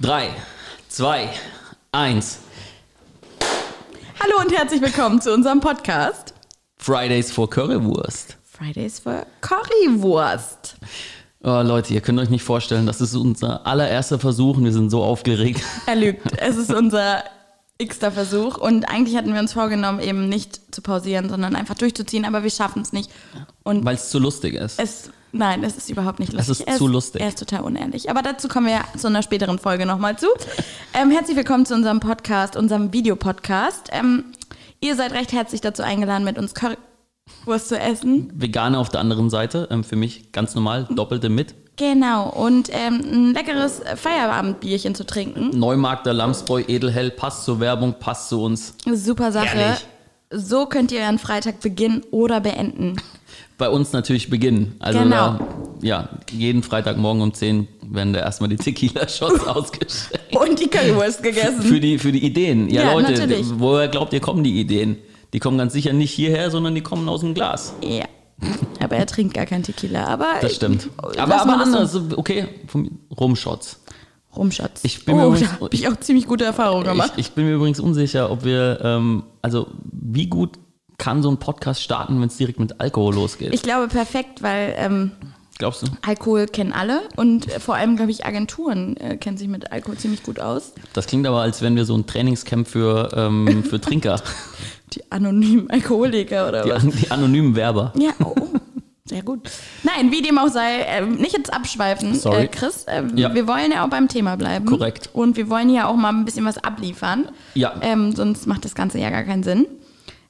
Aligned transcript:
3, 0.00 0.30
2, 0.90 1.28
1. 1.90 2.38
Hallo 4.20 4.40
und 4.40 4.56
herzlich 4.56 4.80
willkommen 4.80 5.20
zu 5.20 5.34
unserem 5.34 5.58
Podcast 5.58 6.34
Fridays 6.76 7.32
for 7.32 7.50
Currywurst. 7.50 8.36
Fridays 8.44 9.00
for 9.00 9.26
Currywurst. 9.40 10.76
Oh, 11.42 11.62
Leute, 11.62 11.94
ihr 11.94 12.00
könnt 12.00 12.20
euch 12.20 12.30
nicht 12.30 12.44
vorstellen, 12.44 12.86
das 12.86 13.00
ist 13.00 13.16
unser 13.16 13.66
allererster 13.66 14.20
Versuch 14.20 14.56
und 14.56 14.64
wir 14.64 14.72
sind 14.72 14.90
so 14.90 15.02
aufgeregt. 15.02 15.64
Er 15.86 15.96
lügt. 15.96 16.22
Es 16.40 16.56
ist 16.56 16.72
unser 16.72 17.24
x-ter 17.78 18.12
Versuch 18.12 18.56
und 18.56 18.88
eigentlich 18.88 19.16
hatten 19.16 19.32
wir 19.32 19.40
uns 19.40 19.52
vorgenommen, 19.52 19.98
eben 19.98 20.28
nicht 20.28 20.72
zu 20.72 20.80
pausieren, 20.80 21.28
sondern 21.28 21.56
einfach 21.56 21.74
durchzuziehen, 21.74 22.24
aber 22.24 22.44
wir 22.44 22.50
schaffen 22.50 22.82
es 22.82 22.92
nicht. 22.92 23.10
Weil 23.64 23.96
es 23.96 24.10
zu 24.10 24.20
lustig 24.20 24.54
ist. 24.54 24.78
es, 24.78 25.10
nein, 25.38 25.64
es 25.64 25.76
ist 25.76 25.88
überhaupt 25.88 26.18
nicht 26.18 26.32
lustig. 26.32 26.60
ist 26.60 26.68
er 26.68 26.76
zu 26.76 26.86
lustig. 26.86 27.22
Er 27.22 27.28
ist 27.28 27.38
total 27.38 27.62
unehrlich. 27.62 28.10
Aber 28.10 28.22
dazu 28.22 28.48
kommen 28.48 28.66
wir 28.66 28.80
zu 28.98 29.06
einer 29.06 29.22
späteren 29.22 29.58
Folge 29.58 29.86
nochmal 29.86 30.18
zu. 30.18 30.26
Ähm, 30.94 31.10
herzlich 31.10 31.36
willkommen 31.36 31.66
zu 31.66 31.74
unserem 31.74 32.00
Podcast, 32.00 32.56
unserem 32.56 32.92
Videopodcast. 32.94 33.90
Ähm, 33.92 34.24
ihr 34.80 34.96
seid 34.96 35.12
recht 35.12 35.32
herzlich 35.32 35.60
dazu 35.60 35.82
eingeladen, 35.82 36.24
mit 36.24 36.38
uns 36.38 36.54
Currywurst 36.54 37.68
zu 37.68 37.78
essen. 37.78 38.32
Vegane 38.34 38.78
auf 38.78 38.88
der 38.88 39.00
anderen 39.00 39.28
Seite, 39.28 39.68
ähm, 39.70 39.84
für 39.84 39.94
mich 39.96 40.32
ganz 40.32 40.54
normal, 40.54 40.88
doppelte 40.90 41.28
mit. 41.28 41.54
Genau, 41.76 42.30
und 42.30 42.70
ähm, 42.72 43.00
ein 43.04 43.34
leckeres 43.34 43.82
Feierabendbierchen 43.96 44.94
zu 44.94 45.04
trinken. 45.04 45.50
Neumarkter 45.56 46.14
Lamsbräu 46.14 46.62
Edelhell 46.66 47.10
passt 47.10 47.44
zur 47.44 47.60
Werbung, 47.60 47.94
passt 48.00 48.30
zu 48.30 48.42
uns. 48.42 48.74
Super 48.90 49.30
Sache. 49.30 49.46
Herrlich. 49.46 49.86
So 50.30 50.66
könnt 50.66 50.90
ihr 50.90 51.00
euren 51.02 51.18
Freitag 51.18 51.60
beginnen 51.60 52.02
oder 52.10 52.40
beenden. 52.40 52.96
Bei 53.58 53.68
uns 53.68 53.92
natürlich 53.92 54.30
beginnen. 54.30 54.74
Also 54.78 55.00
Genau. 55.00 55.10
da, 55.38 55.40
ja, 55.82 56.08
jeden 56.30 56.62
Freitagmorgen 56.62 57.20
um 57.22 57.34
10 57.34 57.66
werden 57.90 58.12
da 58.12 58.20
erstmal 58.20 58.48
die 58.48 58.56
Tequila-Shots 58.56 59.46
ausgeschenkt. 59.46 60.36
Und 60.36 60.60
die 60.60 60.68
Currywurst 60.68 61.22
gegessen. 61.22 61.62
Für 61.62 61.80
die, 61.80 61.98
für 61.98 62.12
die 62.12 62.24
Ideen. 62.24 62.68
Ja, 62.70 62.82
Ja, 62.84 62.92
Leute, 62.92 63.12
natürlich. 63.12 63.46
woher 63.56 63.88
glaubt 63.88 64.12
ihr, 64.12 64.20
kommen 64.20 64.44
die 64.44 64.60
Ideen? 64.60 64.96
Die 65.32 65.40
kommen 65.40 65.58
ganz 65.58 65.72
sicher 65.74 65.92
nicht 65.92 66.12
hierher, 66.12 66.50
sondern 66.50 66.74
die 66.74 66.80
kommen 66.82 67.08
aus 67.08 67.20
dem 67.20 67.34
Glas. 67.34 67.74
ja. 67.82 68.04
Aber 68.80 68.94
er 68.94 69.06
trinkt 69.06 69.34
gar 69.34 69.46
kein 69.46 69.64
Tequila. 69.64 70.04
Aber 70.06 70.26
Das 70.40 70.54
stimmt. 70.54 70.88
Lass 71.02 71.18
Aber, 71.18 71.40
aber 71.42 71.60
anders, 71.60 71.96
okay, 72.16 72.46
vom- 72.68 73.00
Rumshots. 73.18 73.80
Rumschatz. 74.36 74.82
Ich 74.84 75.04
bin 75.04 75.16
mir 75.16 75.24
oh, 75.24 75.30
übrigens- 75.30 75.50
da 75.50 75.60
habe 75.60 75.74
ich 75.74 75.88
auch 75.88 75.96
ziemlich 75.96 76.26
gute 76.28 76.44
Erfahrungen 76.44 76.84
gemacht. 76.84 77.14
Ich, 77.16 77.26
ich 77.26 77.32
bin 77.32 77.46
mir 77.46 77.54
übrigens 77.54 77.80
unsicher, 77.80 78.30
ob 78.30 78.44
wir, 78.44 78.78
ähm, 78.84 79.24
also 79.42 79.66
wie 79.90 80.28
gut 80.28 80.52
kann 80.98 81.22
so 81.22 81.30
ein 81.30 81.38
Podcast 81.38 81.82
starten, 81.82 82.20
wenn 82.20 82.28
es 82.28 82.36
direkt 82.36 82.58
mit 82.60 82.80
Alkohol 82.80 83.14
losgeht? 83.14 83.54
Ich 83.54 83.62
glaube 83.62 83.88
perfekt, 83.88 84.42
weil 84.42 84.74
ähm, 84.76 85.12
Glaubst 85.58 85.82
du? 85.82 85.86
Alkohol 86.06 86.46
kennen 86.46 86.72
alle 86.72 87.00
und 87.16 87.52
äh, 87.52 87.58
vor 87.58 87.74
allem, 87.74 87.96
glaube 87.96 88.12
ich, 88.12 88.24
Agenturen 88.24 88.96
äh, 88.98 89.16
kennen 89.16 89.36
sich 89.36 89.48
mit 89.48 89.72
Alkohol 89.72 89.96
ziemlich 89.96 90.22
gut 90.22 90.38
aus. 90.38 90.72
Das 90.92 91.06
klingt 91.08 91.26
aber, 91.26 91.40
als 91.40 91.62
wenn 91.62 91.74
wir 91.74 91.84
so 91.84 91.96
ein 91.96 92.06
Trainingscamp 92.06 92.68
für, 92.68 93.10
ähm, 93.16 93.64
für 93.64 93.80
Trinker, 93.80 94.20
Die 94.94 95.10
anonymen 95.12 95.68
Alkoholiker 95.70 96.48
oder 96.48 96.62
die, 96.62 96.70
was? 96.70 96.82
an- 96.84 96.92
die 96.92 97.10
anonymen 97.10 97.54
Werber. 97.56 97.92
Ja, 97.96 98.10
oh, 98.24 98.34
oh. 98.40 98.46
Sehr 99.04 99.22
gut. 99.22 99.50
Nein, 99.84 100.10
wie 100.12 100.22
dem 100.22 100.38
auch 100.38 100.48
sei, 100.48 100.82
ähm, 100.86 101.16
nicht 101.16 101.36
jetzt 101.36 101.52
abschweifen, 101.52 102.14
Sorry. 102.14 102.44
Äh, 102.44 102.48
Chris. 102.48 102.84
Äh, 102.84 103.02
Ja. 103.16 103.34
Wir 103.34 103.46
wollen 103.48 103.72
ja 103.72 103.84
auch 103.84 103.88
beim 103.90 104.06
Thema 104.08 104.36
bleiben. 104.36 104.64
Korrekt. 104.66 105.10
Und 105.12 105.36
wir 105.36 105.48
wollen 105.50 105.70
ja 105.70 105.88
auch 105.88 105.96
mal 105.96 106.10
ein 106.10 106.24
bisschen 106.24 106.44
was 106.44 106.58
abliefern. 106.58 107.28
Ja. 107.54 107.74
Ähm, 107.80 108.14
sonst 108.14 108.46
macht 108.46 108.64
das 108.64 108.74
Ganze 108.74 108.98
ja 108.98 109.10
gar 109.10 109.24
keinen 109.24 109.42
Sinn. 109.42 109.66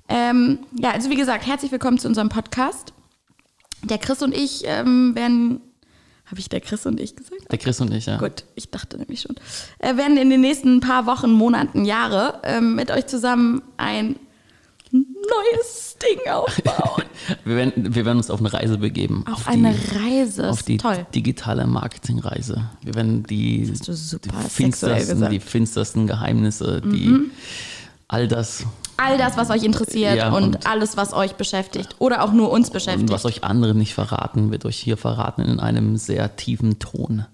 Ähm, 0.08 0.60
ja, 0.78 0.90
also 0.92 1.10
wie 1.10 1.16
gesagt, 1.16 1.46
herzlich 1.46 1.70
willkommen 1.72 1.98
zu 1.98 2.08
unserem 2.08 2.28
Podcast. 2.28 2.92
Der 3.84 3.98
Chris 3.98 4.22
und 4.22 4.34
ich 4.34 4.62
ähm, 4.64 5.14
werden. 5.14 5.60
Habe 6.26 6.40
ich 6.40 6.48
der 6.50 6.60
Chris 6.60 6.84
und 6.84 7.00
ich 7.00 7.16
gesagt? 7.16 7.50
Der 7.50 7.58
Chris 7.58 7.80
und 7.80 7.92
ich, 7.92 8.06
ja. 8.06 8.18
Gut, 8.18 8.44
ich 8.54 8.70
dachte 8.70 8.98
nämlich 8.98 9.22
schon. 9.22 9.36
Äh, 9.78 9.96
werden 9.96 10.16
in 10.18 10.28
den 10.30 10.40
nächsten 10.42 10.80
paar 10.80 11.06
Wochen, 11.06 11.30
Monaten, 11.30 11.84
Jahre 11.86 12.40
ähm, 12.42 12.74
mit 12.74 12.90
euch 12.90 13.06
zusammen 13.06 13.62
ein 13.78 14.16
neues 14.92 15.96
Ding 16.02 16.30
aufbauen. 16.30 17.02
Wir 17.44 17.56
werden, 17.56 17.94
wir 17.94 18.06
werden 18.06 18.16
uns 18.18 18.30
auf 18.30 18.40
eine 18.40 18.50
Reise 18.52 18.78
begeben. 18.78 19.24
Auf, 19.30 19.42
die- 19.44 19.48
eine 19.50 19.74
Reise. 19.96 20.48
Auf 20.48 20.62
die 20.62 20.78
Toll. 20.78 21.04
digitale 21.14 21.66
Marketingreise. 21.66 22.70
Wir 22.82 22.94
werden 22.94 23.24
die, 23.24 23.70
die, 23.70 24.30
finstersten. 24.48 25.20
Mhm. 25.20 25.28
die 25.30 25.40
finstersten 25.40 26.06
Geheimnisse, 26.06 26.80
die 26.80 27.30
all 28.06 28.28
das 28.28 28.64
All 29.00 29.16
das, 29.16 29.36
was 29.36 29.48
euch 29.50 29.62
interessiert 29.62 30.16
Ja, 30.16 30.30
und, 30.32 30.42
und- 30.56 30.66
alles, 30.66 30.96
was 30.96 31.12
euch 31.14 31.34
beschäftigt 31.36 31.96
oder 32.00 32.22
auch 32.24 32.32
nur 32.32 32.50
uns 32.50 32.66
und 32.68 32.72
beschäftigt. 32.74 33.10
was 33.10 33.24
euch 33.24 33.44
andere 33.44 33.74
nicht 33.74 33.94
verraten, 33.94 34.50
wird 34.50 34.64
euch 34.66 34.76
hier 34.76 34.96
verraten 34.96 35.42
in 35.42 35.60
einem 35.60 35.96
sehr 35.96 36.34
tiefen 36.36 36.78
Ton. 36.78 37.24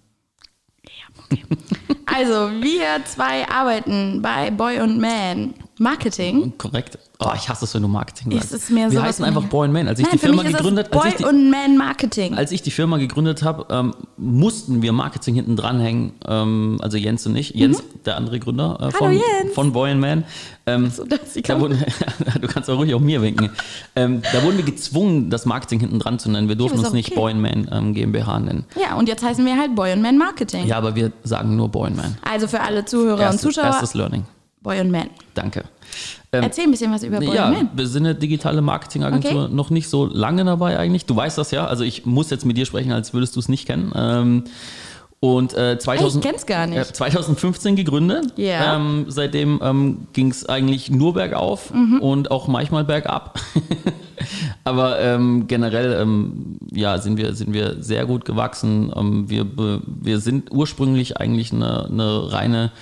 Also, 2.06 2.50
wir 2.60 3.04
zwei 3.06 3.48
arbeiten 3.48 4.20
bei 4.22 4.50
Boy 4.50 4.80
und 4.80 5.00
Man 5.00 5.54
Marketing. 5.78 6.52
Korrekt. 6.58 6.98
Oh, 7.20 7.30
ich 7.34 7.48
hasse 7.48 7.64
es, 7.64 7.74
wenn 7.74 7.82
du 7.82 7.88
Marketing 7.88 8.32
sagst. 8.32 8.52
ist 8.52 8.70
mir 8.70 8.90
Wir 8.90 9.02
heißen 9.02 9.24
einfach. 9.24 9.44
Boy 9.44 9.64
and 9.66 9.72
Man. 9.72 9.88
Als 9.88 9.98
ich 9.98 10.04
Nein, 10.06 10.12
die 10.14 10.18
Firma 10.18 10.42
gegründet, 10.42 10.90
Boy 10.90 11.12
die, 11.18 11.24
und 11.24 11.50
Man 11.50 11.76
Marketing. 11.76 12.34
als 12.34 12.52
ich 12.52 12.62
die 12.62 12.70
Firma 12.70 12.96
gegründet 12.98 13.42
habe, 13.42 13.66
ähm, 13.70 13.94
mussten 14.16 14.82
wir 14.82 14.92
Marketing 14.92 15.34
hinten 15.34 15.56
dranhängen. 15.56 16.12
Ähm, 16.26 16.78
also 16.82 16.96
Jens 16.96 17.26
und 17.26 17.36
ich. 17.36 17.50
Jens, 17.50 17.82
der 18.04 18.16
andere 18.16 18.38
Gründer 18.40 18.78
äh, 18.80 18.90
von, 18.90 19.12
Mhm. 19.14 19.20
Jens. 19.42 19.54
von 19.54 19.72
Boy 19.72 19.90
and 19.92 20.00
Man. 20.00 20.24
Ähm, 20.66 20.90
So, 20.90 21.04
wurden, 21.04 21.82
du 22.40 22.48
kannst 22.48 22.68
auch 22.70 22.78
ruhig 22.78 22.94
auf 22.94 23.00
mir 23.02 23.20
winken. 23.22 23.50
Ähm, 23.96 24.22
da 24.32 24.42
wurden 24.42 24.56
wir 24.56 24.64
gezwungen, 24.64 25.30
das 25.30 25.44
Marketing 25.46 25.80
hinten 25.80 25.98
dran 25.98 26.18
zu 26.18 26.30
nennen. 26.30 26.48
Wir 26.48 26.56
durften 26.56 26.78
ist 26.78 26.84
uns 26.84 26.88
auch 26.90 26.94
nicht 26.94 27.10
okay. 27.12 27.20
Boy 27.20 27.32
and 27.32 27.40
Man 27.42 27.68
ähm, 27.72 27.94
GmbH 27.94 28.38
nennen. 28.40 28.64
ja, 28.80 28.94
und 28.96 29.08
jetzt 29.08 29.22
heißen 29.24 29.44
wir 29.44 29.56
halt 29.58 29.74
Boy 29.74 29.92
und 29.92 30.02
Man 30.02 30.18
Marketing. 30.18 30.66
Ja, 30.66 30.78
aber 30.78 30.94
wir 30.94 31.12
sagen 31.22 31.56
nur 31.56 31.68
Boy 31.68 31.88
and 31.88 31.96
Man. 31.96 32.16
Also 32.28 32.48
für 32.48 32.60
alle 32.60 32.84
Zuhörer 32.84 33.20
Erstes, 33.22 33.44
und 33.44 33.52
Zuschauer, 33.54 33.66
erstes 33.70 33.94
Learning. 33.94 34.24
Boy 34.64 34.80
und 34.80 34.90
Man. 34.90 35.10
Danke. 35.34 35.62
Ähm, 36.32 36.42
Erzähl 36.42 36.64
ein 36.64 36.72
bisschen 36.72 36.90
was 36.90 37.04
über 37.04 37.20
Boy 37.20 37.34
ja, 37.36 37.46
und 37.46 37.52
Man. 37.54 37.68
wir 37.74 37.86
sind 37.86 38.04
eine 38.06 38.16
digitale 38.16 38.60
Marketingagentur, 38.62 39.44
Okay. 39.44 39.54
noch 39.54 39.70
nicht 39.70 39.88
so 39.88 40.06
lange 40.06 40.44
dabei 40.44 40.76
eigentlich. 40.78 41.06
Du 41.06 41.14
weißt 41.14 41.38
das 41.38 41.52
ja, 41.52 41.66
also 41.66 41.84
ich 41.84 42.04
muss 42.06 42.30
jetzt 42.30 42.44
mit 42.44 42.56
dir 42.56 42.66
sprechen, 42.66 42.90
als 42.90 43.14
würdest 43.14 43.36
du 43.36 43.40
es 43.40 43.48
nicht 43.48 43.66
kennen. 43.66 43.92
Ähm, 43.94 44.44
und 45.20 45.54
äh, 45.54 45.78
2000, 45.78 46.22
Ich 46.24 46.30
kenn's 46.30 46.44
gar 46.46 46.66
nicht. 46.66 46.78
äh, 46.78 46.92
2015 46.92 47.76
gegründet. 47.76 48.32
Ja. 48.36 48.76
Ähm, 48.76 49.04
seitdem 49.08 49.60
ähm, 49.62 50.06
ging 50.12 50.30
es 50.30 50.46
eigentlich 50.46 50.90
nur 50.90 51.14
bergauf 51.14 51.72
Mhm. 51.72 52.00
und 52.00 52.30
auch 52.30 52.48
manchmal 52.48 52.84
bergab. 52.84 53.38
Aber 54.64 54.98
ähm, 55.00 55.46
generell 55.46 55.98
ähm, 56.00 56.58
ja, 56.72 56.98
sind, 56.98 57.16
wir, 57.18 57.34
sind 57.34 57.52
wir 57.52 57.82
sehr 57.82 58.06
gut 58.06 58.24
gewachsen. 58.24 58.90
Ähm, 58.96 59.28
wir, 59.28 59.46
wir 59.86 60.18
sind 60.20 60.50
ursprünglich 60.52 61.18
eigentlich 61.18 61.52
eine, 61.52 61.84
eine 61.86 62.32
reine 62.32 62.72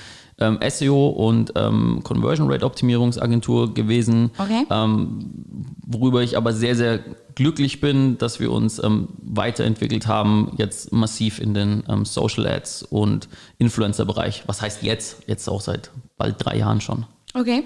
ähm, 0.43 0.59
SEO 0.69 1.09
und 1.09 1.53
ähm, 1.57 2.01
Conversion 2.03 2.51
Rate 2.51 2.67
Optimierungsagentur 2.67 3.73
gewesen. 3.73 4.31
Okay. 4.37 4.67
Ähm, 4.71 5.31
worüber 5.87 6.23
ich 6.23 6.37
aber 6.37 6.53
sehr, 6.53 6.77
sehr 6.77 7.01
glücklich 7.35 7.81
bin, 7.81 8.19
dass 8.19 8.41
wir 8.41 8.51
uns 8.53 8.83
ähm, 8.83 9.09
weiterentwickelt 9.23 10.07
haben, 10.07 10.53
jetzt 10.59 10.93
massiv 10.93 11.39
in 11.39 11.55
den 11.55 11.85
ähm, 11.89 12.05
Social 12.05 12.47
Ads 12.47 12.83
und 12.83 13.29
Influencer-Bereich. 13.59 14.45
Was 14.47 14.61
heißt 14.61 14.83
jetzt? 14.83 15.23
Jetzt 15.27 15.49
auch 15.49 15.61
seit 15.61 15.91
bald 16.17 16.37
drei 16.39 16.59
Jahren 16.59 16.81
schon. 16.81 17.07
Okay. 17.35 17.65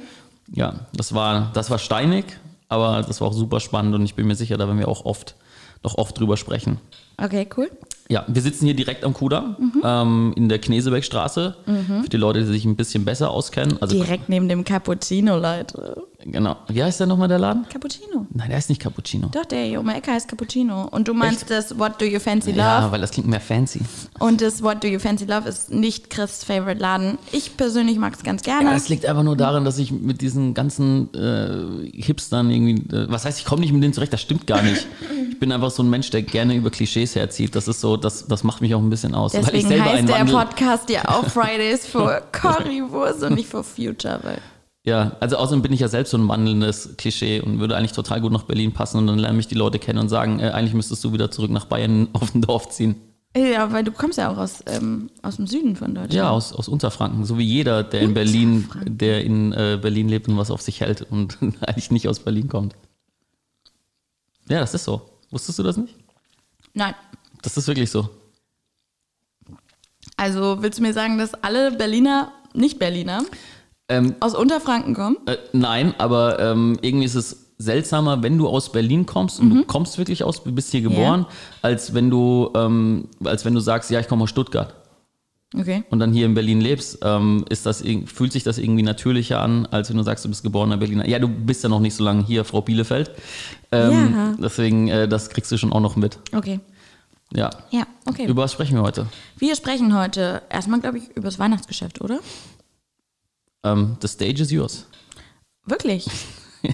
Ja, 0.53 0.87
das 0.95 1.15
war, 1.15 1.51
das 1.55 1.71
war 1.71 1.79
steinig, 1.79 2.25
aber 2.69 3.03
das 3.03 3.21
war 3.21 3.29
auch 3.29 3.33
super 3.33 3.59
spannend 3.61 3.95
und 3.95 4.05
ich 4.05 4.15
bin 4.15 4.27
mir 4.27 4.37
sicher, 4.37 4.57
da 4.57 4.67
werden 4.67 4.79
wir 4.79 4.89
auch 4.89 5.05
oft, 5.05 5.35
noch 5.83 5.99
oft 5.99 6.19
drüber 6.19 6.37
sprechen. 6.37 6.79
Okay, 7.19 7.49
cool. 7.57 7.71
Ja, 8.09 8.25
wir 8.29 8.41
sitzen 8.43 8.67
hier 8.67 8.75
direkt 8.75 9.05
am 9.05 9.15
Kudamm 9.15 9.57
ähm, 9.85 10.33
in 10.37 10.49
der 10.49 10.59
Knesebeckstraße. 10.61 11.57
Für 12.03 12.09
die 12.09 12.17
Leute, 12.17 12.41
die 12.41 12.47
sich 12.47 12.65
ein 12.65 12.77
bisschen 12.77 13.05
besser 13.05 13.31
auskennen. 13.31 13.79
Also 13.81 13.97
Direkt 13.97 14.29
neben 14.29 14.49
dem 14.49 14.65
Cappuccino, 14.65 15.37
Leute. 15.39 16.03
Genau. 16.31 16.57
Wie 16.69 16.83
heißt 16.83 17.01
der 17.01 17.07
nochmal 17.07 17.29
der 17.29 17.39
Laden? 17.39 17.67
Cappuccino. 17.69 18.27
Nein, 18.33 18.49
der 18.49 18.57
heißt 18.57 18.69
nicht 18.69 18.81
Cappuccino. 18.81 19.29
Doch, 19.33 19.45
der 19.45 19.65
hier 19.65 19.81
um 19.81 19.89
die 19.89 19.95
Ecke 19.95 20.11
heißt 20.13 20.29
Cappuccino. 20.29 20.89
Und 20.91 21.09
du 21.09 21.15
meinst 21.15 21.51
das 21.51 21.79
What 21.79 22.01
Do 22.01 22.05
You 22.05 22.21
Fancy 22.21 22.51
Love? 22.51 22.61
Ja, 22.61 22.93
weil 22.93 23.01
das 23.01 23.11
klingt 23.11 23.29
mehr 23.29 23.41
fancy. 23.41 23.81
Und 24.19 24.41
das 24.41 24.63
What 24.63 24.83
Do 24.83 24.89
You 24.89 24.99
Fancy 24.99 25.25
Love 25.25 25.49
ist 25.49 25.71
nicht 25.71 26.11
Chris' 26.11 26.45
Favorite 26.45 26.81
Laden. 26.81 27.19
Ich 27.33 27.57
persönlich 27.57 27.99
mag 27.99 28.15
es 28.15 28.23
ganz 28.23 28.43
gerne. 28.43 28.67
Ja, 28.69 28.75
das 28.75 28.89
liegt 28.89 29.07
einfach 29.07 29.23
nur 29.23 29.37
daran, 29.37 29.65
dass 29.65 29.79
ich 29.79 29.93
mit 29.93 30.21
diesen 30.21 30.55
ganzen 30.55 31.13
äh, 31.15 31.91
Hipstern 31.93 32.51
irgendwie, 32.51 32.95
äh, 32.95 33.11
was 33.11 33.25
heißt, 33.25 33.39
ich 33.39 33.45
komme 33.45 33.61
nicht 33.61 33.73
mit 33.73 33.83
denen 33.83 33.93
zurecht, 33.95 34.13
das 34.13 34.21
stimmt 34.21 34.47
gar 34.47 34.63
nicht. 34.63 34.87
Ich 35.37 35.41
bin 35.41 35.53
einfach 35.53 35.71
so 35.71 35.83
ein 35.83 35.91
Mensch, 35.91 36.09
der 36.09 36.23
gerne 36.23 36.55
über 36.55 36.71
Klischees 36.71 37.15
herzieht. 37.15 37.55
Das 37.55 37.69
ist 37.69 37.83
so, 37.83 37.99
das, 37.99 38.27
das 38.27 38.43
macht 38.43 38.63
mich 38.63 38.75
auch 38.75 38.81
ein 38.81 38.89
bisschen 38.89 39.15
aus. 39.15 39.35
weil 39.35 39.41
ich 39.41 39.47
Deswegen 39.49 39.69
selber 39.69 39.85
heißt 39.85 39.99
ein 39.99 40.07
der 40.07 40.19
Wandel, 40.21 40.35
Podcast 40.35 40.89
ja 40.89 41.07
auch 41.09 41.27
Fridays 41.29 41.87
for 41.87 42.23
Currywurst 42.33 43.23
und 43.23 43.35
nicht 43.35 43.47
for 43.51 43.63
Future. 43.63 44.19
Weil 44.23 44.39
Ja, 44.87 45.17
also 45.19 45.37
außerdem 45.37 45.63
bin 45.63 45.73
ich 45.73 45.81
ja 45.81 45.89
selbst 45.89 46.13
so 46.13 46.17
ein 46.17 46.29
wandelndes 46.29 46.97
Klischee 46.97 47.41
und 47.41 47.59
würde 47.59 47.77
eigentlich 47.77 47.93
total 47.93 48.21
gut 48.21 48.31
nach 48.31 48.45
Berlin 48.45 48.73
passen 48.73 48.99
und 48.99 49.09
dann 49.09 49.19
lernen 49.19 49.37
mich 49.37 49.49
die 49.49 49.57
Leute 49.57 49.81
kennen 49.81 49.99
und 49.99 50.09
sagen, 50.09 50.39
äh, 50.39 50.51
eigentlich 50.51 50.75
müsstest 50.75 51.03
du 51.03 51.13
wieder 51.13 51.29
zurück 51.29 51.51
nach 51.51 51.65
Bayern 51.65 52.09
auf 52.13 52.33
ein 52.33 52.41
Dorf 52.41 52.69
ziehen. 52.69 52.95
ja, 53.37 53.73
weil 53.73 53.83
du 53.83 53.91
kommst 53.91 54.17
ja 54.17 54.31
auch 54.31 54.39
aus, 54.39 54.63
ähm, 54.67 55.11
aus 55.23 55.37
dem 55.37 55.49
Süden 55.49 55.75
von 55.75 55.93
Deutschland. 55.93 56.15
Ja, 56.15 56.31
aus, 56.31 56.53
aus 56.53 56.69
Unterfranken, 56.69 57.25
so 57.25 57.37
wie 57.37 57.45
jeder, 57.45 57.83
der 57.83 58.03
in 58.03 58.15
Berlin, 58.15 58.69
der 58.85 59.25
in 59.25 59.53
äh, 59.53 59.77
Berlin 59.83 60.09
lebt 60.09 60.29
und 60.29 60.37
was 60.37 60.53
auf 60.53 60.63
sich 60.63 60.81
hält 60.81 61.03
und 61.03 61.37
eigentlich 61.63 61.91
nicht 61.91 62.09
aus 62.09 62.21
Berlin 62.21 62.49
kommt. 62.49 62.77
Ja, 64.49 64.61
das 64.61 64.73
ist 64.73 64.85
so. 64.85 65.03
Wusstest 65.33 65.59
du 65.59 65.65
das 65.65 65.77
nicht? 65.77 65.97
Nein. 66.75 66.95
Das 67.43 67.57
ist 67.57 67.67
wirklich 67.67 67.91
so. 67.91 68.09
Also 70.17 70.63
willst 70.63 70.79
du 70.79 70.83
mir 70.83 70.93
sagen, 70.93 71.19
dass 71.19 71.35
alle 71.35 71.73
Berliner, 71.73 72.33
nicht 72.55 72.79
Berliner, 72.79 73.25
Ähm, 73.89 74.15
aus 74.21 74.35
Unterfranken 74.35 74.95
kommen? 74.95 75.17
Äh, 75.27 75.37
nein, 75.53 75.95
aber 75.99 76.41
ähm, 76.41 76.77
irgendwie 76.83 77.05
ist 77.07 77.15
es 77.15 77.47
seltsamer, 77.59 78.23
wenn 78.23 78.37
du 78.37 78.49
aus 78.49 78.71
Berlin 78.73 79.07
kommst 79.07 79.41
und 79.41 79.49
du 79.51 79.65
kommst 79.65 79.97
wirklich 79.97 80.25
aus, 80.25 80.43
du 80.45 80.53
bist 80.53 80.71
hier 80.73 80.83
geboren, 80.83 81.25
als 81.63 81.95
wenn 81.95 82.11
du, 82.11 82.51
ähm, 82.55 83.09
als 83.25 83.45
wenn 83.45 83.55
du 83.55 83.61
sagst, 83.61 83.91
ja, 83.91 83.99
ich 84.01 84.09
komme 84.09 84.25
aus 84.25 84.31
Stuttgart 84.31 84.75
Okay. 85.55 85.85
und 85.91 86.01
dann 86.01 86.13
hier 86.13 86.27
in 86.27 86.35
Berlin 86.35 86.61
lebst, 86.61 86.99
ähm, 87.03 87.45
ist 87.49 87.65
das, 87.65 87.83
fühlt 88.07 88.33
sich 88.33 88.43
das 88.43 88.59
irgendwie 88.59 88.83
natürlicher 88.83 89.41
an, 89.41 89.65
als 89.67 89.89
wenn 89.89 89.97
du 89.97 90.03
sagst, 90.03 90.25
du 90.25 90.29
bist 90.29 90.43
geborener 90.43 90.77
Berliner. 90.77 91.09
Ja, 91.09 91.19
du 91.19 91.29
bist 91.29 91.63
ja 91.63 91.69
noch 91.71 91.81
nicht 91.81 91.95
so 91.95 92.05
lange 92.05 92.25
hier, 92.27 92.45
Frau 92.45 92.61
Bielefeld. 92.61 93.13
Ähm, 93.73 93.91
Ja. 94.15 94.35
Deswegen, 94.43 94.89
äh, 94.89 95.09
das 95.09 95.31
kriegst 95.31 95.51
du 95.53 95.57
schon 95.57 95.73
auch 95.73 95.81
noch 95.81 95.97
mit. 95.97 96.19
Okay. 96.35 96.61
Ja. 97.33 97.51
Ja, 97.71 97.85
okay. 98.05 98.27
Über 98.27 98.43
was 98.43 98.53
sprechen 98.53 98.77
wir 98.77 98.83
heute? 98.83 99.07
Wir 99.39 99.57
sprechen 99.57 99.97
heute 99.99 100.43
erstmal, 100.51 100.81
glaube 100.81 100.99
ich, 100.99 101.09
über 101.17 101.25
das 101.27 101.39
Weihnachtsgeschäft, 101.39 102.01
oder? 102.03 102.19
Ähm, 103.65 103.97
the 104.01 104.09
stage 104.09 104.43
is 104.43 104.51
yours. 104.51 104.87
Wirklich. 105.65 106.07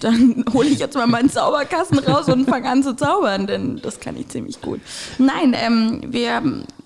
Dann 0.00 0.44
hole 0.52 0.68
ich 0.68 0.78
jetzt 0.78 0.94
mal 0.94 1.06
meinen 1.06 1.30
Zauberkasten 1.30 1.98
raus 1.98 2.28
und 2.28 2.48
fange 2.48 2.68
an 2.68 2.82
zu 2.82 2.94
zaubern, 2.94 3.46
denn 3.46 3.80
das 3.82 4.00
kann 4.00 4.16
ich 4.16 4.28
ziemlich 4.28 4.60
gut. 4.60 4.80
Nein, 5.18 5.54
ähm, 5.54 6.02
wir 6.06 6.42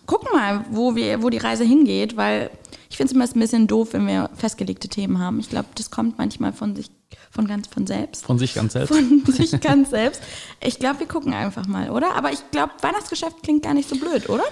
gucken 0.07 0.29
mal, 0.33 0.65
wo, 0.71 0.97
wir, 0.97 1.23
wo 1.23 1.31
die 1.31 1.39
Reise 1.39 1.65
hingeht, 1.65 2.17
weil 2.17 2.51
ich 2.89 2.97
finde 2.97 3.11
es 3.11 3.15
immer 3.15 3.25
ein 3.25 3.41
bisschen 3.41 3.67
doof, 3.67 3.89
wenn 3.93 4.07
wir 4.07 4.31
festgelegte 4.35 4.89
Themen 4.89 5.19
haben. 5.19 5.41
Ich 5.41 5.51
glaube, 5.51 5.69
das 5.75 5.91
kommt 5.91 6.19
manchmal 6.19 6.53
von 6.53 6.75
sich, 6.75 6.91
von 7.31 7.47
ganz 7.47 7.69
von 7.69 7.87
selbst. 7.87 8.25
Von 8.25 8.39
sich 8.39 8.55
ganz 8.55 8.73
selbst. 8.73 8.95
Von 8.95 9.23
sich 9.33 9.61
ganz 9.61 9.91
selbst. 9.91 10.23
Ich 10.61 10.79
glaube, 10.79 11.01
wir 11.01 11.09
gucken 11.09 11.35
einfach 11.35 11.67
mal, 11.67 11.91
oder? 11.91 12.15
Aber 12.17 12.33
ich 12.33 12.51
glaube, 12.51 12.73
Weihnachtsgeschäft 12.81 13.43
klingt 13.43 13.63
gar 13.63 13.75
nicht 13.75 13.89
so 13.89 13.97
blöd, 13.97 14.29
oder? 14.29 14.45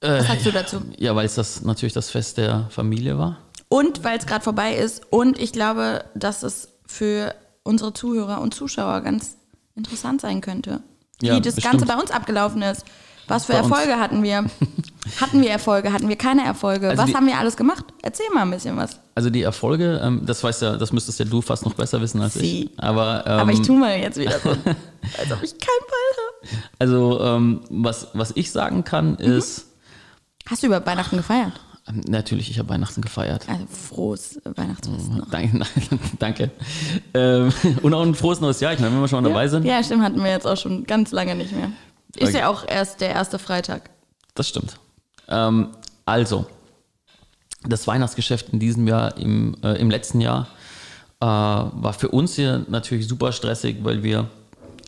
Was 0.00 0.26
sagst 0.26 0.46
du 0.46 0.50
dazu? 0.50 0.82
Ja, 0.98 1.14
weil 1.14 1.26
es 1.26 1.36
das 1.36 1.62
natürlich 1.62 1.92
das 1.92 2.10
Fest 2.10 2.36
der 2.36 2.66
Familie 2.70 3.18
war. 3.18 3.38
Und 3.72 4.04
weil 4.04 4.18
es 4.18 4.26
gerade 4.26 4.44
vorbei 4.44 4.74
ist. 4.76 5.02
Und 5.10 5.38
ich 5.38 5.52
glaube, 5.52 6.04
dass 6.14 6.42
es 6.42 6.68
für 6.86 7.34
unsere 7.62 7.94
Zuhörer 7.94 8.40
und 8.40 8.52
Zuschauer 8.54 9.00
ganz 9.00 9.36
interessant 9.74 10.20
sein 10.20 10.40
könnte. 10.42 10.80
Wie 11.20 11.28
Ja, 11.28 11.40
das 11.40 11.54
bestimmt. 11.54 11.72
Ganze 11.80 11.86
bei 11.86 11.96
uns 12.00 12.10
abgelaufen 12.10 12.60
ist. 12.62 12.84
Was 13.28 13.46
für 13.46 13.52
Bei 13.52 13.62
uns. 13.62 13.70
Erfolge 13.70 13.98
hatten 14.00 14.22
wir? 14.22 14.44
hatten 15.20 15.40
wir 15.40 15.50
Erfolge? 15.50 15.92
Hatten 15.92 16.08
wir 16.08 16.16
keine 16.16 16.44
Erfolge? 16.44 16.90
Also 16.90 17.02
was 17.02 17.08
die- 17.10 17.14
haben 17.14 17.26
wir 17.26 17.38
alles 17.38 17.56
gemacht? 17.56 17.84
Erzähl 18.02 18.26
mal 18.34 18.42
ein 18.42 18.50
bisschen 18.50 18.76
was. 18.76 18.98
Also 19.14 19.30
die 19.30 19.42
Erfolge, 19.42 20.00
ähm, 20.04 20.22
das 20.26 20.42
weißt 20.44 20.60
ja, 20.62 20.76
das 20.76 20.92
müsstest 20.92 21.20
ja 21.20 21.24
du 21.24 21.40
fast 21.40 21.64
noch 21.64 21.74
besser 21.74 22.00
wissen 22.00 22.20
als 22.20 22.34
Sie. 22.34 22.64
ich. 22.64 22.78
Aber, 22.80 23.24
ähm, 23.26 23.32
Aber 23.38 23.52
ich 23.52 23.62
tue 23.62 23.78
mal 23.78 23.96
jetzt 23.96 24.18
wieder 24.18 24.38
so, 24.40 24.48
als 25.18 25.32
ob 25.32 25.42
ich 25.42 25.52
keinen 25.52 25.84
Ball 25.88 26.10
habe. 26.18 26.62
also 26.80 27.20
ähm, 27.22 27.60
was, 27.70 28.08
was 28.12 28.32
ich 28.34 28.50
sagen 28.50 28.84
kann, 28.84 29.12
Mhm. 29.12 29.16
ist, 29.38 29.66
Hast 30.50 30.62
du 30.62 30.66
über 30.66 30.84
Weihnachten 30.84 31.16
gefeiert? 31.16 31.52
Ähm, 31.88 32.00
natürlich, 32.08 32.50
ich 32.50 32.58
habe 32.58 32.68
Weihnachten 32.68 33.00
gefeiert. 33.00 33.48
Also 33.48 33.66
frohes 33.66 34.40
Weihnachtsfest 34.44 35.10
noch. 35.10 35.30
Danke. 35.30 35.60
danke. 36.18 36.50
Ähm, 37.14 37.52
und 37.82 37.94
auch 37.94 38.02
ein 38.02 38.14
frohes 38.14 38.40
neues 38.40 38.60
Jahr, 38.60 38.72
ich 38.72 38.78
meine, 38.80 38.92
wenn 38.94 39.00
wir 39.00 39.08
schon 39.08 39.22
mal 39.22 39.28
dabei 39.28 39.48
sind. 39.48 39.64
Ja, 39.64 39.82
stimmt, 39.82 40.02
hatten 40.02 40.22
wir 40.22 40.30
jetzt 40.30 40.46
auch 40.46 40.56
schon 40.56 40.84
ganz 40.84 41.12
lange 41.12 41.34
nicht 41.34 41.52
mehr. 41.52 41.70
Ist 42.16 42.28
Okay. 42.28 42.38
ja 42.38 42.48
auch 42.48 42.66
erst 42.68 43.00
der 43.00 43.10
erste 43.10 43.38
Freitag. 43.38 43.90
Das 44.34 44.48
stimmt. 44.48 44.78
Ähm, 45.28 45.68
also, 46.04 46.46
das 47.64 47.86
Weihnachtsgeschäft 47.86 48.50
in 48.50 48.58
diesem 48.58 48.86
Jahr, 48.86 49.16
im, 49.16 49.56
äh, 49.62 49.78
im 49.80 49.90
letzten 49.90 50.20
Jahr, 50.20 50.48
äh, 51.20 51.24
war 51.26 51.92
für 51.92 52.08
uns 52.08 52.34
hier 52.34 52.64
natürlich 52.68 53.06
super 53.08 53.32
stressig, 53.32 53.78
weil 53.82 54.02
wir 54.02 54.28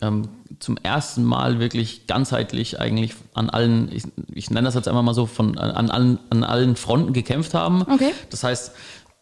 ähm, 0.03 0.29
zum 0.59 0.77
ersten 0.77 1.25
Mal 1.25 1.59
wirklich 1.59 2.07
ganzheitlich 2.07 2.81
eigentlich 2.81 3.15
an 3.35 3.51
allen, 3.51 3.91
ich, 3.93 4.05
ich 4.33 4.51
nenne 4.51 4.67
das 4.67 4.75
jetzt 4.75 4.89
einmal 4.89 5.03
mal 5.03 5.15
so, 5.15 5.27
von, 5.27 5.59
an, 5.59 5.91
allen, 5.91 6.19
an 6.31 6.45
allen 6.45 6.77
Fronten 6.77 7.13
gekämpft 7.13 7.55
haben. 7.55 7.83
Okay. 7.83 8.13
Das 8.31 8.45
heißt, 8.45 8.73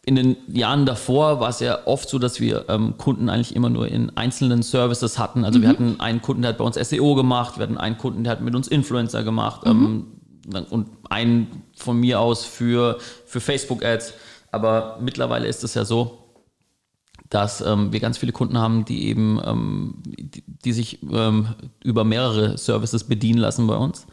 in 0.05 0.15
den 0.15 0.35
Jahren 0.47 0.85
davor 0.85 1.39
war 1.39 1.49
es 1.49 1.59
ja 1.61 1.79
oft 1.85 2.09
so, 2.09 2.19
dass 2.19 2.41
wir 2.41 2.65
ähm, 2.67 2.95
Kunden 2.97 3.29
eigentlich 3.29 3.55
immer 3.55 3.69
nur 3.69 3.87
in 3.87 4.15
einzelnen 4.17 4.61
Services 4.61 5.17
hatten. 5.17 5.45
Also 5.45 5.61
wir 5.61 5.69
hatten 5.69 5.99
einen 5.99 6.21
Kunden, 6.21 6.41
der 6.41 6.49
hat 6.49 6.57
bei 6.57 6.65
uns 6.65 6.75
SEO 6.75 7.15
gemacht, 7.15 7.57
wir 7.57 7.63
hatten 7.63 7.77
einen 7.77 7.97
Kunden, 7.97 8.23
der 8.23 8.31
hat 8.31 8.41
mit 8.41 8.53
uns 8.53 8.67
Influencer 8.67 9.23
gemacht 9.23 9.61
ähm, 9.65 10.07
und 10.69 10.89
einen 11.09 11.63
von 11.73 11.97
mir 11.97 12.19
aus 12.19 12.43
für, 12.43 12.97
für 13.25 13.39
Facebook-Ads. 13.39 14.13
Aber 14.51 14.99
mittlerweile 15.01 15.47
ist 15.47 15.63
es 15.63 15.73
ja 15.73 15.85
so, 15.85 16.22
dass 17.33 17.61
ähm, 17.61 17.91
wir 17.91 17.99
ganz 17.99 18.19
viele 18.19 18.31
Kunden 18.31 18.59
haben, 18.59 18.85
die 18.85 19.07
eben, 19.07 19.41
ähm, 19.43 19.95
die, 20.05 20.43
die 20.45 20.71
sich 20.71 20.99
ähm, 21.11 21.47
über 21.83 22.03
mehrere 22.03 22.59
Services 22.59 23.05
bedienen 23.05 23.39
lassen 23.39 23.65
bei 23.65 23.75
uns. 23.75 24.05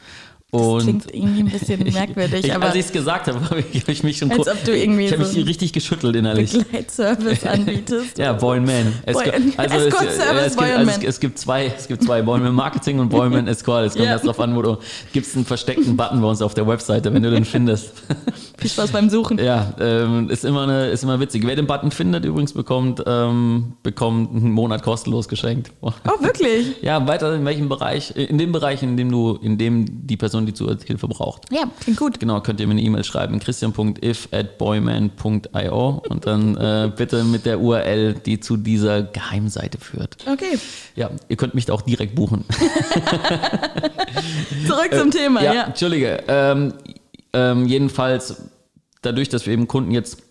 Das 0.53 0.61
Und 0.61 0.83
klingt 0.83 1.15
irgendwie 1.15 1.41
ein 1.43 1.49
bisschen 1.49 1.81
merkwürdig, 1.93 2.45
ich, 2.45 2.53
aber 2.55 2.67
als 2.67 2.75
ich 2.75 2.87
es 2.87 2.93
gesagt 2.93 3.29
habe, 3.29 3.41
habe 3.51 3.63
ich, 3.73 4.03
mich 4.03 4.19
schon 4.19 4.31
Als 4.31 4.39
kurz- 4.39 4.49
ob 4.49 4.65
du 4.65 4.77
irgendwie 4.77 5.05
ich 5.05 5.13
habe 5.13 5.25
so 5.25 5.39
mich 5.39 5.47
richtig 5.47 5.73
geschüttelt 5.73 6.17
innerlich. 6.17 6.53
Begleitservice 6.53 7.45
anbietest. 7.47 8.19
Ja, 8.19 8.33
Boy 8.33 8.59
and 8.59 8.67
Man. 8.67 8.93
Boy- 9.07 9.29
Escort- 9.29 9.73
Escort 9.73 10.07
es, 10.09 10.17
Service, 10.17 10.17
ja, 10.19 10.45
es, 10.47 10.57
gibt, 10.57 10.63
also 10.89 11.07
es, 11.07 11.21
gibt 11.21 11.39
zwei, 11.39 11.67
es 11.67 11.87
gibt 11.87 12.03
zwei 12.03 12.23
Boy 12.23 12.35
and 12.37 12.45
Man 12.45 12.55
Marketing 12.55 12.99
und 12.99 13.11
Boy 13.11 13.27
and 13.27 13.35
Man 13.37 13.47
Escort. 13.47 13.87
Es 13.87 13.93
kommt 13.95 14.07
Ja. 14.07 14.15
jetzt 14.15 14.27
drauf 14.27 14.41
an, 14.41 14.57
wo 14.57 14.63
du 14.63 14.79
gibst 15.13 15.37
einen 15.37 15.45
versteckten 15.45 15.97
Button 15.97 16.21
bei 16.21 16.27
uns 16.29 16.43
auf 16.43 16.55
der 16.55 16.67
Webseite, 16.67 17.15
wenn 17.15 17.23
du 17.23 17.31
den 17.31 17.45
findest. 17.45 17.93
Viel 18.59 18.71
Spaß 18.71 18.91
beim 18.91 19.09
Suchen. 19.09 19.39
ja, 19.39 19.73
ähm, 19.81 20.29
ist 20.31 20.45
immer 20.45 20.65
eine, 20.65 20.89
ist 20.89 21.05
immer 21.05 21.21
witzig. 21.21 21.47
Wer 21.47 21.55
den 21.57 21.67
Button 21.69 21.93
findet, 21.93 22.25
übrigens 22.25 22.53
bekommt, 22.53 23.03
ähm, 23.07 23.75
bekommt 23.85 24.35
einen 24.35 24.51
Monat 24.51 24.83
kostenlos 24.83 25.29
geschenkt. 25.29 25.71
Oh, 25.81 25.93
wirklich? 26.21 26.83
Ja, 26.83 27.07
weiter 27.07 27.35
in 27.37 27.45
welchem 27.45 27.69
Bereich? 27.69 28.15
In 28.17 28.37
dem 28.39 28.51
Bereich, 28.53 28.83
in 28.83 28.97
dem 28.97 29.11
du, 29.13 29.39
in 29.41 29.57
dem 29.57 30.07
die 30.07 30.17
Person, 30.17 30.40
die 30.47 30.87
Hilfe 30.87 31.09
braucht. 31.09 31.53
Ja, 31.53 31.65
klingt 31.81 31.99
gut. 31.99 32.21
Genau, 32.21 32.41
könnt 32.41 32.61
ihr 32.61 32.67
mir 32.67 32.73
eine 32.73 32.83
E-Mail 32.83 33.05
schreiben, 33.05 33.41
christian.if 33.41 34.29
at 34.33 34.59
boyman.io 34.59 36.03
und 36.09 36.27
dann 36.27 36.57
äh, 36.57 36.93
bitte 36.95 37.25
mit 37.25 37.47
der 37.47 37.61
URL, 37.61 38.15
die 38.15 38.41
zu 38.41 38.57
dieser 38.57 39.03
Geheimseite 39.03 39.79
führt. 39.79 40.17
Okay, 40.31 40.59
Ja, 40.97 41.11
ihr 41.29 41.37
könnt 41.37 41.55
mich 41.55 41.67
da 41.67 41.73
auch 41.73 41.83
direkt 41.83 42.15
buchen. 42.15 42.45
zurück 44.67 44.93
zum 44.93 45.11
Thema, 45.11 45.43
ja, 45.43 45.55
ja. 45.55 45.63
Entschuldige. 45.65 46.23
Ähm, 46.29 46.75
ähm, 47.33 47.67
jedenfalls, 47.67 48.43
dadurch, 49.03 49.29
dass 49.29 49.47
wir 49.47 49.53
eben 49.53 49.69
Kunden 49.69 49.93
jetzt 49.93 50.23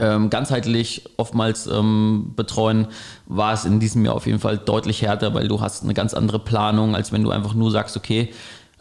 ähm, 0.00 0.30
ganzheitlich 0.30 1.04
oftmals 1.18 1.66
ähm, 1.66 2.32
betreuen, 2.34 2.88
war 3.26 3.52
es 3.52 3.64
in 3.64 3.80
diesem 3.80 4.04
Jahr 4.04 4.14
auf 4.14 4.26
jeden 4.26 4.38
Fall 4.38 4.58
deutlich 4.58 5.02
härter, 5.02 5.34
weil 5.34 5.46
du 5.46 5.60
hast 5.60 5.84
eine 5.84 5.94
ganz 5.94 6.14
andere 6.14 6.38
Planung, 6.38 6.96
als 6.96 7.12
wenn 7.12 7.22
du 7.22 7.30
einfach 7.30 7.54
nur 7.54 7.70
sagst, 7.70 7.96
okay, 7.96 8.30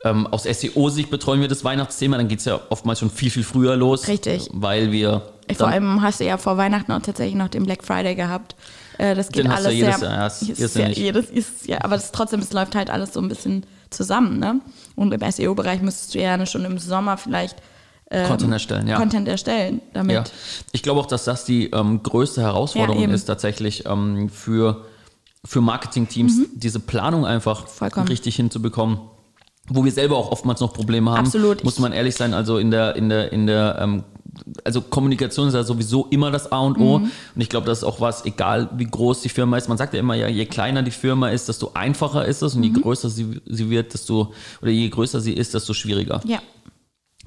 ähm, 0.03 0.27
aus 0.27 0.43
SEO-Sicht 0.43 1.09
betreuen 1.09 1.41
wir 1.41 1.47
das 1.47 1.63
Weihnachtsthema, 1.63 2.17
dann 2.17 2.27
geht 2.27 2.39
es 2.39 2.45
ja 2.45 2.59
oftmals 2.69 2.99
schon 2.99 3.09
viel, 3.09 3.29
viel 3.29 3.43
früher 3.43 3.75
los. 3.75 4.07
Richtig. 4.07 4.49
Weil 4.53 4.91
wir. 4.91 5.21
Vor 5.47 5.55
dann- 5.57 5.69
allem 5.73 6.01
hast 6.01 6.19
du 6.19 6.25
ja 6.25 6.37
vor 6.37 6.57
Weihnachten 6.57 6.91
auch 6.91 7.01
tatsächlich 7.01 7.35
noch 7.35 7.47
den 7.49 7.65
Black 7.65 7.83
Friday 7.83 8.15
gehabt. 8.15 8.55
Äh, 8.97 9.15
Das 9.15 9.29
geht 9.29 9.45
Den 9.45 9.51
hast 9.51 9.63
du 9.63 9.67
alles 9.69 9.79
ja 9.79 9.85
jedes 9.87 9.99
sehr, 9.99 10.09
Jahr, 10.09 10.17
ja, 10.19 10.27
ist- 10.27 10.75
ja 10.75 10.87
nicht. 10.87 10.97
jedes 10.97 11.25
ist, 11.29 11.67
ja, 11.67 11.77
aber 11.83 11.95
das, 11.95 12.11
trotzdem, 12.11 12.39
es 12.41 12.53
läuft 12.53 12.75
halt 12.75 12.89
alles 12.89 13.13
so 13.13 13.19
ein 13.21 13.27
bisschen 13.29 13.65
zusammen, 13.89 14.39
ne? 14.39 14.61
Und 14.95 15.13
im 15.13 15.21
SEO-Bereich 15.31 15.81
müsstest 15.81 16.13
du 16.13 16.19
ja 16.19 16.45
schon 16.45 16.65
im 16.65 16.77
Sommer 16.77 17.17
vielleicht 17.17 17.57
ähm, 18.11 18.27
Content 18.27 18.53
erstellen, 18.53 18.87
ja. 18.87 18.97
Content 18.97 19.27
erstellen, 19.27 19.81
damit. 19.93 20.15
Ja. 20.15 20.23
Ich 20.71 20.81
glaube 20.83 20.99
auch, 20.99 21.05
dass 21.05 21.23
das 21.25 21.45
die 21.45 21.69
ähm, 21.71 22.01
größte 22.03 22.41
Herausforderung 22.41 23.01
Ja, 23.01 23.09
ist, 23.09 23.25
tatsächlich 23.25 23.85
ähm, 23.85 24.29
für, 24.29 24.85
für 25.45 25.61
Marketingteams, 25.61 26.41
diese 26.53 26.79
Planung 26.79 27.25
einfach 27.25 27.63
Mhm. 27.63 27.67
Vollkommen. 27.67 28.07
richtig 28.07 28.35
hinzubekommen. 28.35 28.99
Wo 29.69 29.85
wir 29.85 29.91
selber 29.91 30.17
auch 30.17 30.31
oftmals 30.31 30.59
noch 30.61 30.73
Probleme 30.73 31.11
haben, 31.11 31.25
Absolut. 31.25 31.63
muss 31.63 31.79
man 31.79 31.93
ehrlich 31.93 32.15
sein. 32.15 32.33
Also 32.33 32.57
in 32.57 32.71
der, 32.71 32.95
in 32.95 33.09
der, 33.09 33.31
in 33.31 33.45
der, 33.47 33.77
ähm, 33.79 34.03
also 34.63 34.81
Kommunikation 34.81 35.47
ist 35.47 35.53
ja 35.53 35.63
sowieso 35.63 36.05
immer 36.09 36.31
das 36.31 36.51
A 36.51 36.59
und 36.59 36.77
O. 36.79 36.99
Mhm. 36.99 37.11
Und 37.35 37.41
ich 37.41 37.49
glaube, 37.49 37.67
das 37.67 37.79
ist 37.79 37.83
auch 37.83 37.99
was, 38.01 38.25
egal 38.25 38.69
wie 38.75 38.85
groß 38.85 39.21
die 39.21 39.29
Firma 39.29 39.57
ist. 39.57 39.67
Man 39.69 39.77
sagt 39.77 39.93
ja 39.93 39.99
immer, 39.99 40.15
ja, 40.15 40.27
je 40.27 40.45
kleiner 40.45 40.81
die 40.81 40.91
Firma 40.91 41.29
ist, 41.29 41.49
desto 41.49 41.71
einfacher 41.73 42.25
ist 42.25 42.41
es 42.41 42.55
und 42.55 42.61
Mhm. 42.61 42.75
je 42.75 42.81
größer 42.81 43.09
sie, 43.09 43.41
sie 43.45 43.69
wird, 43.69 43.93
desto, 43.93 44.33
oder 44.61 44.71
je 44.71 44.89
größer 44.89 45.19
sie 45.21 45.33
ist, 45.33 45.53
desto 45.53 45.73
schwieriger. 45.73 46.21
Ja. 46.25 46.39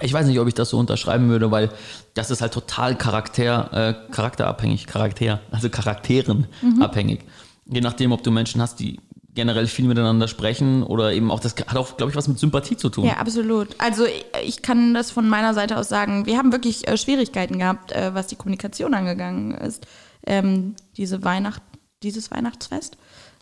Ich 0.01 0.13
weiß 0.13 0.27
nicht, 0.27 0.41
ob 0.41 0.49
ich 0.49 0.55
das 0.55 0.71
so 0.71 0.79
unterschreiben 0.79 1.29
würde, 1.29 1.51
weil 1.51 1.69
das 2.15 2.31
ist 2.31 2.41
halt 2.41 2.53
total 2.53 2.97
Charakter, 2.97 3.71
äh, 4.09 4.13
charakterabhängig, 4.13 4.87
Charakter, 4.87 5.41
also 5.53 5.69
Charakteren 5.69 6.47
Mhm. 6.63 6.83
abhängig. 6.83 7.21
Je 7.67 7.81
nachdem, 7.81 8.11
ob 8.11 8.23
du 8.25 8.31
Menschen 8.33 8.61
hast, 8.61 8.81
die 8.81 8.99
generell 9.35 9.67
viel 9.67 9.87
miteinander 9.87 10.29
sprechen 10.29 10.83
oder 10.83 11.12
eben 11.12 11.31
auch, 11.31 11.41
das 11.41 11.55
hat 11.67 11.77
auch, 11.77 11.97
glaube 11.97 12.11
ich, 12.11 12.17
was 12.17 12.29
mit 12.29 12.39
Sympathie 12.39 12.77
zu 12.77 12.91
tun. 12.91 13.05
Ja, 13.05 13.15
absolut. 13.17 13.69
Also 13.79 14.05
ich- 14.45 14.61
kann 14.62 14.93
das 14.95 15.11
von 15.11 15.29
meiner 15.29 15.55
Seite 15.55 15.77
aus 15.79 15.89
sagen, 15.89 16.27
wir 16.27 16.37
haben 16.39 16.53
wirklich 16.53 16.87
äh, 16.87 16.97
Schwierigkeiten 16.99 17.59
gehabt, 17.59 17.93
äh, 17.93 18.15
was 18.15 18.27
die 18.27 18.37
Kommunikation 18.37 18.93
angegangen 18.95 19.53
ist. 19.53 19.87
Ähm, 20.27 20.75
diese 20.97 21.25
Weihnacht, 21.25 21.62
dieses 22.03 22.31
Weihnachtsfest, 22.31 22.97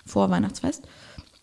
Vorweihnachtsfest. 0.06 0.84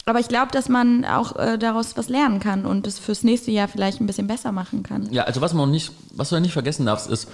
Aber 0.06 0.20
ich 0.22 0.30
glaube, 0.30 0.52
dass 0.54 0.70
man 0.70 1.04
auch 1.04 1.36
äh, 1.36 1.58
daraus 1.58 1.98
was 1.98 2.08
lernen 2.08 2.40
kann 2.40 2.66
und 2.66 2.88
es 2.88 2.98
fürs 2.98 3.24
nächste 3.24 3.52
Jahr 3.52 3.68
vielleicht 3.68 4.00
ein 4.00 4.08
bisschen 4.08 4.28
besser 4.28 4.54
machen 4.54 4.82
kann. 4.82 5.12
Ja, 5.12 5.24
also 5.26 5.42
was 5.42 5.54
man 5.54 5.68
auch 5.68 5.72
nicht, 5.72 5.92
was 6.14 6.30
du 6.30 6.36
ja 6.36 6.40
nicht 6.42 6.54
vergessen 6.54 6.86
darfst, 6.86 7.10
ist, 7.10 7.28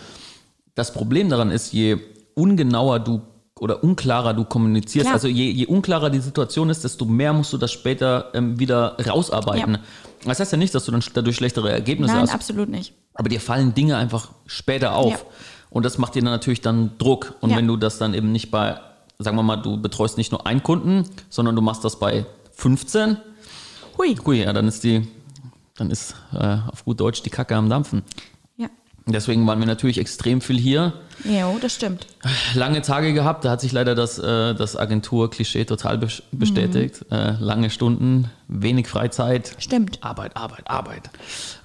das 0.74 0.92
Problem 0.92 1.30
daran 1.30 1.52
ist, 1.52 1.72
je 1.72 1.98
ungenauer 2.34 3.00
du 3.00 3.22
oder 3.60 3.84
unklarer 3.84 4.34
du 4.34 4.46
kommunizierst, 4.46 5.06
Klar. 5.06 5.14
also 5.16 5.28
je, 5.28 5.50
je 5.52 5.66
unklarer 5.68 6.10
die 6.10 6.20
Situation 6.20 6.70
ist, 6.70 6.84
desto 6.84 7.06
mehr 7.06 7.34
musst 7.34 7.54
du 7.54 7.58
das 7.58 7.72
später 7.72 8.32
ähm, 8.34 8.60
wieder 8.60 8.98
rausarbeiten. 9.06 9.76
Ja. 9.76 9.80
Das 10.26 10.40
heißt 10.40 10.52
ja 10.54 10.58
nicht, 10.58 10.74
dass 10.74 10.86
du 10.86 10.92
dann 10.92 11.04
dadurch 11.14 11.36
schlechtere 11.36 11.72
Ergebnisse 11.72 12.14
Nein, 12.14 12.24
hast. 12.24 12.34
absolut 12.34 12.70
nicht. 12.70 12.94
Aber 13.14 13.30
dir 13.30 13.40
fallen 13.40 13.74
Dinge 13.74 13.98
einfach 13.98 14.32
später 14.48 14.96
auf. 14.96 15.12
Ja. 15.12 15.20
Und 15.70 15.86
das 15.86 15.98
macht 15.98 16.16
dir 16.16 16.22
dann 16.22 16.32
natürlich 16.32 16.62
dann 16.62 16.92
Druck. 16.98 17.36
Und 17.42 17.52
Ja. 17.52 17.58
wenn 17.58 17.68
du 17.68 17.78
das 17.78 17.98
dann 18.00 18.14
eben 18.14 18.32
nicht 18.32 18.50
bei, 18.52 18.80
sagen 19.20 19.38
wir 19.38 19.44
mal, 19.44 19.58
du 19.58 19.78
betreust 19.80 20.18
nicht 20.18 20.32
nur 20.32 20.48
einen 20.48 20.64
Kunden, 20.64 21.04
sondern 21.30 21.56
du 21.56 21.62
machst 21.62 21.84
das 21.84 22.00
bei 22.00 22.26
15, 22.54 23.18
Hui. 23.98 24.16
hui, 24.26 24.42
ja, 24.44 24.54
dann 24.54 24.68
ist 24.68 24.84
die, 24.84 25.08
dann 25.76 25.92
ist 25.92 26.16
äh, 26.34 26.58
auf 26.72 26.86
gut 26.86 27.00
Deutsch 27.00 27.22
die 27.22 27.30
Kacke 27.30 27.56
am 27.56 27.70
Dampfen. 27.70 28.02
Ja. 29.06 29.12
Deswegen 29.14 29.46
waren 29.48 29.60
wir 29.60 29.66
natürlich 29.68 29.98
extrem 29.98 30.40
viel 30.40 30.58
hier. 30.58 30.94
Jo, 31.26 31.58
das 31.62 31.74
stimmt. 31.76 32.08
Lange 32.56 32.82
Tage 32.82 33.14
gehabt, 33.14 33.44
da 33.44 33.52
hat 33.52 33.62
sich 33.62 33.72
leider 33.74 33.96
das, 33.96 34.18
äh, 34.18 34.56
das 34.56 34.78
Agentur-Klischee 34.78 35.66
total 35.66 35.98
bes- 35.98 36.24
bestätigt. 36.32 37.06
Mhm. 37.10 37.16
Äh, 37.18 37.32
lange 37.40 37.70
Stunden, 37.70 38.30
wenig 38.48 38.88
Freizeit. 38.88 39.56
Stimmt. 39.60 40.00
Arbeit, 40.02 40.38
Arbeit, 40.38 40.70
Arbeit. 40.70 41.10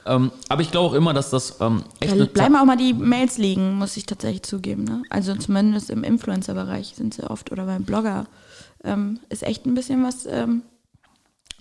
Ähm, 0.04 0.32
aber 0.48 0.62
ich 0.62 0.70
glaube 0.72 0.88
auch 0.90 0.94
immer, 0.94 1.14
dass 1.14 1.30
das 1.30 1.56
ähm, 1.60 1.84
echt 2.00 2.18
Da 2.18 2.24
bleiben 2.24 2.56
auch 2.56 2.64
mal 2.64 2.76
die 2.76 2.92
Mails 2.94 3.38
liegen, 3.38 3.74
muss 3.74 3.96
ich 3.96 4.06
tatsächlich 4.06 4.42
zugeben. 4.42 4.84
Ne? 4.84 5.02
Also 5.10 5.34
zumindest 5.36 5.90
im 5.90 6.02
Influencer-Bereich 6.04 6.94
sind 6.96 7.14
sie 7.14 7.22
oft 7.28 7.52
oder 7.52 7.66
beim 7.66 7.84
Blogger 7.84 8.26
ähm, 8.84 9.20
ist 9.28 9.42
echt 9.44 9.64
ein 9.66 9.74
bisschen 9.74 10.02
was 10.04 10.26
ähm, 10.26 10.62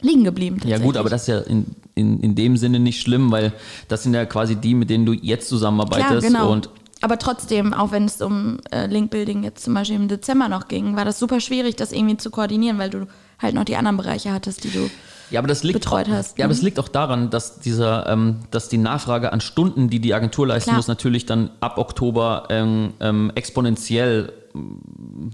liegen 0.01 0.23
geblieben. 0.23 0.59
Ja 0.65 0.77
gut, 0.77 0.97
aber 0.97 1.09
das 1.09 1.23
ist 1.23 1.27
ja 1.27 1.39
in, 1.39 1.65
in, 1.95 2.19
in 2.19 2.35
dem 2.35 2.57
Sinne 2.57 2.79
nicht 2.79 3.01
schlimm, 3.01 3.31
weil 3.31 3.53
das 3.87 4.03
sind 4.03 4.13
ja 4.13 4.25
quasi 4.25 4.55
die, 4.55 4.75
mit 4.75 4.89
denen 4.89 5.05
du 5.05 5.13
jetzt 5.13 5.49
zusammenarbeitest. 5.49 6.19
Klar, 6.19 6.21
genau. 6.21 6.51
Und 6.51 6.69
aber 7.01 7.19
trotzdem, 7.19 7.73
auch 7.73 7.91
wenn 7.91 8.05
es 8.05 8.21
um 8.21 8.59
äh, 8.71 8.87
Linkbuilding 8.87 9.43
jetzt 9.43 9.63
zum 9.63 9.73
Beispiel 9.73 9.97
im 9.97 10.07
Dezember 10.07 10.49
noch 10.49 10.67
ging, 10.67 10.95
war 10.95 11.05
das 11.05 11.19
super 11.19 11.39
schwierig, 11.39 11.75
das 11.75 11.91
irgendwie 11.91 12.17
zu 12.17 12.31
koordinieren, 12.31 12.79
weil 12.79 12.89
du 12.89 13.07
halt 13.39 13.53
noch 13.53 13.65
die 13.65 13.75
anderen 13.75 13.97
Bereiche 13.97 14.33
hattest, 14.33 14.63
die 14.63 14.71
du. 14.71 14.89
ja, 15.29 15.39
aber 15.39 15.47
das 15.47 15.63
liegt 15.63 15.79
betreut 15.79 16.07
auch, 16.07 16.13
hast, 16.13 16.39
Ja, 16.39 16.45
aber 16.45 16.53
es 16.53 16.61
liegt 16.63 16.79
auch 16.79 16.87
daran, 16.87 17.29
dass 17.29 17.59
dieser, 17.59 18.07
ähm, 18.07 18.39
dass 18.49 18.67
die 18.69 18.79
Nachfrage 18.79 19.31
an 19.31 19.41
Stunden, 19.41 19.89
die 19.89 19.99
die 19.99 20.13
Agentur 20.15 20.47
leisten 20.47 20.69
Klar. 20.69 20.77
muss, 20.77 20.87
natürlich 20.87 21.27
dann 21.27 21.51
ab 21.59 21.77
Oktober 21.77 22.47
ähm, 22.49 22.93
ähm, 22.99 23.31
exponentiell 23.35 24.33
ähm, 24.55 24.79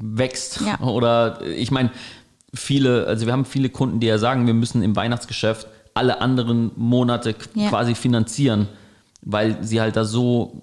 wächst. 0.01 0.59
Ja. 0.65 0.85
Oder 0.85 1.39
äh, 1.41 1.53
ich 1.53 1.71
meine, 1.71 1.91
viele, 2.53 3.07
also 3.07 3.25
wir 3.25 3.33
haben 3.33 3.45
viele 3.45 3.69
Kunden, 3.69 3.99
die 3.99 4.07
ja 4.07 4.17
sagen, 4.17 4.45
wir 4.47 4.53
müssen 4.53 4.83
im 4.83 4.95
Weihnachtsgeschäft 4.95 5.67
alle 5.93 6.21
anderen 6.21 6.71
Monate 6.75 7.35
Ja. 7.55 7.69
quasi 7.69 7.95
finanzieren, 7.95 8.67
weil 9.21 9.63
sie 9.63 9.81
halt 9.81 9.95
da 9.95 10.05
so 10.05 10.61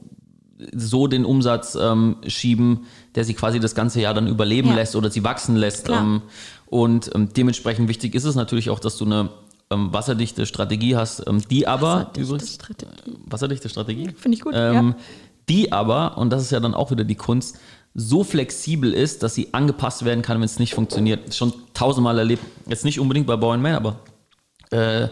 so 0.75 1.07
den 1.07 1.25
Umsatz 1.25 1.75
ähm, 1.81 2.17
schieben, 2.27 2.81
der 3.15 3.25
sie 3.25 3.33
quasi 3.33 3.61
das 3.61 3.75
ganze 3.75 4.01
Jahr 4.03 4.13
dann 4.13 4.27
überleben 4.27 4.69
Ja. 4.69 4.75
lässt 4.75 4.95
oder 4.95 5.11
sie 5.11 5.25
wachsen 5.25 5.57
lässt. 5.57 5.89
Ähm, 5.89 6.21
und 6.67 7.11
ähm, 7.15 7.31
dementsprechend 7.35 7.89
wichtig 7.89 8.15
ist 8.15 8.25
es 8.25 8.35
natürlich 8.35 8.69
auch, 8.69 8.79
dass 8.79 8.99
du 8.99 9.07
eine 9.07 9.31
ähm, 9.71 9.91
wasserdichte 9.95 10.45
Strategie 10.45 10.97
hast, 10.97 11.27
ähm, 11.27 11.41
die 11.49 11.67
aber 11.67 11.87
Wasserdichte 12.13 12.21
übrigens 12.21 12.55
Strategie. 12.55 12.93
wasserdichte 13.25 13.69
Strategie, 13.71 14.11
Finde 14.15 14.37
ich 14.37 14.43
gut, 14.43 14.53
ähm, 14.55 14.89
ja. 14.89 14.95
die 15.49 15.73
aber 15.73 16.19
und 16.19 16.29
das 16.31 16.43
ist 16.43 16.51
ja 16.53 16.61
dann 16.61 16.75
auch 16.75 16.91
wieder 16.91 17.05
die 17.05 17.15
Kunst 17.15 17.59
so 17.95 18.23
flexibel 18.25 18.93
ist, 18.93 19.23
dass 19.23 19.35
sie 19.35 19.53
angepasst 19.53 20.05
werden 20.05 20.23
kann, 20.23 20.39
wenn 20.39 20.45
es 20.45 20.59
nicht 20.59 20.75
funktioniert. 20.75 21.35
Schon 21.35 21.53
tausendmal 21.75 22.19
erlebt. 22.19 22.43
Jetzt 22.67 22.85
nicht 22.85 23.01
unbedingt 23.01 23.27
bei 23.27 23.37
Boy 23.37 23.59
Man, 23.59 23.75
aber 23.75 23.99
äh, 24.71 25.09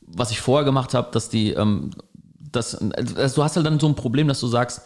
was 0.00 0.30
ich 0.30 0.40
vorher 0.40 0.64
gemacht 0.64 0.92
habe, 0.94 1.08
dass 1.12 1.30
die, 1.30 1.52
ähm, 1.52 1.90
das, 2.38 2.74
also 2.74 3.36
du 3.36 3.42
hast 3.44 3.56
halt 3.56 3.64
dann 3.64 3.80
so 3.80 3.86
ein 3.88 3.94
Problem, 3.94 4.28
dass 4.28 4.40
du 4.40 4.46
sagst, 4.46 4.82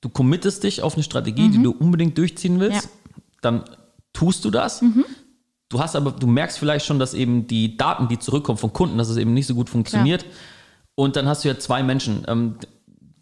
du 0.00 0.08
committest 0.08 0.62
dich 0.62 0.82
auf 0.82 0.94
eine 0.94 1.02
Strategie, 1.02 1.48
die 1.48 1.60
du 1.62 1.72
unbedingt 1.72 2.16
durchziehen 2.16 2.60
willst, 2.60 2.86
Mhm. 2.86 2.90
Ja. 3.16 3.22
dann 3.40 3.64
tust 4.12 4.44
du 4.44 4.50
das. 4.50 4.82
Du 5.68 5.80
hast 5.80 5.96
aber, 5.96 6.12
du 6.12 6.26
merkst 6.28 6.58
vielleicht 6.58 6.86
schon, 6.86 6.98
dass 7.00 7.12
eben 7.12 7.46
die 7.48 7.76
Daten, 7.76 8.06
die 8.08 8.18
zurückkommen 8.20 8.58
von 8.58 8.72
Kunden, 8.72 8.98
dass 8.98 9.08
es 9.08 9.16
eben 9.16 9.34
nicht 9.34 9.46
so 9.48 9.54
gut 9.54 9.68
funktioniert. 9.68 10.24
Und 10.94 11.16
dann 11.16 11.26
hast 11.26 11.44
du 11.44 11.48
ja 11.48 11.58
zwei 11.58 11.82
Menschen. 11.82 12.24
Ähm, 12.28 12.54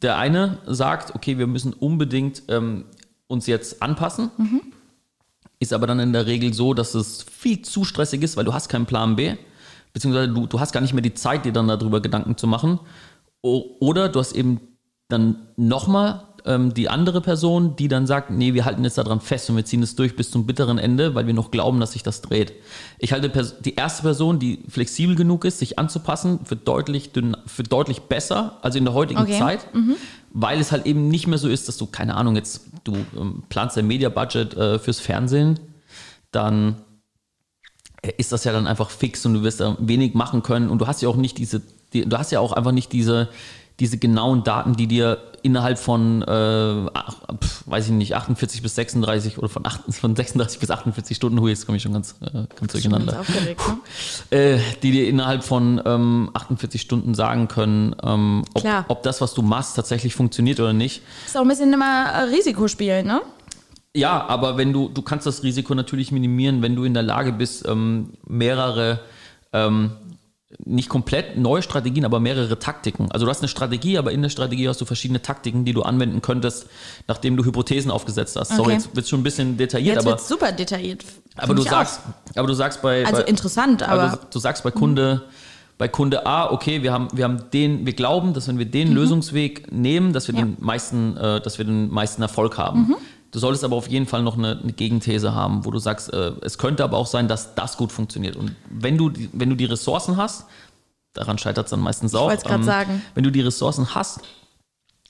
der 0.03 0.19
eine 0.19 0.59
sagt, 0.67 1.15
okay, 1.15 1.39
wir 1.39 1.47
müssen 1.47 1.73
unbedingt 1.73 2.43
ähm, 2.49 2.85
uns 3.29 3.47
jetzt 3.47 3.83
anpassen. 3.83 4.31
Ist 5.59 5.73
aber 5.73 5.87
dann 5.87 6.01
in 6.01 6.13
der 6.13 6.27
Regel 6.27 6.53
so, 6.53 6.75
dass 6.75 6.95
es 6.95 7.23
viel 7.23 7.63
zu 7.63 7.85
stressig 7.85 8.23
ist, 8.23 8.37
weil 8.37 8.45
du 8.45 8.53
hast 8.53 8.69
keinen 8.69 8.87
Plan 8.87 9.17
B. 9.17 9.37
Beziehungsweise 9.93 10.33
du, 10.33 10.47
du 10.47 10.61
hast 10.61 10.73
gar 10.73 10.83
nicht 10.83 10.93
mehr 10.93 11.03
die 11.03 11.15
Zeit, 11.15 11.47
dir 11.47 11.53
dann 11.53 11.69
darüber 11.69 12.01
Gedanken 12.01 12.37
zu 12.37 12.47
machen. 12.47 12.79
O 13.43 13.77
oder 13.81 14.09
du 14.09 14.21
hast 14.21 14.33
eben 14.33 14.61
dann 15.09 15.49
nochmal 15.57 16.25
ähm, 16.45 16.75
die 16.75 16.89
andere 16.89 17.21
Person, 17.21 17.77
die 17.77 17.89
dann 17.89 18.07
sagt, 18.07 18.31
nee, 18.31 18.55
wir 18.55 18.65
halten 18.65 18.85
jetzt 18.85 18.99
daran 18.99 19.21
fest 19.21 19.49
und 19.51 19.57
wir 19.57 19.65
ziehen 19.65 19.83
es 19.83 19.97
durch 19.97 20.15
bis 20.17 20.31
zum 20.31 20.47
bitteren 20.47 20.79
Ende, 20.79 21.15
weil 21.15 21.27
wir 21.27 21.35
noch 21.35 21.51
glauben, 21.51 21.81
dass 21.81 21.93
sich 21.93 22.03
das 22.03 22.23
dreht. 22.23 22.53
Ich 22.99 23.13
halte 23.13 23.31
die 23.61 23.75
erste 23.75 24.03
Person, 24.03 24.39
die 24.39 24.63
flexibel 24.69 25.17
genug 25.17 25.45
ist, 25.45 25.59
sich 25.59 25.79
anzupassen, 25.79 26.41
für 26.45 26.57
deutlich, 26.57 27.13
dünn, 27.13 27.37
für 27.47 27.63
deutlich 27.63 28.03
besser, 28.03 28.59
also 28.63 28.79
in 28.79 28.85
der 28.85 28.95
heutigen 28.95 29.21
Okay. 29.23 29.39
Zeit, 29.39 29.67
weil 30.33 30.61
es 30.61 30.71
halt 30.73 30.87
eben 30.87 31.09
nicht 31.09 31.27
mehr 31.27 31.39
so 31.39 31.49
ist, 31.49 31.69
dass 31.69 31.79
du, 31.79 31.87
keine 31.87 32.15
Ahnung, 32.15 32.37
jetzt 32.37 32.61
du 32.87 32.95
ähm, 33.17 33.43
planst 33.49 33.77
dein 33.77 33.87
Media-Budget 33.87 34.55
äh, 34.55 34.79
fürs 34.79 35.01
Fernsehen, 35.01 35.59
dann 36.31 36.83
äh, 38.03 38.13
ist 38.19 38.33
das 38.33 38.45
ja 38.45 38.53
dann 38.53 38.67
einfach 38.67 38.91
fix 38.91 39.25
und 39.27 39.35
du 39.35 39.43
wirst 39.43 39.61
da 39.61 39.77
wenig 39.81 40.15
machen 40.15 40.43
können 40.43 40.71
und 40.71 40.79
du 40.81 40.87
hast 40.87 41.03
ja 41.03 41.09
auch 41.09 41.17
nicht 41.17 41.39
diese, 41.39 41.63
die, 41.93 42.09
du 42.09 42.19
hast 42.19 42.33
ja 42.33 42.41
auch 42.41 42.53
einfach 42.53 42.73
nicht 42.73 42.93
diese, 42.93 43.29
diese 43.81 43.99
genauen 43.99 44.43
Daten, 44.43 44.75
die 44.75 44.87
dir 44.87 45.19
innerhalb 45.43 45.79
von, 45.79 46.23
äh, 46.23 46.91
ach, 46.95 47.17
weiß 47.67 47.87
ich 47.87 47.93
nicht, 47.93 48.15
48 48.17 48.63
bis 48.63 48.75
36 48.75 49.39
oder 49.39 49.49
von, 49.49 49.67
8, 49.67 49.95
von 49.95 50.17
36 50.17 50.59
bis 50.59 50.71
48 50.71 51.17
Stunden, 51.17 51.41
hui, 51.41 51.51
jetzt 51.51 51.67
komme 51.67 51.77
ich 51.77 51.83
schon 51.83 51.93
ganz, 51.93 52.17
äh, 52.21 52.45
ganz 52.59 52.73
durcheinander, 52.73 53.23
ne? 54.31 54.37
äh, 54.37 54.59
die 54.83 54.91
dir 54.91 55.09
innerhalb 55.09 55.45
von 55.45 55.81
ähm, 55.85 56.31
48 56.35 56.81
Stunden 56.81 57.15
sagen 57.15 57.49
können, 57.49 57.95
ähm, 58.03 58.45
ob, 58.55 58.65
ob 58.89 59.03
das, 59.03 59.21
was 59.21 59.35
du 59.35 59.43
machst, 59.43 59.77
tatsächlich 59.77 60.15
funktioniert 60.15 60.59
oder 60.59 60.73
nicht. 60.73 61.03
Ist 61.27 61.37
auch 61.37 61.43
ein 61.43 61.49
bisschen 61.49 61.73
immer 61.73 62.07
äh, 62.07 62.23
Risikospiel, 62.23 63.05
ne? 63.05 63.21
Ja, 63.95 64.27
aber 64.27 64.59
wenn 64.59 64.73
du, 64.73 64.89
du 64.89 65.01
kannst 65.01 65.27
das 65.27 65.43
Risiko 65.43 65.75
natürlich 65.75 66.13
minimieren, 66.13 66.61
wenn 66.61 66.77
du 66.77 66.85
in 66.85 66.93
der 66.93 67.03
Lage 67.03 67.33
bist, 67.33 67.67
ähm, 67.67 68.15
mehrere, 68.27 69.01
ähm, 69.53 69.93
nicht 70.65 70.89
komplett 70.89 71.37
neue 71.37 71.61
Strategien, 71.61 72.05
aber 72.05 72.21
mehrere 72.21 72.59
Taktiken. 72.59 73.11
Also 73.11 73.27
du 73.27 73.31
hast 73.31 73.41
eine 73.41 73.49
Strategie, 73.49 73.99
aber 73.99 74.13
in 74.13 74.23
der 74.23 74.29
Strategie 74.29 74.69
hast 74.69 74.81
du 74.81 74.85
verschiedene 74.85 75.21
Taktiken, 75.21 75.65
die 75.65 75.73
du 75.73 75.83
anwenden 75.83 76.23
könntest, 76.23 76.69
nachdem 77.09 77.37
du 77.37 77.45
Hypothesen 77.45 77.91
aufgesetzt 77.91 78.37
hast. 78.37 78.51
Sorry, 78.51 78.63
Okay. 78.63 78.73
jetzt 78.75 78.95
wird 78.97 79.09
schon 79.09 79.21
ein 79.21 79.25
bisschen 79.25 79.57
detailliert, 79.57 79.97
Jetzt 79.97 80.07
aber, 80.07 80.19
super 80.19 80.53
detailliert. 80.53 81.05
aber 81.37 81.55
du 81.55 81.63
sagst, 81.63 82.01
aber 82.37 82.47
du 82.47 82.55
sagst 82.55 82.81
bei, 82.81 83.03
auch. 83.05 83.09
Also 83.09 83.23
bei 83.23 83.29
interessant, 83.29 83.83
aber. 83.83 84.03
aber 84.03 84.17
du, 84.19 84.27
du 84.35 84.39
sagst 84.39 84.63
bei 84.63 84.71
Kunde, 84.71 85.23
bei 85.79 85.89
Kunde 85.89 86.25
A, 86.27 86.51
okay, 86.53 86.83
wir 86.83 86.93
haben, 86.93 87.09
wir 87.13 87.25
haben 87.25 87.51
den, 87.53 87.85
wir 87.85 87.93
glauben, 87.93 88.33
dass 88.33 88.47
wenn 88.47 88.59
wir 88.59 88.67
den 88.67 88.93
Lösungsweg 88.93 89.73
nehmen, 89.73 90.13
dass 90.13 90.29
wir 90.29 90.35
Mhm. 90.35 90.39
Ja. 90.39 90.45
den 90.47 90.57
meisten, 90.61 91.17
äh, 91.17 91.41
dass 91.41 91.59
wir 91.59 91.65
den 91.65 91.91
meisten 91.91 92.23
Erfolg 92.23 92.57
haben. 92.57 92.95
Du 93.37 93.41
solltest 93.41 93.65
aber 93.65 93.77
auf 93.77 93.87
jeden 93.89 94.07
Fall 94.07 94.23
noch 94.23 94.39
eine, 94.39 94.59
eine 94.63 94.73
Gegenthese 94.73 95.35
haben, 95.35 95.67
wo 95.67 95.71
du 95.71 95.79
sagst, 95.79 96.11
äh, 96.11 96.33
es 96.41 96.57
könnte 96.57 96.83
aber 96.83 96.97
auch 96.97 97.07
sein, 97.07 97.29
dass 97.29 97.55
das 97.55 97.77
gut 97.77 97.93
funktioniert. 97.93 98.35
Und 98.35 98.53
wenn 98.71 98.97
du, 98.97 99.11
die- 99.11 99.29
wenn 99.35 99.51
du 99.51 99.57
die 99.57 99.67
Ressourcen 99.67 100.17
hast, 100.17 100.47
daran 101.13 101.37
scheitert 101.37 101.67
es 101.67 101.71
dann 101.71 101.81
meistens 101.81 102.15
auch. 102.15 102.29
wollt's 102.31 102.45
grad 102.45 102.65
sagen. 102.65 103.03
Wenn 103.15 103.25
du 103.25 103.31
die 103.31 103.43
Ressourcen 103.43 103.95
hast, 103.95 104.21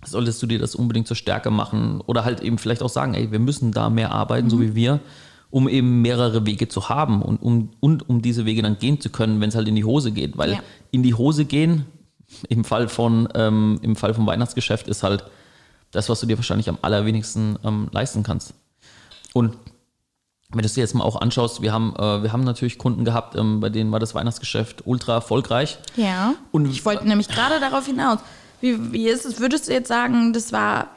solltest 0.04 0.42
du 0.42 0.48
dir 0.48 0.58
das 0.58 0.74
unbedingt 0.74 1.06
zur 1.06 1.14
Stärke 1.16 1.52
machen 1.52 2.00
oder 2.04 2.24
halt 2.24 2.40
eben 2.40 2.58
vielleicht 2.58 2.82
auch 2.82 2.88
sagen, 2.88 3.14
ey, 3.14 3.30
wir 3.30 3.38
müssen 3.38 3.70
da 3.70 3.90
mehr 3.90 4.10
arbeiten, 4.10 4.46
Mhm. 4.46 4.50
so 4.50 4.60
wie 4.60 4.74
wir, 4.74 4.98
um 5.50 5.68
eben 5.68 6.02
mehrere 6.02 6.44
Wege 6.46 6.66
zu 6.66 6.88
haben 6.88 7.22
und 7.22 7.36
um, 7.40 7.70
und 7.78 8.08
um 8.08 8.22
diese 8.22 8.44
Wege 8.44 8.60
dann 8.60 8.76
gehen 8.80 9.00
zu 9.00 9.08
können, 9.10 9.40
wenn 9.40 9.50
es 9.50 9.54
halt 9.54 9.68
in 9.68 9.76
die 9.76 9.84
Hose 9.84 10.10
geht. 10.10 10.36
Weil 10.36 10.50
Ja. 10.54 10.58
in 10.90 11.04
die 11.04 11.14
Hose 11.14 11.44
gehen, 11.44 11.84
im 12.48 12.64
Fall 12.64 12.88
von, 12.88 13.28
ähm, 13.36 13.78
im 13.82 13.94
Fall 13.94 14.14
vom 14.14 14.26
Weihnachtsgeschäft, 14.26 14.88
ist 14.88 15.04
halt 15.04 15.22
das, 15.96 16.08
was 16.08 16.20
du 16.20 16.26
dir 16.26 16.36
wahrscheinlich 16.36 16.68
am 16.68 16.78
allerwenigsten 16.82 17.58
ähm, 17.64 17.88
leisten 17.90 18.22
kannst. 18.22 18.54
Und 19.32 19.56
wenn 20.50 20.60
du 20.60 20.66
es 20.66 20.74
dir 20.74 20.82
jetzt 20.82 20.94
mal 20.94 21.04
auch 21.04 21.20
anschaust, 21.20 21.62
wir 21.62 21.72
haben, 21.72 21.94
äh, 21.96 22.22
wir 22.22 22.32
haben 22.32 22.44
natürlich 22.44 22.78
Kunden 22.78 23.04
gehabt, 23.04 23.34
ähm, 23.34 23.60
bei 23.60 23.70
denen 23.70 23.90
war 23.90 23.98
das 23.98 24.14
Weihnachtsgeschäft 24.14 24.86
ultra 24.86 25.14
erfolgreich. 25.14 25.78
ja. 25.96 26.34
Und 26.52 26.70
ich 26.70 26.84
wollte 26.84 27.08
nämlich 27.08 27.28
gerade 27.28 27.58
darauf 27.60 27.86
hinaus. 27.86 28.18
Wie, 28.60 28.92
wie 28.92 29.08
ist 29.08 29.24
es? 29.24 29.40
Würdest 29.40 29.68
du 29.68 29.72
jetzt 29.72 29.88
sagen, 29.88 30.32
das 30.32 30.52
war 30.52 30.88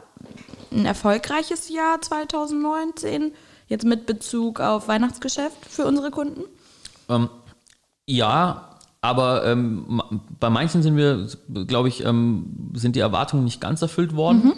ein 0.72 0.86
erfolgreiches 0.86 1.70
Jahr 1.70 2.00
2019, 2.02 3.32
jetzt 3.68 3.86
mit 3.86 4.06
Bezug 4.06 4.60
auf 4.60 4.88
Weihnachtsgeschäft 4.88 5.66
für 5.68 5.86
unsere 5.86 6.12
Kunden? 6.12 6.44
Ähm, 7.10 7.30
ja, 8.06 8.78
aber 9.02 9.46
ähm, 9.46 10.02
bei 10.40 10.50
manchen 10.50 10.84
sind 10.84 10.98
wir, 10.98 11.28
glaube 11.68 11.88
ich, 11.88 12.04
ähm, 12.04 12.72
sind 12.74 12.96
die 12.96 13.00
Erwartungen 13.00 13.46
nicht 13.46 13.62
ganz 13.62 13.82
erfüllt 13.82 14.16
worden. 14.16 14.54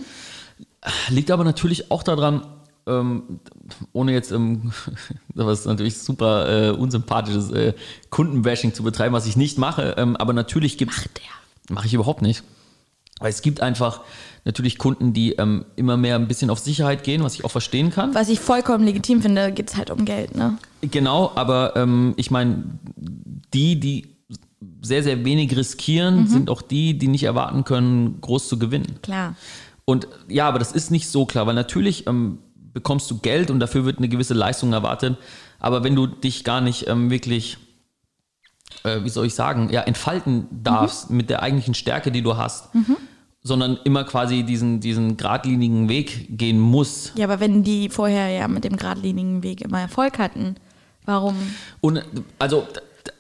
Liegt 1.10 1.32
aber 1.32 1.44
natürlich 1.44 1.92
auch 1.92 2.04
daran, 2.04 2.46
ähm, 2.88 3.40
ohne 3.94 4.14
jetzt 4.14 4.32
ähm, 4.32 4.72
was 5.34 5.66
natürlich 5.66 5.98
super 6.00 6.70
äh, 6.70 6.72
unsympathisches 6.72 7.52
äh, 7.52 7.74
Kundenbashing 8.10 8.74
zu 8.74 8.84
betreiben, 8.84 9.14
was 9.14 9.28
ich 9.28 9.36
nicht 9.38 9.58
mache, 9.58 9.96
ähm, 9.98 10.16
aber 10.16 10.34
natürlich 10.34 10.78
gibt 10.78 10.94
es. 10.94 11.10
Mache 11.70 11.88
ich 11.88 11.94
überhaupt 11.94 12.22
nicht. 12.22 12.44
Weil 13.20 13.30
es 13.30 13.44
gibt 13.44 13.62
einfach 13.62 14.02
natürlich 14.46 14.80
Kunden, 14.80 15.14
die 15.14 15.34
ähm, 15.34 15.66
immer 15.76 15.96
mehr 15.96 16.16
ein 16.16 16.28
bisschen 16.28 16.50
auf 16.50 16.58
Sicherheit 16.58 17.04
gehen, 17.04 17.24
was 17.24 17.36
ich 17.36 17.46
auch 17.46 17.52
verstehen 17.52 17.92
kann. 17.92 18.16
Was 18.16 18.30
ich 18.30 18.40
vollkommen 18.40 18.84
legitim 18.84 19.22
finde, 19.22 19.52
geht 19.52 19.70
es 19.70 19.78
halt 19.78 19.92
um 19.92 20.04
Geld, 20.06 20.36
ne? 20.36 20.58
Genau, 20.82 21.32
aber 21.36 21.76
ähm, 21.76 22.16
ich 22.18 22.32
meine, 22.32 22.64
die, 23.54 23.80
die 23.80 24.16
sehr, 24.82 25.04
sehr 25.04 25.24
wenig 25.24 25.56
riskieren, 25.56 26.28
sind 26.28 26.50
auch 26.50 26.64
die, 26.64 26.98
die 26.98 27.08
nicht 27.08 27.24
erwarten 27.24 27.64
können, 27.64 28.20
groß 28.22 28.48
zu 28.48 28.58
gewinnen. 28.58 29.00
Klar. 29.04 29.36
Und 29.92 30.08
ja, 30.30 30.48
aber 30.48 30.58
das 30.58 30.72
ist 30.72 30.90
nicht 30.90 31.10
so 31.10 31.26
klar, 31.26 31.48
weil 31.48 31.54
natürlich 31.54 32.08
ähm, 32.08 32.38
bekommst 32.56 33.12
du 33.12 33.18
Geld 33.18 33.52
und 33.52 33.60
dafür 33.60 33.84
wird 33.84 33.98
eine 33.98 34.08
gewisse 34.08 34.34
Leistung 34.34 34.72
erwartet. 34.72 35.18
Aber 35.60 35.84
wenn 35.84 35.96
du 35.96 36.08
dich 36.08 36.46
gar 36.46 36.62
nicht 36.62 36.88
ähm, 36.88 37.10
wirklich, 37.10 37.58
äh, 38.84 39.04
wie 39.04 39.10
soll 39.10 39.26
ich 39.26 39.36
sagen, 39.36 39.70
ja, 39.70 39.82
entfalten 39.82 40.48
darfst 40.50 41.10
mit 41.10 41.30
der 41.30 41.44
eigentlichen 41.44 41.74
Stärke, 41.74 42.10
die 42.10 42.22
du 42.22 42.38
hast, 42.38 42.70
sondern 43.44 43.80
immer 43.84 44.06
quasi 44.06 44.44
diesen, 44.44 44.80
diesen 44.80 45.18
geradlinigen 45.18 45.90
Weg 45.90 46.38
gehen 46.38 46.62
musst. 46.62 47.12
Ja, 47.18 47.26
aber 47.26 47.42
wenn 47.42 47.64
die 47.64 47.90
vorher 47.90 48.30
ja 48.30 48.48
mit 48.48 48.64
dem 48.64 48.78
geradlinigen 48.78 49.44
Weg 49.44 49.60
immer 49.60 49.82
Erfolg 49.82 50.20
hatten, 50.20 50.56
warum? 51.04 51.36
Und 51.82 52.02
also 52.40 52.66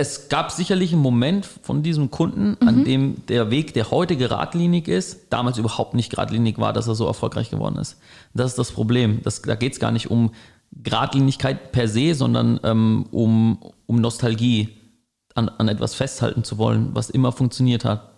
es 0.01 0.29
gab 0.29 0.51
sicherlich 0.51 0.93
einen 0.93 1.01
Moment 1.01 1.45
von 1.45 1.83
diesem 1.83 2.09
Kunden, 2.09 2.57
an 2.67 2.83
dem 2.83 3.23
der 3.27 3.51
Weg, 3.51 3.73
der 3.75 3.91
heute 3.91 4.17
geradlinig 4.17 4.87
ist, 4.87 5.27
damals 5.29 5.59
überhaupt 5.59 5.93
nicht 5.93 6.09
geradlinig 6.09 6.57
war, 6.57 6.73
dass 6.73 6.87
er 6.87 6.95
so 6.95 7.05
erfolgreich 7.05 7.51
geworden 7.51 7.77
ist. 7.77 7.97
Das 8.33 8.51
ist 8.51 8.57
das 8.57 8.71
Problem. 8.71 9.21
Das, 9.23 9.43
da 9.43 9.53
geht 9.53 9.73
es 9.73 9.79
gar 9.79 9.91
nicht 9.91 10.09
um 10.09 10.31
Geradlinigkeit 10.71 11.71
per 11.71 11.87
se, 11.87 12.15
sondern 12.15 12.59
ähm, 12.63 13.05
um, 13.11 13.59
um 13.85 14.01
Nostalgie, 14.01 14.69
an, 15.35 15.49
an 15.49 15.67
etwas 15.67 15.93
festhalten 15.93 16.43
zu 16.43 16.57
wollen, 16.57 16.89
was 16.93 17.09
immer 17.09 17.31
funktioniert 17.31 17.85
hat. 17.85 18.09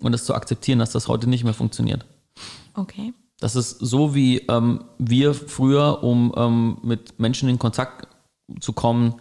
Und 0.00 0.12
das 0.12 0.24
zu 0.24 0.34
akzeptieren, 0.34 0.78
dass 0.78 0.90
das 0.90 1.06
heute 1.06 1.28
nicht 1.28 1.44
mehr 1.44 1.54
funktioniert. 1.54 2.06
Okay. 2.74 3.12
Das 3.40 3.56
ist 3.56 3.78
so, 3.78 4.14
wie 4.14 4.38
ähm, 4.48 4.84
wir 4.98 5.34
früher, 5.34 6.02
um 6.02 6.32
ähm, 6.36 6.78
mit 6.82 7.20
Menschen 7.20 7.48
in 7.48 7.58
Kontakt 7.58 8.08
zu 8.60 8.72
kommen, 8.72 9.14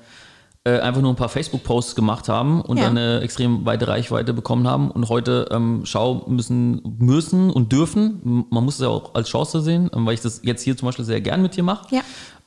äh, 0.67 0.79
einfach 0.79 1.01
nur 1.01 1.13
ein 1.13 1.15
paar 1.15 1.29
Facebook-Posts 1.29 1.95
gemacht 1.95 2.27
haben 2.27 2.61
und 2.61 2.77
Ja. 2.77 2.85
dann 2.85 2.97
eine 2.97 3.21
extrem 3.21 3.65
weite 3.65 3.87
Reichweite 3.87 4.33
bekommen 4.33 4.67
haben. 4.67 4.89
Und 4.91 5.07
heute 5.09 5.47
ähm, 5.51 5.81
schau 5.85 6.25
müssen, 6.27 6.81
müssen 6.99 7.51
und 7.51 7.71
dürfen. 7.71 8.45
Man 8.49 8.63
muss 8.65 8.75
es 8.75 8.81
ja 8.81 8.87
auch 8.87 9.13
als 9.15 9.29
Chance 9.29 9.61
sehen, 9.61 9.89
ähm, 9.93 10.05
weil 10.05 10.15
ich 10.15 10.21
das 10.21 10.41
jetzt 10.43 10.63
hier 10.63 10.75
zum 10.75 10.87
Beispiel 10.87 11.05
sehr 11.05 11.21
gern 11.21 11.41
mit 11.41 11.55
dir 11.55 11.63
mache. 11.63 11.85
Ja. 11.95 12.01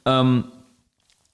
Ähm, 0.05 0.45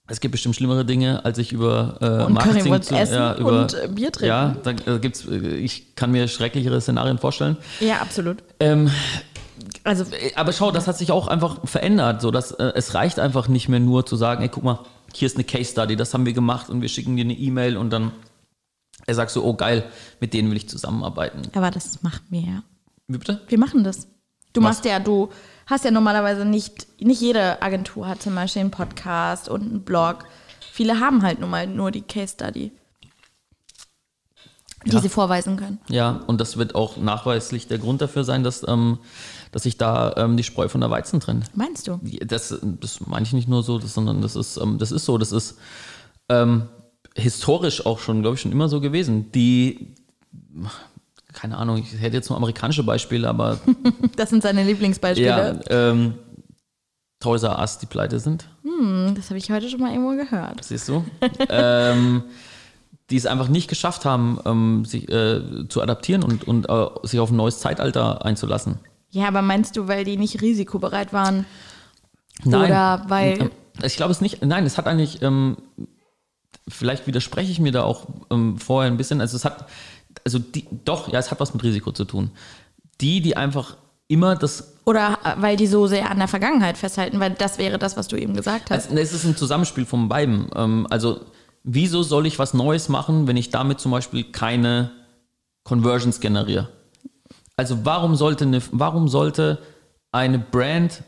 es 0.07 0.21
gibt 0.21 0.33
bestimmt 0.33 0.55
schlimmere 0.55 0.85
Dinge, 0.85 1.25
als 1.25 1.39
ich 1.39 1.53
über 1.53 1.97
äh, 2.03 2.25
Und 2.27 2.35
Marketing 2.35 2.83
zu, 2.83 2.95
essen 2.95 3.15
ja, 3.15 3.35
über, 3.37 3.63
und, 3.63 3.73
äh, 3.73 3.89
Bier 3.89 4.13
trinken. 4.13 4.29
Ja, 4.29 4.55
da 4.63 4.73
äh, 4.73 4.99
gibt's, 4.99 5.25
äh, 5.27 5.37
ich 5.57 5.97
kann 5.97 6.11
mir 6.11 6.29
schrecklichere 6.29 6.79
Szenarien 6.83 7.17
vorstellen. 7.17 7.57
Ja, 7.81 8.03
absolut. 8.03 8.45
Ähm, 8.61 8.91
Also, 9.85 10.05
aber 10.35 10.53
schau, 10.53 10.71
das 10.71 10.87
hat 10.87 10.99
sich 10.99 11.11
auch 11.13 11.29
einfach 11.29 11.59
verändert. 11.65 12.21
So, 12.21 12.31
dass, 12.31 12.53
äh, 12.53 12.73
es 12.75 12.95
reicht 12.95 13.19
einfach 13.19 13.49
nicht 13.49 13.69
mehr 13.71 13.81
nur 13.81 14.05
zu 14.05 14.17
sagen, 14.17 14.43
ey, 14.43 14.49
guck 14.51 14.65
mal, 14.65 14.81
hier 15.17 15.27
ist 15.27 15.37
eine 15.37 15.45
Case 15.45 15.71
Study, 15.73 15.97
das 15.97 16.13
haben 16.15 16.27
wir 16.27 16.33
gemacht 16.33 16.69
und 16.71 16.81
wir 16.83 16.89
schicken 16.89 17.17
dir 17.17 17.25
eine 17.25 17.35
E-Mail 17.35 17.77
und 17.77 17.91
dann 17.91 18.13
er 19.07 19.15
sagt 19.15 19.31
so, 19.33 19.45
oh 19.45 19.55
geil, 19.55 19.91
mit 20.21 20.33
denen 20.35 20.51
will 20.51 20.57
ich 20.57 20.69
zusammenarbeiten. 20.69 21.43
aber 21.55 21.71
das 21.71 22.03
machen 22.03 22.25
wir 22.31 22.41
ja. 22.41 22.63
Wie 23.07 23.19
bitte? 23.19 23.43
Wir 23.49 23.59
machen 23.59 23.85
das. 23.85 24.07
Du 24.53 24.61
Was? 24.63 24.69
machst 24.69 24.85
ja, 24.85 24.99
du 25.01 25.31
hast 25.67 25.85
ja 25.85 25.91
normalerweise 25.91 26.45
nicht, 26.45 26.87
nicht 27.03 27.21
jede 27.21 27.61
Agentur 27.61 28.07
hat 28.07 28.23
zum 28.23 28.35
Beispiel 28.35 28.61
einen 28.61 28.71
Podcast 28.71 29.49
und 29.49 29.63
einen 29.63 29.83
Blog. 29.83 30.25
Viele 30.73 31.01
haben 31.01 31.23
halt 31.23 31.41
nun 31.41 31.51
mal 31.51 31.67
nur 31.67 31.91
die 31.91 32.03
Case 32.03 32.35
Study, 32.35 32.71
die 34.87 34.91
Ja. 34.93 35.01
sie 35.01 35.09
vorweisen 35.09 35.57
können. 35.57 35.81
Ja, 35.89 36.23
und 36.27 36.41
das 36.41 36.57
wird 36.57 36.75
auch 36.75 36.97
nachweislich 36.97 37.67
der 37.69 37.79
Grund 37.79 38.01
dafür 38.01 38.25
sein, 38.25 38.43
dass, 38.45 38.67
ähm, 38.67 38.99
dass 39.55 39.63
sich 39.63 39.79
da 39.79 40.13
ähm, 40.17 40.37
die 40.37 40.43
Spreu 40.43 40.67
von 40.69 40.81
der 40.81 40.91
Weizen 40.91 41.21
trennt. 41.21 41.57
Meinst 41.57 41.87
du? 41.87 42.01
Das, 42.27 42.59
das 42.81 43.07
meine 43.07 43.23
ich 43.25 43.33
nicht 43.33 43.49
nur 43.49 43.63
so, 43.63 43.79
das, 43.79 43.95
sondern 43.95 44.21
das 44.21 44.35
ist, 44.35 44.57
ähm, 44.57 44.79
das 44.79 44.91
ist 44.91 45.05
so, 45.05 45.17
das 45.17 45.31
ist 45.31 45.59
ähm, 46.29 46.65
historisch 47.15 47.87
auch 47.87 48.01
schon, 48.01 48.23
glaube 48.23 48.35
ich, 48.35 48.41
schon 48.41 48.51
immer 48.51 48.69
so 48.69 48.81
gewesen. 48.81 49.31
Die, 49.31 49.95
keine 51.33 51.57
Ahnung, 51.57 51.77
ich 51.79 52.01
hätte 52.01 52.17
jetzt 52.17 52.31
nur 52.31 52.37
amerikanische 52.37 52.83
Beispiele, 52.83 53.29
aber 53.29 53.61
Das 54.17 54.31
sind 54.31 54.43
seine 54.43 54.63
ja, 54.63 54.67
Lieblingsbeispiele. 54.67 55.61
ähm, 55.71 56.15
Toys 57.21 57.45
R 57.45 57.57
Us, 57.61 57.79
die 57.79 57.87
pleite 57.87 58.19
sind, 58.19 58.49
Das 59.15 59.31
habe 59.31 59.39
ich 59.39 59.53
heute 59.53 59.71
schon 59.71 59.79
mal 59.79 59.93
irgendwo 59.93 60.17
gehört. 60.17 60.65
siehst 60.65 60.89
du? 60.89 61.05
ähm, 61.49 62.25
die 63.09 63.17
es 63.17 63.27
einfach 63.27 63.47
nicht 63.47 63.69
geschafft 63.69 64.05
haben, 64.05 64.41
ähm, 64.47 64.85
sich 64.85 65.09
äh, 65.09 65.69
zu 65.69 65.81
adaptieren 65.81 66.25
und, 66.25 66.43
und 66.43 66.69
äh, 66.69 66.87
sich 67.05 67.21
auf 67.21 67.31
ein 67.31 67.37
neues 67.37 67.61
Zeitalter 67.61 68.25
einzulassen. 68.25 68.81
Ja, 69.15 69.29
aber 69.29 69.43
meinst 69.43 69.77
du, 69.77 69.87
weil 69.87 70.05
die 70.05 70.17
nicht 70.17 70.43
risikobereit 70.43 71.13
waren? 71.13 71.47
Nein. 72.43 72.65
Oder 72.65 73.05
weil. 73.09 73.41
Ähm, 73.41 73.51
Ich 73.83 73.97
glaube 73.97 74.11
es 74.11 74.21
nicht. 74.21 74.45
Nein, 74.45 74.67
es 74.67 74.77
hat 74.77 74.89
eigentlich, 74.89 75.23
ähm, 75.23 75.57
vielleicht 76.69 77.07
widerspreche 77.07 77.51
ich 77.51 77.61
mir 77.61 77.71
da 77.71 77.85
auch 77.85 78.07
ähm, 78.31 78.59
vorher 78.59 78.91
ein 78.91 78.97
bisschen. 78.97 79.21
Also 79.21 79.37
es 79.37 79.45
hat, 79.45 79.67
also 80.25 80.41
die, 80.41 80.67
doch, 80.85 81.13
ja, 81.13 81.21
es 81.21 81.31
hat 81.31 81.39
was 81.39 81.55
mit 81.55 81.63
Risiko 81.63 81.93
zu 81.93 82.05
tun. 82.05 82.33
Die, 83.01 83.21
die 83.21 83.37
einfach 83.37 83.77
immer 84.09 84.35
das, 84.35 84.75
Oder 84.85 85.19
äh, 85.25 85.41
weil 85.41 85.57
die 85.57 85.69
so 85.69 85.87
sehr 85.87 86.11
an 86.11 86.19
der 86.19 86.29
Vergangenheit 86.29 86.77
festhalten, 86.77 87.21
weil 87.21 87.31
das 87.31 87.59
wäre 87.59 87.79
das, 87.79 87.97
was 87.97 88.09
du 88.09 88.17
eben 88.17 88.35
gesagt 88.35 88.71
hast. 88.71 88.91
also, 88.91 89.01
es 89.01 89.13
ist 89.13 89.25
ein 89.25 89.37
Zusammenspiel 89.37 89.87
von 89.87 90.09
beiden. 90.09 90.49
Ähm, 90.57 90.87
also 90.91 91.21
wieso 91.63 92.03
soll 92.03 92.27
ich 92.27 92.41
was 92.41 92.53
Neues 92.53 92.89
machen, 92.89 93.29
wenn 93.29 93.37
ich 93.37 93.51
damit 93.51 93.79
zum 93.79 93.93
Beispiel 93.93 94.25
keine 94.25 94.91
Conversions 95.63 96.19
generiere? 96.21 96.69
Also 97.57 97.85
warum 97.85 98.17
sollte 98.17 98.45
eine, 98.45 98.61
warum 98.73 99.09
sollte 99.09 99.59
eine 100.13 100.39
Brand 100.39 101.03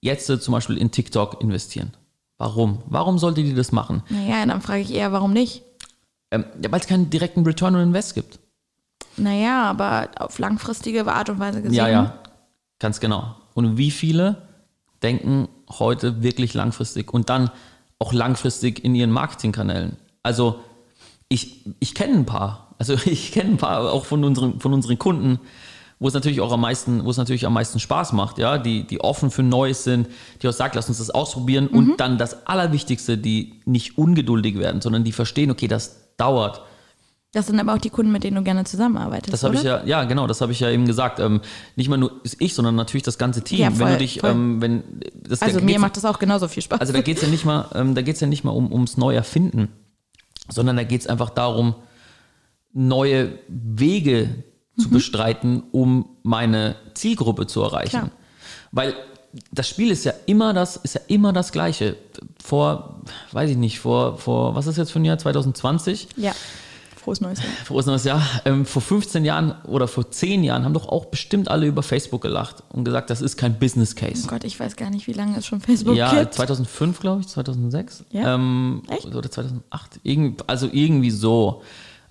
jetzt 0.00 0.26
zum 0.26 0.52
Beispiel 0.52 0.78
in 0.78 0.90
TikTok 0.90 1.40
investieren? 1.42 1.92
Warum? 2.38 2.82
Warum 2.86 3.18
sollte 3.18 3.42
die 3.42 3.54
das 3.54 3.72
machen? 3.72 4.02
naja, 4.10 4.44
dann 4.44 4.60
frage 4.60 4.80
ich 4.80 4.92
eher, 4.92 5.12
warum 5.12 5.32
nicht? 5.32 5.62
Ähm, 6.30 6.44
weil 6.68 6.80
es 6.80 6.86
keinen 6.86 7.08
direkten 7.08 7.44
Return 7.44 7.74
on 7.76 7.82
Invest 7.82 8.14
gibt. 8.14 8.38
Naja, 9.16 9.64
aber 9.64 10.10
auf 10.18 10.38
langfristige 10.38 11.06
Art 11.06 11.30
und 11.30 11.38
Weise 11.38 11.62
gesehen. 11.62 11.76
Ja, 11.76 11.88
ja, 11.88 12.18
ganz 12.78 13.00
genau. 13.00 13.36
Und 13.54 13.78
wie 13.78 13.90
viele 13.90 14.42
denken 15.02 15.48
heute 15.70 16.22
wirklich 16.22 16.52
langfristig 16.52 17.12
und 17.12 17.30
dann 17.30 17.50
auch 17.98 18.12
langfristig 18.12 18.84
in 18.84 18.94
ihren 18.94 19.10
Marketingkanälen? 19.10 19.96
Also 20.22 20.60
ich, 21.28 21.64
ich 21.80 21.94
kenne 21.94 22.14
ein 22.14 22.26
paar, 22.26 22.65
also 22.78 22.94
ich 23.04 23.32
kenne 23.32 23.50
ein 23.50 23.56
paar 23.56 23.92
auch 23.92 24.04
von 24.04 24.24
unseren, 24.24 24.60
von 24.60 24.72
unseren 24.72 24.98
Kunden, 24.98 25.38
wo 25.98 26.08
es 26.08 26.14
natürlich 26.14 26.40
auch 26.40 26.52
am 26.52 26.60
meisten, 26.60 27.04
wo 27.04 27.10
es 27.10 27.16
natürlich 27.16 27.46
am 27.46 27.54
meisten 27.54 27.80
Spaß 27.80 28.12
macht, 28.12 28.38
ja, 28.38 28.58
die, 28.58 28.86
die 28.86 29.00
offen 29.00 29.30
für 29.30 29.42
Neues 29.42 29.84
sind, 29.84 30.08
die 30.42 30.48
auch 30.48 30.52
sagen, 30.52 30.72
lass 30.74 30.88
uns 30.88 30.98
das 30.98 31.10
ausprobieren 31.10 31.68
und 31.68 31.98
dann 32.00 32.18
das 32.18 32.46
Allerwichtigste, 32.46 33.16
die 33.16 33.60
nicht 33.64 33.96
ungeduldig 33.96 34.58
werden, 34.58 34.80
sondern 34.82 35.04
die 35.04 35.12
verstehen, 35.12 35.50
okay, 35.50 35.68
das 35.68 36.14
dauert. 36.18 36.62
Das 37.32 37.46
sind 37.48 37.60
aber 37.60 37.74
auch 37.74 37.78
die 37.78 37.90
Kunden, 37.90 38.12
mit 38.12 38.24
denen 38.24 38.36
du 38.36 38.42
gerne 38.42 38.64
zusammenarbeitest. 38.64 39.32
Das 39.32 39.42
habe 39.42 39.56
ich 39.56 39.62
ja, 39.62 39.84
ja, 39.84 40.04
genau, 40.04 40.26
das 40.26 40.40
habe 40.40 40.52
ich 40.52 40.60
ja 40.60 40.70
eben 40.70 40.86
gesagt. 40.86 41.18
Ähm, 41.18 41.42
nicht 41.76 41.88
mal 41.88 41.98
nur 41.98 42.12
ich, 42.38 42.54
sondern 42.54 42.76
natürlich 42.76 43.02
das 43.02 43.18
ganze 43.18 43.42
Team. 43.42 43.58
Ja, 43.58 43.70
voll, 43.70 43.80
wenn 43.80 43.92
du 43.92 43.98
dich, 43.98 44.24
ähm, 44.24 44.62
wenn 44.62 44.84
das 45.14 45.42
Also 45.42 45.58
da 45.58 45.64
mir 45.64 45.78
macht 45.78 45.98
das 45.98 46.06
auch 46.06 46.18
genauso 46.18 46.48
viel 46.48 46.62
Spaß. 46.62 46.80
also 46.80 46.92
da 46.94 47.02
geht 47.02 47.18
es 47.18 47.22
ja 47.22 47.28
nicht 47.28 47.44
mal, 47.44 47.68
ähm, 47.74 47.94
da 47.94 48.00
geht's 48.00 48.20
ja 48.20 48.26
nicht 48.26 48.44
mal 48.44 48.52
um, 48.52 48.72
ums 48.72 48.96
Neuerfinden, 48.96 49.68
sondern 50.48 50.76
da 50.76 50.84
geht 50.84 51.02
es 51.02 51.06
einfach 51.08 51.28
darum, 51.28 51.74
neue 52.76 53.38
Wege 53.48 54.28
Mhm. 54.78 54.82
zu 54.82 54.90
bestreiten, 54.90 55.62
um 55.72 56.06
meine 56.22 56.76
Zielgruppe 56.94 57.46
zu 57.46 57.62
erreichen. 57.62 57.88
Klar. 57.98 58.10
Weil 58.72 58.94
das 59.50 59.68
Spiel 59.70 59.90
ist 59.90 60.04
ja 60.04 60.12
immer 60.26 60.52
das, 60.52 60.76
ist 60.76 60.94
ja 60.96 61.00
immer 61.08 61.32
das 61.32 61.50
Gleiche. 61.50 61.96
Vor, 62.44 63.00
weiß 63.32 63.48
ich 63.50 63.56
nicht, 63.56 63.80
vor, 63.80 64.18
vor, 64.18 64.54
was 64.54 64.66
ist 64.66 64.76
jetzt 64.76 64.92
für 64.92 64.98
ein 64.98 65.04
Jahr? 65.06 65.16
2020? 65.18 66.08
ja. 66.16 66.32
Frohes 67.02 67.20
Neues. 67.20 67.38
Jahr. 67.38 67.48
Frohes 67.64 67.86
neues 67.86 68.02
Jahr. 68.02 68.20
Ähm, 68.46 68.66
vor 68.66 68.82
15 68.82 69.24
Jahren 69.24 69.54
oder 69.62 69.86
vor 69.86 70.10
10 70.10 70.42
Jahren 70.42 70.64
haben 70.64 70.74
doch 70.74 70.88
auch 70.88 71.04
bestimmt 71.04 71.48
alle 71.48 71.66
über 71.68 71.84
Facebook 71.84 72.20
gelacht 72.22 72.64
und 72.70 72.82
gesagt, 72.84 73.10
das 73.10 73.22
ist 73.22 73.36
kein 73.36 73.60
Business 73.60 73.94
Case. 73.94 74.24
Oh 74.24 74.28
Gott, 74.28 74.42
ich 74.42 74.58
weiß 74.58 74.74
gar 74.74 74.90
nicht, 74.90 75.06
wie 75.06 75.12
lange 75.12 75.38
es 75.38 75.46
schon 75.46 75.60
Facebook 75.60 75.94
Ja, 75.94 76.10
gibt. 76.18 76.34
2005, 76.34 76.98
glaube 76.98 77.20
ich, 77.20 77.28
2006. 77.28 78.04
Ja? 78.10 78.34
Ähm, 78.34 78.82
Echt? 78.88 79.06
Oder 79.14 79.30
2008. 79.30 80.00
Irgend, 80.02 80.48
also 80.48 80.68
irgendwie 80.72 81.12
so. 81.12 81.62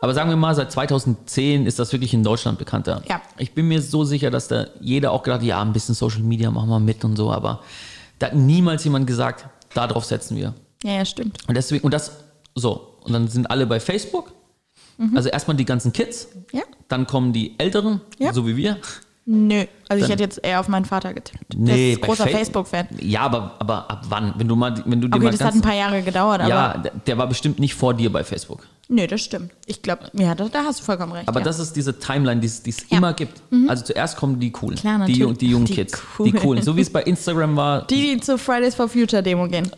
Aber 0.06 0.13
sagen 0.13 0.30
wir 0.30 0.38
mal, 0.38 0.54
seit 0.54 0.72
2010 0.72 1.65
ist 1.65 1.80
das 1.80 1.91
wirklich 1.91 2.13
in 2.13 2.24
Deutschland 2.24 2.60
bekannter. 2.60 3.02
Ja. 3.10 3.24
Ich 3.39 3.54
bin 3.56 3.68
mir 3.68 3.82
so 3.82 4.04
sicher, 4.04 4.30
dass 4.30 4.48
da 4.48 4.68
jeder 4.80 5.12
auch 5.12 5.24
gedacht 5.24 5.39
hat, 5.41 5.48
ja, 5.48 5.60
ein 5.60 5.74
bisschen 5.74 5.96
Social 5.96 6.22
Media 6.22 6.52
machen 6.52 6.70
wir 6.70 6.80
mit 6.80 7.04
und 7.04 7.15
so, 7.15 7.32
aber 7.32 7.62
da 8.20 8.28
hat 8.28 8.36
niemals 8.36 8.84
jemand 8.84 9.08
gesagt, 9.08 9.48
darauf 9.74 10.06
setzen 10.06 10.38
wir. 10.38 10.54
Ja, 10.84 10.91
ja, 10.91 11.06
stimmt. 11.06 11.39
Und 11.48 11.58
deswegen, 11.58 11.84
und 11.84 11.91
das, 11.91 12.12
so, 12.54 12.98
und 13.02 13.13
dann 13.13 13.28
sind 13.28 13.50
alle 13.50 13.65
bei 13.65 13.80
Facebook. 13.80 14.32
Mhm. 15.00 15.18
Also 15.18 15.30
erstmal 15.30 15.58
die 15.58 15.65
ganzen 15.65 15.91
Kids, 15.91 16.28
Ja? 16.52 16.62
dann 16.88 17.08
kommen 17.08 17.34
die 17.34 17.56
Älteren, 17.58 18.00
Ja. 18.20 18.32
so 18.32 18.46
wie 18.46 18.56
wir. 18.58 18.78
Nö. 19.26 19.65
Also 19.89 19.96
ich 19.96 20.02
Dann- 20.02 20.12
hätte 20.12 20.22
jetzt 20.24 20.39
eher 20.46 20.60
auf 20.60 20.68
meinen 20.68 20.86
Vater 20.86 21.15
getippt. 21.15 21.56
Nee, 21.58 21.65
der 21.65 21.91
ist 21.94 22.02
großer 22.04 22.26
Fa- 22.26 22.30
Facebook-Fan. 22.38 22.89
Ja, 23.02 23.22
aber, 23.22 23.56
aber 23.58 23.89
ab 23.89 24.06
wann? 24.08 24.36
Wenn 24.38 24.48
du 24.48 24.56
mal, 24.56 24.76
wenn 24.86 25.02
du 25.02 25.08
dir 25.08 25.15
Okay, 25.15 25.26
mal 25.26 25.32
das 25.32 25.41
hat 25.41 25.56
ein 25.56 25.62
paar 25.63 25.74
Jahre 25.74 26.04
gedauert, 26.04 26.41
aber 26.41 26.50
Ja, 26.50 26.78
der, 26.78 26.91
der 27.08 27.18
war 27.18 27.26
bestimmt 27.26 27.58
nicht 27.58 27.74
vor 27.74 27.96
dir 27.96 28.12
bei 28.13 28.24
Facebook. 28.24 28.68
Nö, 28.88 29.08
das 29.08 29.21
stimmt. 29.21 29.52
Ich 29.65 29.82
glaube, 29.82 30.10
ja, 30.13 30.36
da, 30.36 30.48
da 30.50 30.63
hast 30.65 30.80
du 30.82 30.84
vollkommen 30.84 31.12
recht. 31.13 31.28
Aber 31.28 31.39
ja. 31.39 31.45
das 31.45 31.60
ist 31.60 31.76
diese 31.76 31.98
Timeline, 32.00 32.39
die 32.41 32.48
es 32.48 32.63
Ja. 32.65 32.71
Mhm. 32.91 32.98
immer 32.98 33.13
gibt. 33.13 33.41
Also 33.67 33.84
zuerst 33.86 34.17
kommen 34.17 34.39
die 34.39 34.52
coolen, 34.52 34.78
Klar, 34.78 35.06
die, 35.06 35.13
natürlich. 35.13 35.38
die 35.39 35.48
jungen 35.50 35.65
Die 35.65 35.74
Kids, 35.74 36.02
coolen. 36.17 36.32
die 36.34 36.38
coolen. 36.39 36.63
So 36.63 36.76
wie 36.78 36.82
es 36.82 36.89
bei 36.91 37.04
Instagram 37.04 37.56
war, 37.56 37.88
die, 37.88 38.15
die 38.15 38.21
zur 38.21 38.38
Fridays 38.38 38.76
for 38.76 38.88
Future 38.89 39.21
Demo 39.24 39.48
gehen. 39.48 39.69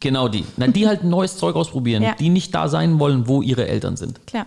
genau 0.00 0.28
die. 0.28 0.44
Na, 0.56 0.66
die 0.68 0.86
halt 0.86 1.04
neues 1.04 1.36
Zeug 1.36 1.56
ausprobieren, 1.56 2.02
Ja. 2.02 2.14
die 2.14 2.28
nicht 2.28 2.54
da 2.54 2.68
sein 2.68 2.98
wollen, 2.98 3.26
wo 3.28 3.42
ihre 3.42 3.66
Eltern 3.66 3.96
sind. 3.96 4.26
Klar. 4.26 4.46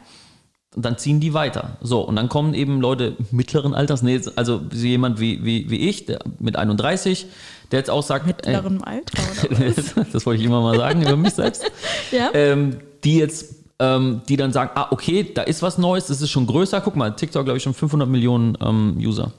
dann 0.80 0.98
ziehen 1.00 1.20
die 1.20 1.34
weiter. 1.34 1.78
So, 1.82 2.02
und 2.02 2.16
dann 2.18 2.30
kommen 2.30 2.54
eben 2.54 2.80
Leute 2.82 3.16
mittleren 3.32 3.74
Alters, 3.74 4.04
nee, 4.04 4.22
also 4.36 4.62
jemand 4.72 5.20
wie, 5.20 5.44
wie, 5.44 5.72
wie 5.72 5.90
ich, 5.90 6.06
der 6.06 6.20
mit 6.40 6.56
31, 6.56 7.26
der 7.72 7.80
jetzt 7.80 7.90
auch 7.90 8.04
sagt. 8.04 8.28
Mittleren 8.28 8.82
äh, 8.82 8.84
Alter 8.84 9.24
oder 9.50 9.76
was? 9.96 10.12
das 10.14 10.26
wollte 10.28 10.40
ich 10.42 10.46
immer 10.46 10.62
mal 10.62 10.78
sagen 10.78 11.02
über 11.02 11.18
mich 11.18 11.34
selbst. 11.34 11.64
Ja. 12.12 12.30
Ähm, 12.34 12.78
die 13.04 13.18
jetzt, 13.18 13.56
ähm, 13.80 14.22
die 14.28 14.38
dann 14.38 14.52
sagen, 14.52 14.72
ah, 14.76 14.88
okay, 14.92 15.32
da 15.34 15.44
ist 15.44 15.62
was 15.62 15.78
Neues, 15.78 16.08
das 16.08 16.22
ist 16.22 16.30
schon 16.32 16.48
größer. 16.48 16.82
Guck 16.82 16.96
mal, 16.96 17.12
TikTok, 17.16 17.46
glaube 17.46 17.58
ich, 17.58 17.64
schon 17.64 17.74
500 17.74 18.08
Millionen 18.10 18.58
ähm, 18.62 18.98
User. 19.00 19.32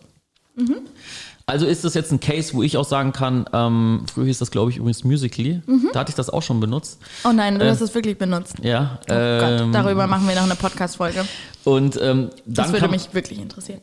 Also 1.47 1.65
ist 1.67 1.85
das 1.85 1.95
jetzt 1.95 2.13
ein 2.13 2.21
Case, 2.21 2.53
wo 2.53 2.63
ich 2.63 2.77
auch 2.77 2.85
sagen 2.85 3.13
kann, 3.13 3.47
ähm, 3.55 4.05
früher 4.13 4.27
hieß 4.27 4.39
das, 4.39 4.51
glaube 4.51 4.71
ich, 4.71 4.77
übrigens 4.77 5.03
Musically. 5.05 5.63
Da 5.95 6.01
hatte 6.01 6.11
ich 6.11 6.15
das 6.17 6.29
auch 6.29 6.43
schon 6.43 6.61
benutzt. 6.61 7.01
Oh 7.25 7.33
nein, 7.33 7.59
du 7.59 7.65
Äh, 7.65 7.71
hast 7.71 7.81
es 7.81 7.95
wirklich 7.95 8.19
benutzt. 8.19 8.57
Ja. 8.63 8.99
Oh 9.03 9.05
Gott, 9.09 9.61
ähm, 9.63 9.73
darüber 9.73 10.07
machen 10.07 10.29
wir 10.29 10.35
noch 10.35 10.43
eine 10.43 10.57
Podcast-Folge. 10.57 11.25
Und 11.65 11.99
ähm, 12.03 12.29
Das 12.45 12.67
dann 12.67 12.69
würde 12.75 12.81
kann, 12.81 12.91
mich 12.91 13.15
wirklich 13.15 13.41
interessieren. 13.41 13.81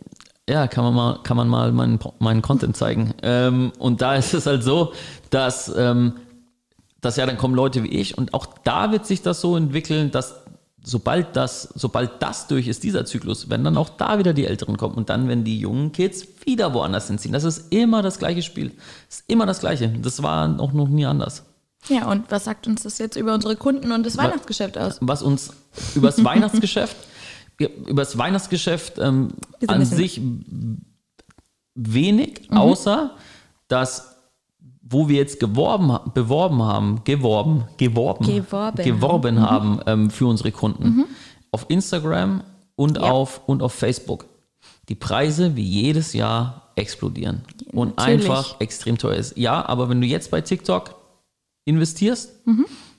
ja, 0.48 0.68
kann 0.68 0.84
man 0.84 0.94
mal, 0.94 1.20
kann 1.24 1.38
man 1.38 1.48
mal 1.48 1.72
meinen, 1.72 1.98
meinen 2.20 2.41
Content 2.44 2.78
zeigen. 2.78 3.15
Ähm, 3.24 3.72
und 3.80 4.02
da 4.02 4.15
ist 4.18 4.34
es 4.36 4.46
halt 4.46 4.63
so, 4.63 4.94
dass, 5.32 5.65
dass 7.02 7.15
ja 7.18 7.26
dann 7.26 7.38
kommen 7.38 7.56
Leute 7.56 7.84
wie 7.84 7.89
ich 7.89 8.15
und 8.18 8.34
auch 8.36 8.46
da 8.63 8.91
wird 8.91 9.06
sich 9.08 9.22
das 9.24 9.41
so 9.41 9.58
entwickeln, 9.58 10.12
dass 10.12 10.36
sobald 10.86 11.36
das, 11.36 11.69
sobald 11.76 12.21
das 12.21 12.48
durch 12.48 12.67
ist, 12.67 12.84
dieser 12.84 13.06
Zyklus, 13.06 13.50
wenn 13.50 13.63
dann 13.63 13.76
auch 13.78 13.89
da 13.89 14.19
wieder 14.19 14.34
die 14.34 14.45
Älteren 14.45 14.78
kommen 14.78 14.95
und 14.95 15.10
dann, 15.10 15.28
wenn 15.28 15.43
die 15.43 15.60
jungen 15.60 15.91
Kids 15.91 16.28
wieder 16.45 16.74
woanders 16.74 17.08
hinziehen. 17.08 17.34
Das 17.34 17.43
ist 17.43 17.74
immer 17.74 18.02
das 18.02 18.19
gleiche 18.19 18.43
Spiel. 18.43 18.71
Das 19.08 19.19
ist 19.19 19.24
immer 19.28 19.45
das 19.45 19.60
gleiche. 19.60 19.89
Das 19.89 20.21
war 20.21 20.60
auch 20.60 20.74
noch 20.74 20.88
nie 20.88 21.06
anders. 21.06 21.43
Ja, 21.89 22.10
und 22.10 22.32
was 22.32 22.45
sagt 22.45 22.67
uns 22.67 22.84
das 22.84 22.98
jetzt 22.98 23.15
über 23.15 23.34
unsere 23.34 23.56
Kunden 23.56 23.91
und 23.91 24.06
das 24.06 24.17
Weihnachtsgeschäft 24.17 24.78
aus? 24.78 24.98
was 25.02 25.21
uns 25.21 25.54
übers 25.95 26.24
Weihnachtsgeschäft, 26.24 26.95
ja, 27.60 27.67
übers 27.88 28.17
Weihnachtsgeschäft 28.17 28.98
ähm, 29.00 29.34
an 29.67 29.86
sich 29.86 30.21
wenig, 31.76 32.50
außer 32.52 33.12
dass 33.67 34.14
wo 34.88 35.10
wir 35.10 35.17
jetzt 35.17 35.39
geworben, 35.39 35.98
beworben 36.13 36.62
haben, 36.62 37.04
geworben, 37.04 37.65
geworben, 37.78 38.26
Geworben 38.28 38.84
geworben 38.84 39.41
haben 39.41 39.80
ähm, 39.88 40.10
für 40.12 40.28
unsere 40.28 40.52
Kunden 40.52 41.06
auf 41.52 41.65
Instagram 41.69 42.43
und 42.76 42.98
Ja. 42.98 43.04
auf 43.04 43.41
und 43.48 43.63
auf 43.63 43.74
Facebook. 43.74 44.26
Die 44.89 44.95
Preise 44.95 45.56
wie 45.56 45.63
jedes 45.63 46.13
Jahr 46.13 46.69
explodieren 46.76 47.41
und 47.71 47.98
Natürlich. 47.98 48.30
einfach 48.30 48.60
extrem 48.60 48.98
teuer 48.98 49.15
ist. 49.15 49.38
Ja, 49.38 49.65
aber 49.65 49.89
wenn 49.89 50.02
du 50.02 50.08
jetzt 50.08 50.30
bei 50.30 50.41
TikTok 50.41 50.93
investierst, 51.65 52.32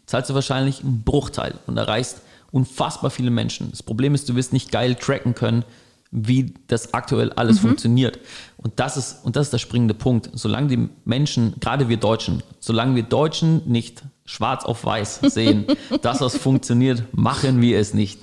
zahlst 0.07 0.31
du 0.31 0.35
wahrscheinlich 0.35 0.83
einen 0.83 1.03
Bruchteil 1.03 1.55
und 1.67 1.77
erreichst 1.77 2.23
unfassbar 2.51 3.11
viele 3.11 3.31
Menschen. 3.31 3.71
Das 3.71 3.83
Problem 3.83 4.15
ist, 4.15 4.29
du 4.29 4.35
wirst 4.35 4.53
nicht 4.53 4.73
geil 4.73 4.95
tracken 4.97 5.35
können, 5.35 5.65
wie 6.11 6.55
das 6.67 6.95
aktuell 6.95 7.33
alles 7.33 7.59
funktioniert. 7.59 8.19
Und 8.57 8.79
das 8.81 8.97
ist, 8.97 9.25
und 9.25 9.37
das 9.37 9.49
ist 9.49 9.53
der 9.53 9.59
springende 9.59 9.95
Punkt. 9.95 10.31
Solange 10.33 10.69
die 10.69 10.89
Menschen, 11.05 11.55
gerade 11.61 11.89
wir 11.89 11.97
Deutschen, 11.97 12.43
solange 12.61 12.95
wir 12.95 13.03
Deutschen 13.03 13.63
nicht 13.67 14.03
schwarz 14.25 14.65
auf 14.65 14.85
weiß 14.85 15.21
sehen, 15.27 15.67
dass 16.03 16.19
das 16.19 16.37
funktioniert, 16.37 17.03
machen 17.13 17.61
wir 17.61 17.79
es 17.79 17.95
nicht. 17.95 18.21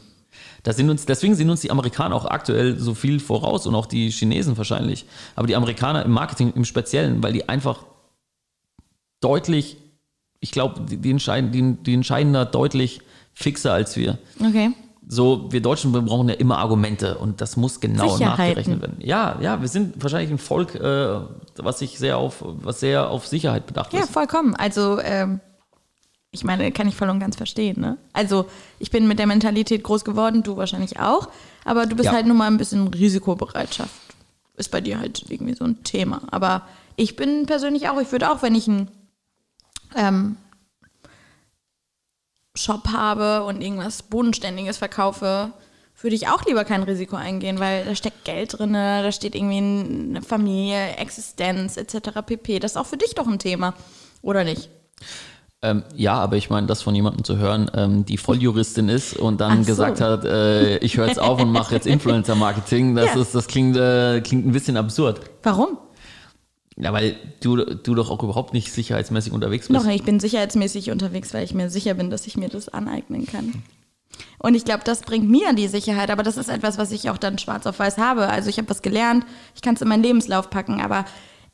Sind 0.65 0.89
uns, 0.89 1.06
deswegen 1.06 1.36
sind 1.36 1.50
uns 1.50 1.60
die 1.60 1.72
Amerikaner 1.72 2.15
auch 2.15 2.26
aktuell 2.26 2.80
so 2.80 2.93
viel 2.93 3.19
voraus 3.19 3.67
und 3.67 3.76
auch 3.76 3.86
die 3.86 4.10
Chinesen 4.12 4.58
wahrscheinlich. 4.58 5.06
Aber 5.36 5.46
die 5.46 5.58
Amerikaner 5.58 6.06
im 6.06 6.12
Marketing 6.12 6.54
im 6.56 6.63
Speziellen, 6.63 7.22
weil 7.22 7.34
die 7.34 7.50
einfach 7.50 7.84
deutlich, 9.19 9.78
ich 10.39 10.52
glaube, 10.52 10.82
die, 10.82 10.98
die, 10.98 11.12
entscheiden, 11.12 11.52
die, 11.52 11.84
die 11.84 11.93
entscheiden 11.93 12.32
da 12.32 12.46
deutlich 12.46 13.02
fixer 13.34 13.74
als 13.74 13.98
wir. 13.98 14.17
Okay. 14.39 14.72
So, 15.07 15.51
wir 15.51 15.61
Deutschen, 15.61 15.93
wir 15.93 16.01
brauchen 16.01 16.29
ja 16.29 16.35
immer 16.35 16.57
Argumente 16.59 17.17
und 17.17 17.41
das 17.41 17.57
muss 17.57 17.79
genau 17.81 18.17
nachgerechnet 18.17 18.81
werden. 18.81 18.97
Ja, 18.99 19.37
ja, 19.41 19.59
wir 19.61 19.67
sind 19.67 20.01
wahrscheinlich 20.01 20.31
ein 20.31 20.37
Volk, 20.37 20.75
äh, 20.75 21.19
was 21.57 21.79
sich 21.79 21.99
sehr 21.99 22.17
auf, 22.17 22.37
was 22.41 22.79
sehr 22.79 23.09
auf 23.09 23.27
Sicherheit 23.27 23.67
bedacht 23.67 23.93
Ja, 23.93 23.99
ist. 24.01 24.11
vollkommen. 24.11 24.55
Also, 24.55 24.99
ähm, 25.01 25.39
ich 26.31 26.43
meine, 26.43 26.71
kann 26.71 26.87
ich 26.87 26.95
voll 26.95 27.09
und 27.09 27.19
ganz 27.19 27.35
verstehen. 27.35 27.79
Ne? 27.79 27.97
Also, 28.13 28.45
ich 28.79 28.91
bin 28.91 29.07
mit 29.07 29.19
der 29.19 29.27
Mentalität 29.27 29.83
groß 29.83 30.03
geworden, 30.05 30.41
du 30.41 30.57
wahrscheinlich 30.57 30.99
auch. 30.99 31.27
Aber 31.65 31.85
du 31.85 31.95
bist 31.95 32.07
Ja. 32.07 32.13
halt 32.13 32.25
nun 32.25 32.37
mal 32.37 32.47
ein 32.47 32.57
bisschen 32.57 32.87
Risikobereitschaft. 32.87 33.91
Ist 34.55 34.71
bei 34.71 34.81
dir 34.81 34.99
halt 34.99 35.25
irgendwie 35.29 35.53
so 35.53 35.65
ein 35.65 35.83
Thema. 35.83 36.21
Aber 36.31 36.63
ich 36.95 37.15
bin 37.15 37.45
persönlich 37.45 37.89
auch, 37.89 37.99
ich 37.99 38.11
würde 38.11 38.31
auch, 38.31 38.41
wenn 38.41 38.55
ich 38.55 38.67
einen 38.67 38.89
ähm, 39.95 40.37
Shop 42.55 42.89
habe 42.89 43.43
und 43.45 43.61
irgendwas 43.61 44.03
Bodenständiges 44.03 44.77
verkaufe, 44.77 45.51
würde 46.01 46.15
ich 46.15 46.27
auch 46.27 46.45
lieber 46.45 46.65
kein 46.65 46.83
Risiko 46.83 47.15
eingehen, 47.15 47.59
weil 47.59 47.85
da 47.85 47.95
steckt 47.95 48.25
Geld 48.25 48.59
drin, 48.59 48.73
da 48.73 49.11
steht 49.11 49.35
irgendwie 49.35 49.57
eine 49.57 50.21
Familie, 50.21 50.97
Existenz 50.97 51.77
etc. 51.77 52.19
pp. 52.25 52.59
Das 52.59 52.71
ist 52.71 52.77
auch 52.77 52.85
für 52.85 52.97
dich 52.97 53.15
doch 53.15 53.25
ein 53.27 53.39
Thema, 53.39 53.73
oder 54.21 54.43
nicht? 54.43 54.69
Ähm, 55.61 55.83
ja, 55.95 56.15
aber 56.15 56.35
ich 56.35 56.49
meine, 56.49 56.67
das 56.67 56.81
von 56.81 56.93
jemandem 56.93 57.23
zu 57.23 57.37
hören, 57.37 57.71
ähm, 57.73 58.03
die 58.05 58.17
Volljuristin 58.17 58.89
ist 58.89 59.15
und 59.15 59.39
dann 59.39 59.63
so. 59.63 59.67
gesagt 59.67 60.01
hat, 60.01 60.25
äh, 60.25 60.77
ich 60.79 60.97
höre 60.97 61.07
jetzt 61.07 61.19
auf 61.19 61.41
und 61.41 61.51
mache 61.51 61.73
jetzt 61.73 61.87
Influencer-Marketing, 61.87 62.95
das, 62.95 63.15
Ja. 63.15 63.21
ist, 63.21 63.33
das 63.33 63.47
klingt, 63.47 63.77
äh, 63.77 64.19
klingt 64.21 64.45
ein 64.45 64.51
bisschen 64.51 64.75
absurd. 64.75 65.21
Warum? 65.41 65.77
Ja, 66.77 66.91
weil 66.91 67.15
du, 67.41 67.57
du 67.57 67.95
doch 67.95 68.09
auch 68.09 68.23
überhaupt 68.23 68.53
nicht 68.53 68.71
sicherheitsmäßig 68.71 69.31
unterwegs 69.31 69.67
bist. 69.67 69.79
Doch, 69.79 69.88
ich 69.89 70.03
bin 70.03 70.19
sicherheitsmäßig 70.19 70.91
unterwegs, 70.91 71.33
weil 71.33 71.43
ich 71.43 71.53
mir 71.53 71.69
sicher 71.69 71.93
bin, 71.93 72.09
dass 72.09 72.25
ich 72.25 72.36
mir 72.36 72.49
das 72.49 72.69
aneignen 72.69 73.25
kann. 73.27 73.63
Und 74.39 74.55
ich 74.55 74.65
glaube, 74.65 74.83
das 74.83 75.01
bringt 75.01 75.29
mir 75.29 75.53
die 75.53 75.67
Sicherheit, 75.67 76.09
aber 76.12 76.23
das 76.23 76.38
ist 76.38 76.49
etwas, 76.49 76.77
was 76.77 76.91
ich 76.91 77.09
auch 77.09 77.17
dann 77.17 77.38
schwarz 77.38 77.65
auf 77.65 77.79
weiß 77.79 77.97
habe. 77.97 78.27
Also 78.27 78.49
ich 78.49 78.57
habe 78.57 78.69
was 78.69 78.81
gelernt, 78.81 79.25
ich 79.55 79.62
kann 79.62 79.75
es 79.75 79.81
in 79.81 79.88
meinen 79.88 80.03
Lebenslauf 80.03 80.49
packen, 80.49 80.81
aber 80.81 81.05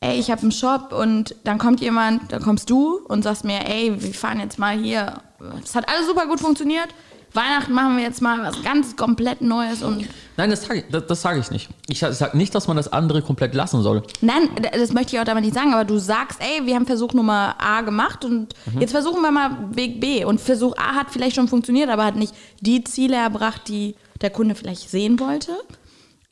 ey, 0.02 0.18
ich 0.18 0.32
habe 0.32 0.42
einen 0.42 0.52
Shop 0.52 0.94
und 0.94 1.36
dann 1.44 1.58
kommt 1.58 1.82
jemand, 1.82 2.32
dann 2.32 2.42
kommst 2.42 2.70
du 2.70 3.00
und 3.08 3.24
sagst 3.24 3.44
mir, 3.44 3.68
ey, 3.68 4.02
wir 4.02 4.14
fahren 4.14 4.40
jetzt 4.40 4.60
mal 4.60 4.78
hier. 4.78 5.22
Das 5.62 5.76
hat 5.76 5.88
alles 5.90 6.08
super 6.08 6.26
gut 6.28 6.40
funktioniert. 6.40 6.88
Weihnachten 7.34 7.74
machen 7.74 7.98
wir 7.98 8.04
jetzt 8.04 8.22
mal 8.22 8.42
was 8.42 8.64
ganz 8.64 8.96
komplett 8.96 9.42
Neues 9.42 9.84
und 9.84 10.08
Nein, 10.38 10.52
das 10.52 10.64
sage 10.64 10.80
ich, 10.80 11.06
das, 11.06 11.22
sag 11.22 11.38
ich 11.38 11.52
nicht. 11.52 11.70
Ich 11.90 12.00
sage 12.00 12.38
nicht, 12.38 12.56
dass 12.56 12.68
man 12.68 12.78
das 12.78 12.92
andere 12.94 13.22
komplett 13.22 13.54
lassen 13.54 13.82
soll. 13.82 14.04
Nein, 14.22 14.50
das 14.74 14.94
möchte 14.94 15.14
ich 15.14 15.20
auch 15.20 15.26
damit 15.26 15.44
nicht 15.44 15.54
sagen, 15.54 15.74
aber 15.74 15.84
du 15.84 15.98
sagst, 15.98 16.40
ey, 16.42 16.66
wir 16.66 16.76
haben 16.76 16.86
Versuch 16.86 17.14
Nummer 17.14 17.56
A 17.60 17.82
gemacht 17.82 18.24
und 18.24 18.54
jetzt 18.80 18.92
versuchen 18.92 19.22
wir 19.22 19.32
mal 19.32 19.52
Weg 19.72 20.00
B. 20.00 20.24
Und 20.24 20.40
Versuch 20.40 20.78
A 20.78 20.96
hat 20.96 21.08
vielleicht 21.12 21.36
schon 21.36 21.50
funktioniert, 21.50 21.90
aber 21.90 22.06
hat 22.06 22.16
nicht 22.16 22.34
die 22.62 22.86
Ziele 22.86 23.18
erbracht, 23.18 23.68
die 23.68 23.96
der 24.22 24.30
Kunde 24.30 24.56
vielleicht 24.56 24.90
sehen 24.90 25.20
wollte. 25.20 25.52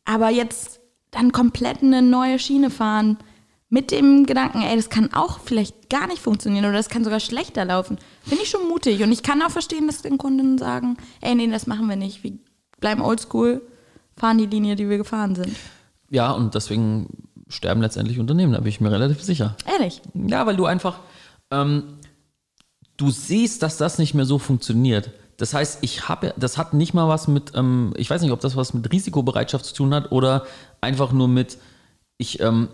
Aber 0.06 0.30
jetzt 0.30 0.80
dann 1.12 1.34
komplett 1.34 1.84
eine 1.84 2.02
neue 2.02 2.40
Schiene 2.40 2.70
fahren 2.70 3.18
mit 3.70 3.92
dem 3.92 4.26
Gedanken, 4.26 4.62
ey, 4.62 4.76
das 4.76 4.90
kann 4.90 5.14
auch 5.14 5.40
vielleicht 5.40 5.90
gar 5.90 6.08
nicht 6.08 6.22
funktionieren 6.22 6.66
oder 6.66 6.74
das 6.74 6.90
kann 6.90 7.04
sogar 7.04 7.20
schlechter 7.20 7.66
laufen, 7.66 7.98
finde 8.24 8.44
ich 8.44 8.50
schon 8.50 8.68
mutig. 8.70 9.04
Und 9.04 9.12
ich 9.12 9.24
kann 9.24 9.42
auch 9.42 9.50
verstehen, 9.50 9.88
dass 9.88 10.02
den 10.02 10.18
Kunden 10.18 10.58
sagen, 10.58 10.98
ey, 11.22 11.36
nee, 11.36 11.48
das 11.48 11.68
machen 11.68 11.90
wir 11.90 11.98
nicht. 11.98 12.24
Wir 12.24 12.34
bleiben 12.80 13.02
oldschool, 13.02 13.62
fahren 14.16 14.38
die 14.38 14.46
Linie, 14.46 14.76
die 14.76 14.90
wir 14.90 14.98
gefahren 14.98 15.36
sind. 15.36 15.56
Ja, 16.10 16.32
und 16.32 16.56
deswegen 16.56 17.08
sterben 17.50 17.82
letztendlich 17.82 18.20
Unternehmen, 18.20 18.54
da 18.54 18.60
bin 18.60 18.70
ich 18.70 18.82
mir 18.82 18.92
relativ 18.92 19.22
sicher. 19.22 19.56
Ehrlich. 19.66 20.02
Ja, 20.14 20.46
weil 20.46 20.56
du 20.56 20.66
einfach, 20.66 21.00
ähm, 21.52 21.98
du 22.96 23.12
siehst, 23.12 23.64
dass 23.64 23.78
das 23.78 23.98
nicht 23.98 24.14
mehr 24.14 24.26
so 24.26 24.38
funktioniert. 24.40 25.12
Das 25.38 25.54
heißt, 25.54 25.80
ich 25.82 26.10
habe, 26.10 26.34
das 26.38 26.58
hat 26.58 26.74
nicht 26.74 26.94
mal 26.94 27.08
was 27.08 27.28
mit, 27.28 27.52
ähm, 27.56 27.94
ich 27.96 28.10
weiß 28.10 28.22
nicht, 28.22 28.32
ob 28.32 28.40
das 28.40 28.56
was 28.56 28.74
mit 28.74 28.92
Risikobereitschaft 28.92 29.66
zu 29.66 29.76
tun 29.76 29.94
hat 29.94 30.12
oder 30.12 30.46
einfach 30.82 31.12
nur 31.12 31.28
mit, 31.28 31.58
ich, 32.18 32.40
ähm, 32.40 32.70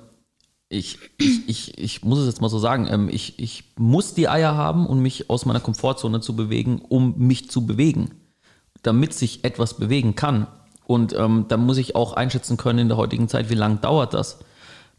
ich, 0.69 0.97
ich, 1.17 1.47
ich, 1.47 1.77
ich 1.77 2.03
muss 2.03 2.19
es 2.19 2.25
jetzt 2.27 2.41
mal 2.41 2.49
so 2.49 2.59
sagen, 2.59 2.87
ähm, 2.89 3.09
ich, 3.09 3.37
ich 3.39 3.63
muss 3.77 4.13
die 4.13 4.27
Eier 4.27 4.55
haben, 4.55 4.87
um 4.87 5.01
mich 5.01 5.29
aus 5.29 5.45
meiner 5.45 5.59
Komfortzone 5.59 6.19
zu 6.21 6.35
bewegen, 6.35 6.81
um 6.87 7.15
mich 7.17 7.49
zu 7.49 7.65
bewegen, 7.65 8.11
damit 8.81 9.13
sich 9.13 9.43
etwas 9.43 9.77
bewegen 9.77 10.15
kann. 10.15 10.47
Und 10.85 11.13
ähm, 11.13 11.45
da 11.47 11.57
muss 11.57 11.77
ich 11.77 11.95
auch 11.95 12.13
einschätzen 12.13 12.57
können 12.57 12.79
in 12.79 12.87
der 12.87 12.97
heutigen 12.97 13.27
Zeit, 13.29 13.49
wie 13.49 13.55
lange 13.55 13.77
dauert 13.77 14.13
das, 14.13 14.39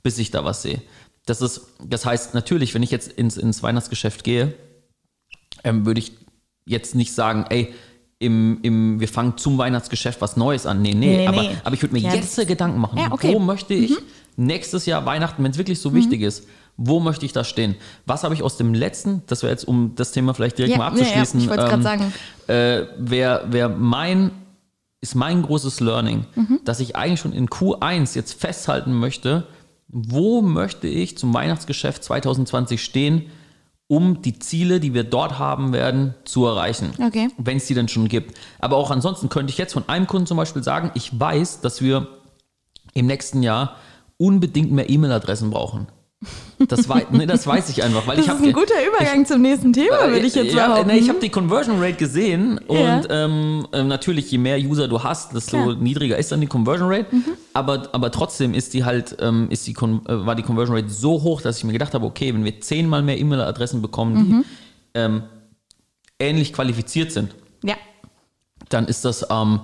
bis 0.02 0.18
ich 0.18 0.30
da 0.30 0.44
was 0.44 0.62
sehe. 0.62 0.80
Das, 1.26 1.40
ist, 1.40 1.62
das 1.84 2.06
heißt, 2.06 2.34
natürlich, 2.34 2.74
wenn 2.74 2.82
ich 2.82 2.90
jetzt 2.90 3.10
ins, 3.12 3.36
ins 3.36 3.62
Weihnachtsgeschäft 3.62 4.24
gehe, 4.24 4.54
ähm, 5.64 5.86
würde 5.86 5.98
ich 6.00 6.12
jetzt 6.66 6.94
nicht 6.94 7.12
sagen, 7.12 7.46
ey, 7.50 7.74
im, 8.18 8.60
im, 8.62 9.00
wir 9.00 9.08
fangen 9.08 9.36
zum 9.36 9.58
Weihnachtsgeschäft 9.58 10.20
was 10.20 10.36
Neues 10.36 10.66
an. 10.66 10.80
Nee, 10.80 10.94
nee, 10.94 11.16
Nee, 11.16 11.26
aber, 11.26 11.42
nee. 11.42 11.56
aber 11.64 11.74
ich 11.74 11.82
würde 11.82 11.94
mir 11.94 12.00
Ja, 12.00 12.14
jetzt 12.14 12.36
Gedanken 12.46 12.78
machen, 12.78 12.98
Ja, 12.98 13.12
okay. 13.12 13.30
Mhm. 13.30 13.34
wo 13.34 13.38
möchte 13.40 13.74
ich 13.74 13.96
nächstes 14.36 14.86
Jahr 14.86 15.04
Weihnachten, 15.06 15.42
wenn 15.44 15.50
es 15.52 15.58
wirklich 15.58 15.80
so 15.80 15.94
wichtig 15.94 16.20
ist, 16.22 16.46
wo 16.76 16.98
möchte 17.00 17.24
ich 17.24 17.32
da 17.32 17.44
stehen? 17.44 17.76
Was 18.04 18.24
habe 18.24 18.34
ich 18.34 18.42
aus 18.42 18.56
dem 18.56 18.74
letzten, 18.74 19.22
das 19.28 19.42
wäre 19.42 19.52
jetzt, 19.52 19.66
um 19.68 19.92
das 19.94 20.10
Thema 20.12 20.34
vielleicht 20.34 20.58
direkt 20.58 20.72
Ja, 20.72 20.78
mal 20.78 20.90
ja, 20.90 20.96
ja, 20.96 21.02
abzuschließen, 21.02 21.40
ich 21.40 21.48
wollte 21.48 21.62
es 21.64 21.72
ähm, 21.72 21.82
gerade 21.82 21.82
sagen. 21.84 22.12
äh, 22.48 22.86
wär, 22.98 23.44
wär 23.52 23.68
mein, 23.68 24.32
ist 25.00 25.14
mein 25.14 25.42
großes 25.42 25.80
Learning, 25.80 26.24
Mhm. 26.34 26.60
dass 26.64 26.80
ich 26.80 26.96
eigentlich 26.96 27.20
schon 27.20 27.32
in 27.32 27.48
Q1 27.48 28.16
jetzt 28.16 28.40
festhalten 28.40 28.92
möchte, 28.92 29.46
wo 29.88 30.42
möchte 30.42 30.88
ich 30.88 31.16
zum 31.16 31.32
Weihnachtsgeschäft 31.32 32.02
2020 32.02 32.82
stehen, 32.82 33.26
um 33.86 34.22
die 34.22 34.38
Ziele, 34.38 34.80
die 34.80 34.94
wir 34.94 35.04
dort 35.04 35.38
haben 35.38 35.72
werden, 35.72 36.14
zu 36.24 36.46
erreichen. 36.46 36.90
Okay. 37.00 37.28
Wenn 37.36 37.58
es 37.58 37.66
die 37.66 37.74
dann 37.74 37.86
schon 37.86 38.08
gibt. 38.08 38.36
Aber 38.58 38.76
auch 38.76 38.90
ansonsten 38.90 39.28
könnte 39.28 39.52
ich 39.52 39.58
jetzt 39.58 39.74
von 39.74 39.88
einem 39.88 40.06
Kunden 40.08 40.26
zum 40.26 40.38
Beispiel 40.38 40.64
sagen, 40.64 40.90
ich 40.94 41.20
weiß, 41.20 41.60
dass 41.60 41.82
wir 41.82 42.08
im 42.94 43.06
nächsten 43.06 43.42
Jahr 43.42 43.76
unbedingt 44.18 44.72
mehr 44.72 44.88
E-Mail-Adressen 44.90 45.50
brauchen. 45.50 45.86
Das, 46.68 46.88
wei 46.88 47.06
nee, 47.10 47.26
das 47.26 47.46
weiß 47.46 47.68
ich 47.68 47.82
einfach, 47.82 48.06
weil 48.06 48.16
Das 48.16 48.24
ich 48.24 48.30
ist 48.32 48.38
habe 48.38 48.48
ein 48.48 48.52
guter 48.54 48.74
Übergang 48.88 49.26
zum 49.26 49.42
nächsten 49.42 49.72
Thema, 49.74 50.08
würde 50.08 50.26
ich 50.26 50.34
jetzt 50.34 50.54
ja, 50.54 50.68
behaupten. 50.68 50.86
nee, 50.86 50.96
ich 50.98 51.08
habe 51.10 51.18
die 51.20 51.28
Conversion 51.28 51.78
Rate 51.78 51.94
gesehen 51.96 52.58
Ja. 52.70 52.96
und 52.96 53.08
ähm, 53.10 53.66
ähm, 53.72 53.88
natürlich, 53.88 54.30
je 54.30 54.38
mehr 54.38 54.58
User 54.58 54.88
du 54.88 55.02
hast, 55.02 55.34
desto. 55.34 55.74
Mhm. 55.74 55.82
niedriger 55.82 56.16
ist 56.16 56.32
dann 56.32 56.40
die 56.40 56.46
Conversion 56.46 56.88
Rate. 56.90 57.06
Aber, 57.52 57.88
aber 57.92 58.10
trotzdem 58.10 58.54
ist 58.54 58.72
die 58.72 58.84
halt, 58.84 59.16
ähm, 59.20 59.48
ist 59.50 59.66
die 59.66 59.72
äh, 59.72 59.76
war 60.26 60.34
die 60.34 60.42
Conversion 60.44 60.76
Rate 60.76 60.88
so 60.88 61.22
hoch, 61.22 61.42
dass 61.42 61.58
ich 61.58 61.64
mir 61.64 61.72
gedacht 61.72 61.92
habe, 61.92 62.06
okay, 62.06 62.32
wenn 62.32 62.44
wir 62.44 62.58
zehnmal 62.60 63.02
mehr 63.02 63.18
E-Mail-Adressen 63.18 63.82
bekommen, 63.82 64.16
die 64.24 64.32
Mhm. 64.32 64.44
ähm, 64.94 65.22
ähnlich 66.18 66.52
qualifiziert 66.54 67.12
sind, 67.12 67.34
ja. 67.62 67.74
dann 68.70 68.86
ist 68.86 69.04
das 69.04 69.26
ähm, 69.28 69.60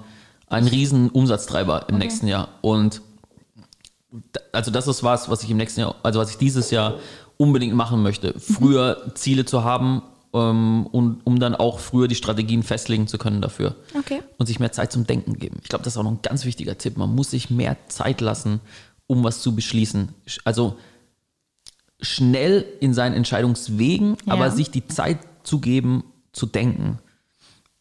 ein 0.49 0.67
riesen 0.67 1.09
Umsatztreiber 1.09 1.87
im 1.89 1.97
nächsten 1.99 2.27
Jahr. 2.27 2.49
Und 2.61 3.01
also 4.53 4.71
das 4.71 4.87
ist 4.89 5.03
was, 5.03 5.29
was 5.29 5.43
ich 5.43 5.51
im 5.51 5.57
nächsten 5.57 5.81
Jahr, 5.81 5.95
also 6.03 6.19
was 6.21 6.31
ich 6.31 6.37
dieses 6.39 6.71
Jahr 6.71 6.95
unbedingt 7.37 7.75
machen 7.75 8.03
möchte, 8.03 8.39
früher 8.39 9.13
Ziele 9.15 9.45
zu 9.45 9.65
haben 9.65 10.03
ähm, 10.35 10.87
und 10.87 11.21
um 11.25 11.39
dann 11.41 11.55
auch 11.55 11.79
früher 11.79 12.09
die 12.09 12.15
Strategien 12.15 12.63
festlegen 12.63 13.07
zu 13.07 13.19
können 13.19 13.41
dafür. 13.41 13.77
Okay. 13.99 14.21
Und 14.39 14.47
sich 14.47 14.61
mehr 14.61 14.73
Zeit 14.73 14.93
zum 14.93 15.07
Denken 15.07 15.35
geben. 15.39 15.59
Ich 15.63 15.69
glaube, 15.69 15.85
das 15.85 15.95
ist 15.95 15.99
auch 15.99 16.03
noch 16.05 16.11
ein 16.13 16.23
ganz 16.23 16.45
wichtiger 16.45 16.77
Tipp. 16.77 16.97
Man 16.97 17.15
muss 17.15 17.31
sich 17.31 17.51
mehr 17.51 17.77
Zeit 17.89 18.21
lassen, 18.21 18.61
um 19.07 19.25
was 19.25 19.41
zu 19.43 19.55
beschließen. 19.55 20.11
Sch- 20.27 20.41
Also 20.45 20.77
schnell 22.01 22.65
in 22.81 22.95
seinen 22.95 23.15
Entscheidungswegen, 23.15 24.17
Ja. 24.27 24.33
aber 24.35 24.51
sich 24.51 24.71
die 24.71 24.87
Zeit 24.87 25.19
zu 25.43 25.61
geben, 25.61 26.05
zu 26.33 26.47
denken. 26.47 26.99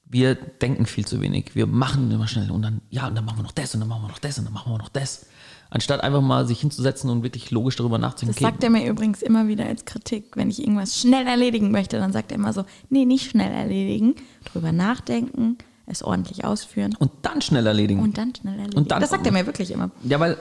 Wir 0.05 0.35
denken 0.35 0.85
viel 0.85 1.05
zu 1.05 1.21
wenig. 1.21 1.55
Wir 1.55 1.67
machen 1.67 2.09
immer 2.11 2.27
schnell 2.27 2.49
und 2.51 2.61
dann, 2.63 2.81
ja, 2.89 3.07
und 3.07 3.15
dann 3.15 3.25
machen 3.25 3.37
wir 3.39 3.43
noch 3.43 3.51
das 3.51 3.73
und 3.75 3.79
dann 3.81 3.89
machen 3.89 4.03
wir 4.03 4.07
noch 4.09 4.17
das 4.19 4.39
und 4.39 4.45
dann 4.45 4.53
machen 4.53 4.71
wir 4.73 4.77
noch 4.77 4.89
das. 4.89 5.27
Anstatt 5.71 6.01
einfach 6.01 6.21
mal 6.21 6.47
sich 6.47 6.59
hinzusetzen 6.61 7.09
und 7.11 7.21
wirklich 7.21 7.51
logisch 7.51 7.75
darüber 7.75 7.99
nachzudenken. 7.99 8.41
Das 8.43 8.51
sagt 8.51 8.63
er 8.63 8.71
mir 8.71 8.87
übrigens 8.87 9.21
immer 9.21 9.47
wieder 9.47 9.65
als 9.65 9.85
Kritik. 9.85 10.35
Wenn 10.35 10.49
ich 10.49 10.59
irgendwas 10.59 10.99
schnell 10.99 11.27
erledigen 11.27 11.69
möchte, 11.69 11.99
dann 11.99 12.11
sagt 12.11 12.31
er 12.31 12.35
immer 12.39 12.53
so, 12.53 12.65
nee, 12.89 13.05
nicht 13.05 13.29
schnell 13.29 13.51
erledigen, 13.51 14.15
drüber 14.51 14.71
nachdenken, 14.71 15.57
es 15.85 16.01
ordentlich 16.03 16.43
ausführen 16.43 16.95
und 16.97 17.11
dann 17.21 17.41
schnell 17.41 17.67
erledigen. 17.67 18.01
und 18.01 18.17
dann 18.17 18.33
schnell 18.33 18.53
erledigen. 18.55 18.77
Und 18.79 18.89
dann- 18.91 18.99
das 19.01 19.11
sagt 19.11 19.25
er 19.27 19.31
mir 19.31 19.45
wirklich 19.45 19.69
immer. 19.71 19.91
Ja, 20.03 20.19
weil, 20.19 20.37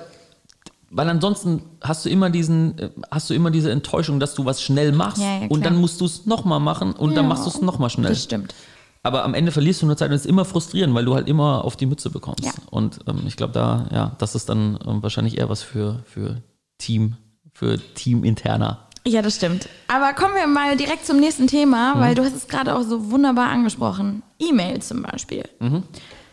weil 0.91 1.09
ansonsten 1.11 1.61
hast 1.83 2.07
du 2.07 2.09
immer 2.09 2.31
diesen, 2.31 2.79
äh, 2.79 2.91
hast 3.11 3.29
du 3.29 3.35
immer 3.35 3.51
diese 3.51 3.71
Enttäuschung, 3.71 4.21
dass 4.21 4.35
du 4.35 4.47
was 4.47 4.63
schnell 4.63 4.93
machst 4.93 5.21
Ja, 5.23 5.41
ja, 5.43 5.47
und 5.49 5.65
dann 5.67 5.77
musst 5.77 6.01
du 6.01 6.07
es 6.07 6.25
nochmal 6.25 6.61
machen 6.61 6.93
und 6.95 7.15
dann 7.17 7.25
Ja, 7.25 7.29
machst 7.29 7.45
du 7.45 7.51
es 7.51 7.61
nochmal 7.61 7.91
schnell. 7.91 8.09
Das 8.11 8.23
stimmt. 8.25 8.55
Aber 9.03 9.25
am 9.25 9.35
Ende 9.35 9.53
verlierst 9.53 9.81
du 9.83 9.87
nur 9.87 9.97
Zeit 9.97 10.09
und 10.11 10.15
es 10.17 10.23
ist 10.23 10.31
immer 10.31 10.45
frustrierend, 10.45 10.95
weil 10.95 11.05
du 11.05 11.15
halt 11.15 11.29
immer 11.29 11.65
auf 11.65 11.77
die 11.77 11.87
Mütze 11.87 12.11
bekommst. 12.11 12.45
Ja. 12.45 12.53
Und 12.71 12.99
ähm, 13.07 13.23
ich 13.27 13.37
glaube, 13.37 13.53
da, 13.53 13.87
ja, 13.93 14.13
das 14.19 14.35
ist 14.35 14.49
dann 14.49 14.79
ähm, 14.87 15.03
wahrscheinlich 15.03 15.39
eher 15.39 15.49
was 15.49 15.63
für, 15.63 16.01
für 16.05 16.43
Team, 16.79 17.17
für 17.55 17.79
Team 17.95 18.25
interner. 18.25 18.89
Ja, 19.07 19.23
das 19.23 19.37
stimmt. 19.37 19.69
Aber 19.87 20.13
kommen 20.13 20.35
wir 20.35 20.47
mal 20.47 20.77
direkt 20.77 21.07
zum 21.07 21.19
nächsten 21.21 21.47
Thema, 21.47 21.95
Mhm. 21.95 22.01
weil 22.01 22.15
du 22.15 22.23
hast 22.25 22.35
es 22.35 22.49
gerade 22.49 22.75
auch 22.77 22.83
so 22.83 23.11
wunderbar 23.11 23.49
angesprochen. 23.49 24.23
E-Mail 24.39 24.83
zum 24.83 25.03
Beispiel. 25.03 25.45
Mhm. 25.61 25.85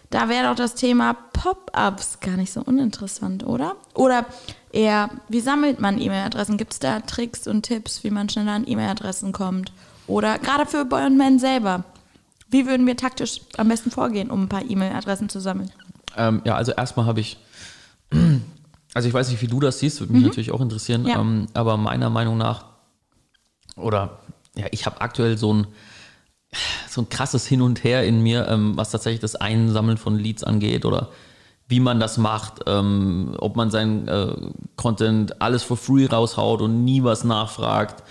Da 0.09 0.27
wäre 0.29 0.49
doch 0.49 0.55
das 0.55 0.75
Thema 0.75 1.13
Pop-ups 1.33 2.19
gar 2.19 2.35
nicht 2.37 2.51
so 2.51 2.61
uninteressant, 2.61 3.45
oder? 3.45 3.75
Oder 3.93 4.25
eher, 4.71 5.09
wie 5.29 5.39
sammelt 5.39 5.79
man 5.79 5.99
E-Mail-Adressen? 5.99 6.57
Gibt 6.57 6.73
es 6.73 6.79
da 6.79 6.99
Tricks 7.01 7.47
und 7.47 7.63
Tipps, 7.63 8.03
wie 8.03 8.11
man 8.11 8.27
schneller 8.29 8.51
an 8.53 8.67
E-Mail-Adressen 8.67 9.31
kommt? 9.31 9.71
Oder 10.07 10.37
gerade 10.39 10.65
für 10.65 10.85
Boy 10.85 11.05
und 11.05 11.17
Man 11.17 11.39
selber. 11.39 11.83
Wie 12.55 12.65
würden 12.67 12.87
wir 12.87 12.95
taktisch 12.95 13.41
am 13.57 13.67
besten 13.67 13.91
vorgehen, 13.91 14.31
um 14.31 14.43
ein 14.43 14.47
paar 14.47 14.63
E-Mail-Adressen 14.63 15.27
zu 15.27 15.41
sammeln? 15.41 15.69
Ähm, 16.15 16.41
ja, 16.45 16.55
also 16.55 16.71
erstmal 16.71 17.05
habe 17.05 17.19
ich, 17.19 17.37
also 18.93 19.09
ich 19.09 19.13
weiß 19.13 19.27
nicht, 19.29 19.41
wie 19.41 19.47
du 19.47 19.59
das 19.59 19.79
siehst, 19.79 19.99
würde 19.99 20.13
mich 20.13 20.23
natürlich 20.23 20.51
auch 20.51 20.61
interessieren, 20.61 21.01
Mhm. 21.01 21.07
Ja. 21.07 21.19
ähm, 21.19 21.47
aber 21.53 21.75
meiner 21.75 22.09
Meinung 22.09 22.37
nach, 22.37 22.63
oder 23.75 24.19
ja, 24.55 24.67
ich 24.71 24.85
habe 24.85 25.01
aktuell 25.01 25.37
so 25.37 25.53
ein, 25.53 25.67
so 26.89 27.01
ein 27.01 27.09
krasses 27.09 27.45
Hin 27.45 27.61
und 27.61 27.83
Her 27.83 28.05
in 28.05 28.21
mir, 28.23 28.47
ähm, 28.47 28.77
was 28.77 28.91
tatsächlich 28.91 29.19
das 29.19 29.35
Einsammeln 29.35 29.97
von 29.97 30.17
Leads 30.17 30.45
angeht 30.45 30.85
oder 30.85 31.09
wie 31.67 31.81
man 31.81 31.99
das 31.99 32.17
macht, 32.17 32.61
ähm, 32.67 33.35
ob 33.39 33.57
man 33.57 33.69
sein 33.69 34.07
äh, 34.07 34.33
Content 34.77 35.41
alles 35.41 35.63
for 35.63 35.75
free 35.75 36.05
raushaut 36.05 36.61
und 36.61 36.85
nie 36.85 37.03
was 37.03 37.25
nachfragt. 37.25 38.01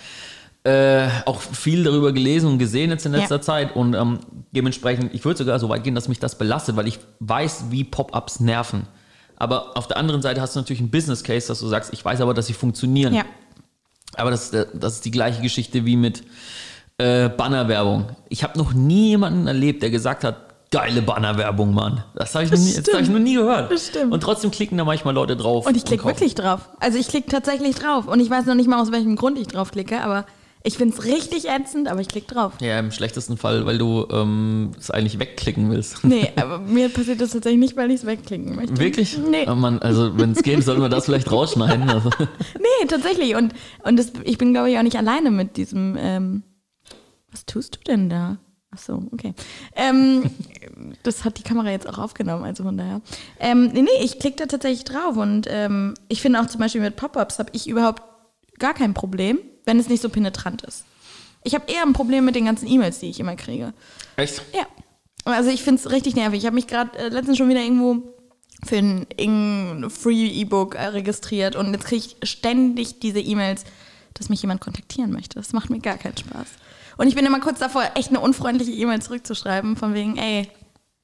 Äh, 0.66 1.08
auch 1.26 1.40
viel 1.42 1.84
darüber 1.84 2.12
gelesen 2.12 2.48
und 2.48 2.58
gesehen 2.58 2.88
jetzt 2.90 3.04
in 3.04 3.12
letzter 3.12 3.34
Ja. 3.36 3.40
Zeit 3.42 3.76
und 3.76 3.92
ähm, 3.94 4.18
dementsprechend, 4.52 5.12
ich 5.14 5.22
würde 5.22 5.36
sogar 5.36 5.58
so 5.58 5.68
weit 5.68 5.84
gehen, 5.84 5.94
dass 5.94 6.08
mich 6.08 6.18
das 6.20 6.38
belastet, 6.38 6.74
weil 6.76 6.88
ich 6.88 7.00
weiß, 7.20 7.66
wie 7.68 7.84
Pop-ups 7.84 8.40
nerven. 8.40 8.86
Aber 9.36 9.76
auf 9.76 9.88
der 9.88 9.98
anderen 9.98 10.22
Seite 10.22 10.40
hast 10.40 10.56
du 10.56 10.60
natürlich 10.60 10.80
einen 10.80 10.90
Business 10.90 11.22
Case, 11.22 11.48
dass 11.48 11.58
du 11.60 11.66
sagst, 11.68 11.92
ich 11.92 12.02
weiß 12.02 12.22
aber, 12.22 12.32
dass 12.32 12.46
sie 12.46 12.54
funktionieren. 12.54 13.12
Ja. 13.12 13.24
Aber 14.16 14.30
das, 14.30 14.44
ist 14.44 14.54
der- 14.54 14.64
das 14.72 14.94
ist 14.94 15.04
die 15.04 15.10
gleiche 15.10 15.42
Geschichte 15.42 15.84
wie 15.84 15.96
mit 15.96 16.22
äh, 16.96 17.28
Bannerwerbung. 17.28 18.06
Ich 18.30 18.42
habe 18.42 18.56
noch 18.56 18.72
nie 18.72 19.08
jemanden 19.08 19.46
erlebt, 19.46 19.82
der 19.82 19.90
gesagt 19.90 20.24
hat, 20.24 20.70
geile 20.70 21.02
Bannerwerbung, 21.02 21.74
Mann. 21.74 22.04
Das 22.14 22.34
habe 22.34 22.44
ich, 22.46 22.50
noch 22.52 22.58
nie- 22.58 22.72
das 22.74 22.94
hab 22.94 23.02
ich 23.02 23.08
noch 23.10 23.18
nie 23.18 23.34
gehört. 23.34 23.70
Das 23.70 23.88
stimmt. 23.88 24.12
Und 24.14 24.22
trotzdem 24.22 24.50
klicken 24.50 24.78
da 24.78 24.84
manchmal 24.84 25.12
Leute 25.12 25.36
drauf. 25.36 25.66
Und 25.66 25.76
ich 25.76 25.84
klicke 25.84 26.04
wirklich 26.06 26.34
drauf. 26.34 26.70
Also 26.80 26.96
ich 26.98 27.08
klicke 27.08 27.28
tatsächlich 27.28 27.74
drauf. 27.76 28.06
Und 28.06 28.20
ich 28.20 28.30
weiß 28.30 28.46
noch 28.46 28.54
nicht 28.54 28.68
mal, 28.68 28.80
aus 28.80 28.92
welchem 28.92 29.16
Grund 29.16 29.36
ich 29.38 29.48
drauf 29.48 29.72
klicke, 29.72 30.00
aber 30.02 30.24
ich 30.66 30.78
finde 30.78 30.96
es 30.96 31.04
richtig 31.04 31.46
ätzend, 31.50 31.88
aber 31.88 32.00
ich 32.00 32.08
klicke 32.08 32.34
drauf. 32.34 32.54
Ja, 32.62 32.78
im 32.78 32.90
schlechtesten 32.90 33.36
Fall, 33.36 33.66
weil 33.66 33.76
du 33.76 34.06
ähm, 34.10 34.72
es 34.78 34.90
eigentlich 34.90 35.18
wegklicken 35.18 35.70
willst. 35.70 36.02
Nee, 36.14 36.32
aber 36.36 36.58
mir 36.58 36.88
passiert 36.88 37.20
das 37.20 37.30
tatsächlich 37.30 37.60
nicht, 37.60 37.76
weil 37.76 37.90
ich 37.90 38.00
es 38.00 38.06
wegklicken 38.06 38.56
möchte. 38.56 38.78
Wirklich? 38.78 39.18
Nee. 39.18 39.46
Oh 39.48 39.54
Mann, 39.54 39.80
also 39.80 40.16
wenn 40.18 40.32
es 40.32 40.42
geht, 40.42 40.62
sollten 40.64 40.80
wir 40.80 40.88
das 40.88 41.04
vielleicht 41.04 41.30
rausschneiden. 41.30 41.88
Also, 41.90 42.08
Nee, 42.18 42.86
tatsächlich. 42.88 43.36
Und, 43.36 43.52
und 43.82 43.98
das, 43.98 44.12
ich 44.24 44.38
bin, 44.38 44.52
glaube 44.52 44.70
ich, 44.70 44.78
auch 44.78 44.82
nicht 44.82 44.96
alleine 44.96 45.30
mit 45.30 45.56
diesem. 45.56 45.96
Ähm, 45.98 46.42
was 47.30 47.44
tust 47.44 47.76
du 47.76 47.80
denn 47.80 48.08
da? 48.08 48.38
Ach 48.70 48.78
so, 48.78 49.02
okay. 49.12 49.34
Ähm, 49.76 50.30
das 51.02 51.24
hat 51.24 51.38
die 51.38 51.42
Kamera 51.42 51.70
jetzt 51.70 51.88
auch 51.88 51.98
aufgenommen, 51.98 52.44
also 52.44 52.64
von 52.64 52.76
daher. 52.76 53.02
Ähm, 53.38 53.70
nee, 53.72 53.82
nee, 53.82 54.02
ich 54.02 54.18
klicke 54.18 54.36
da 54.36 54.46
tatsächlich 54.46 54.84
drauf. 54.84 55.16
Und 55.16 55.46
ähm, 55.50 55.94
ich 56.08 56.22
finde 56.22 56.40
auch 56.40 56.46
zum 56.46 56.60
Beispiel 56.60 56.80
mit 56.80 56.96
Pop-Ups 56.96 57.38
habe 57.38 57.50
ich 57.52 57.68
überhaupt 57.68 58.02
gar 58.58 58.72
kein 58.72 58.94
Problem, 58.94 59.38
wenn 59.64 59.78
es 59.78 59.88
nicht 59.88 60.02
so 60.02 60.08
penetrant 60.08 60.62
ist. 60.62 60.84
Ich 61.42 61.54
habe 61.54 61.70
eher 61.70 61.82
ein 61.82 61.92
Problem 61.92 62.24
mit 62.24 62.34
den 62.34 62.46
ganzen 62.46 62.66
E-Mails, 62.66 63.00
die 63.00 63.10
ich 63.10 63.20
immer 63.20 63.36
kriege. 63.36 63.72
echt? 64.16 64.42
Ja. 64.54 64.66
Also 65.24 65.50
ich 65.50 65.62
finde 65.62 65.80
es 65.80 65.90
richtig 65.90 66.16
nervig. 66.16 66.40
Ich 66.40 66.46
habe 66.46 66.54
mich 66.54 66.66
gerade 66.66 66.98
äh, 66.98 67.08
letztens 67.08 67.38
schon 67.38 67.48
wieder 67.48 67.62
irgendwo 67.62 68.14
für 68.64 68.76
ein, 68.76 69.90
Free-E-Book 69.90 70.74
äh, 70.74 70.86
registriert 70.86 71.56
und 71.56 71.72
jetzt 71.72 71.86
kriege 71.86 72.04
ich 72.06 72.28
ständig 72.28 73.00
diese 73.00 73.20
E-Mails, 73.20 73.64
dass 74.14 74.28
mich 74.28 74.42
jemand 74.42 74.60
kontaktieren 74.60 75.12
möchte. 75.12 75.36
Das 75.36 75.52
macht 75.52 75.70
mir 75.70 75.80
gar 75.80 75.98
keinen 75.98 76.16
Spaß. 76.16 76.46
Und 76.96 77.08
ich 77.08 77.14
bin 77.14 77.26
immer 77.26 77.40
kurz 77.40 77.58
davor, 77.58 77.90
echt 77.94 78.08
eine 78.08 78.20
unfreundliche 78.20 78.72
E-Mail 78.72 79.02
zurückzuschreiben, 79.02 79.76
von 79.76 79.94
wegen, 79.94 80.16
ey, 80.16 80.48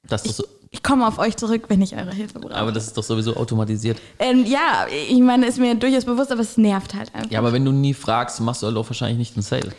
Das 0.07 0.25
ist 0.25 0.37
so, 0.37 0.45
ich 0.71 0.83
komme 0.83 1.07
auf 1.07 1.19
euch 1.19 1.37
zurück, 1.37 1.65
wenn 1.69 1.83
ich 1.83 1.97
eure 1.97 2.13
Hilfe 2.13 2.39
brauche. 2.39 2.55
aber 2.55 2.71
das 2.71 2.87
ist 2.87 2.97
doch 2.97 3.03
sowieso 3.03 3.37
automatisiert. 3.37 4.01
ähm, 4.19 4.47
ja, 4.47 4.87
ich 5.09 5.19
meine, 5.19 5.47
ist 5.47 5.59
mir 5.59 5.75
durchaus 5.75 6.05
bewusst, 6.05 6.31
aber 6.31 6.43
es 6.43 6.57
nervt 6.57 6.95
halt 6.95 7.15
einfach. 7.15 7.31
Ja, 7.31 7.41
aber 7.41 7.53
wenn 7.53 7.65
du 7.65 7.73
nie 7.73 7.95
fragst, 7.95 8.41
machst 8.41 8.63
du 8.63 8.67
halt 8.67 8.77
auch 8.77 8.89
wahrscheinlich 8.89 9.19
nicht 9.19 9.37
einen 9.37 9.43
Sale. 9.43 9.73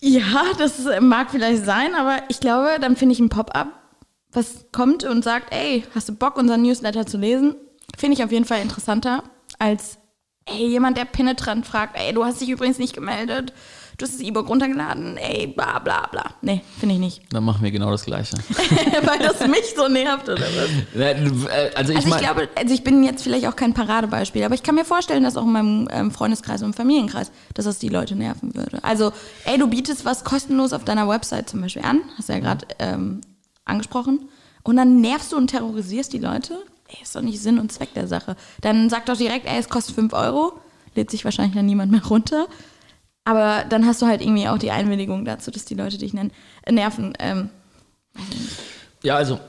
Ja, 0.00 0.44
das 0.58 0.80
mag 1.00 1.30
vielleicht 1.30 1.64
sein, 1.64 1.94
aber 1.94 2.18
ich 2.28 2.40
glaube, 2.40 2.76
dann 2.80 2.96
finde 2.96 3.12
ich 3.14 3.20
ein 3.20 3.28
Pop-up, 3.28 3.68
was 4.32 4.66
kommt 4.72 5.04
und 5.04 5.22
sagt, 5.22 5.54
ey, 5.54 5.84
hast 5.94 6.08
du 6.08 6.14
Bock, 6.14 6.36
unseren 6.36 6.62
Newsletter 6.62 7.06
zu 7.06 7.18
lesen? 7.18 7.54
Finde 7.96 8.16
ich 8.16 8.24
auf 8.24 8.32
jeden 8.32 8.44
Fall 8.44 8.60
interessanter 8.62 9.22
als, 9.58 9.98
ey, 10.46 10.66
jemand, 10.66 10.96
der 10.96 11.04
penetrant 11.04 11.66
fragt, 11.66 11.96
ey, 11.98 12.12
du 12.12 12.24
hast 12.24 12.40
dich 12.40 12.48
übrigens 12.48 12.78
nicht 12.78 12.94
gemeldet, 12.94 13.52
du 13.98 14.04
hast 14.04 14.14
das 14.14 14.20
E-Book 14.20 14.48
runtergeladen, 14.48 15.16
ey, 15.16 15.46
bla 15.46 15.78
bla 15.78 16.06
bla. 16.10 16.24
Nee, 16.42 16.62
finde 16.78 16.94
ich 16.94 17.00
nicht. 17.00 17.22
Dann 17.32 17.44
machen 17.44 17.62
wir 17.62 17.70
genau 17.70 17.90
das 17.90 18.04
Gleiche. 18.04 18.36
Weil 19.02 19.18
das 19.20 19.40
mich 19.46 19.74
so 19.76 19.88
nervt, 19.88 20.28
oder 20.28 20.42
was? 20.42 21.00
Äh, 21.00 21.70
Also 21.74 21.92
ich 21.92 21.98
Also 21.98 22.08
ich 22.08 22.18
glaube, 22.18 22.48
also 22.56 22.74
ich 22.74 22.84
bin 22.84 23.02
jetzt 23.04 23.22
vielleicht 23.22 23.46
auch 23.46 23.56
kein 23.56 23.74
Paradebeispiel, 23.74 24.42
aber 24.44 24.54
ich 24.54 24.62
kann 24.62 24.74
mir 24.74 24.84
vorstellen, 24.84 25.22
dass 25.24 25.36
auch 25.36 25.44
in 25.44 25.52
meinem 25.52 25.88
ähm, 25.92 26.10
Freundeskreis 26.10 26.62
und 26.62 26.74
Familienkreis, 26.74 27.30
dass 27.54 27.64
das 27.64 27.78
die 27.78 27.88
Leute 27.88 28.16
nerven 28.16 28.54
würde. 28.54 28.82
Also, 28.82 29.12
ey, 29.44 29.58
du 29.58 29.68
bietest 29.68 30.04
was 30.04 30.24
kostenlos 30.24 30.72
auf 30.72 30.84
deiner 30.84 31.08
Website 31.08 31.48
zum 31.48 31.60
Beispiel 31.60 31.82
an, 31.82 32.00
hast 32.16 32.28
du 32.28 32.32
ja 32.32 32.38
gerade 32.40 32.66
ähm, 32.78 33.20
angesprochen, 33.64 34.28
und 34.62 34.76
dann 34.76 35.00
nervst 35.00 35.32
du 35.32 35.36
und 35.36 35.48
terrorisierst 35.48 36.12
die 36.12 36.18
Leute. 36.18 36.58
Ey, 36.88 37.02
ist 37.02 37.14
doch 37.14 37.20
nicht 37.22 37.40
Sinn 37.40 37.58
und 37.58 37.70
Zweck 37.72 37.92
der 37.94 38.08
Sache. 38.08 38.36
Dann 38.60 38.88
sag 38.90 39.06
doch 39.06 39.16
direkt, 39.16 39.46
ey, 39.46 39.58
es 39.58 39.68
kostet 39.68 39.94
5 39.94 40.12
Euro, 40.14 40.52
lädt 40.94 41.10
sich 41.10 41.24
wahrscheinlich 41.24 41.54
dann 41.54 41.66
niemand 41.66 41.90
mehr 41.92 42.04
runter. 42.04 42.46
Aber 43.24 43.64
dann 43.68 43.86
hast 43.86 44.02
du 44.02 44.06
halt 44.06 44.20
irgendwie 44.20 44.48
auch 44.48 44.58
die 44.58 44.70
Einwilligung 44.70 45.24
dazu, 45.24 45.50
dass 45.50 45.64
die 45.64 45.74
Leute 45.74 45.96
dich 45.98 46.12
nennen, 46.12 46.30
äh, 46.64 46.72
nerven. 46.72 47.14
Ähm, 47.18 47.48
ja, 49.02 49.16
also 49.16 49.40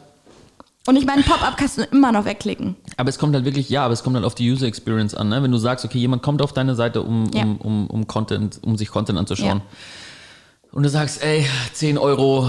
und 0.88 0.98
ich 0.98 1.06
meine, 1.08 1.24
Pop-up 1.24 1.58
kannst 1.58 1.80
du 1.80 1.82
immer 1.82 2.12
noch 2.12 2.26
wegklicken. 2.26 2.76
Aber 2.98 3.10
es 3.10 3.18
kommt 3.18 3.34
halt 3.34 3.44
wirklich, 3.44 3.70
ja, 3.72 3.84
aber 3.84 3.94
es 3.94 4.04
kommt 4.04 4.16
halt 4.18 4.24
auf 4.26 4.36
die 4.36 4.52
User 4.52 4.68
Experience 4.68 5.16
an. 5.16 5.30
Ne? 5.30 5.42
Wenn 5.42 5.52
du 5.52 5.58
sagst, 5.58 5.84
okay, 5.84 5.98
jemand 5.98 6.22
kommt 6.22 6.44
auf 6.44 6.54
deine 6.54 6.76
Seite, 6.76 7.02
um, 7.02 7.32
Ja. 7.34 7.42
um, 7.42 7.58
um, 7.58 7.88
um 7.88 8.06
Content, 8.08 8.60
um 8.64 8.78
sich 8.78 8.90
Content 8.92 9.18
anzuschauen. 9.18 9.62
Ja. 9.64 10.72
Und 10.72 10.84
du 10.84 10.90
sagst, 10.90 11.24
ey, 11.24 11.44
10 11.74 11.98
Euro 11.98 12.48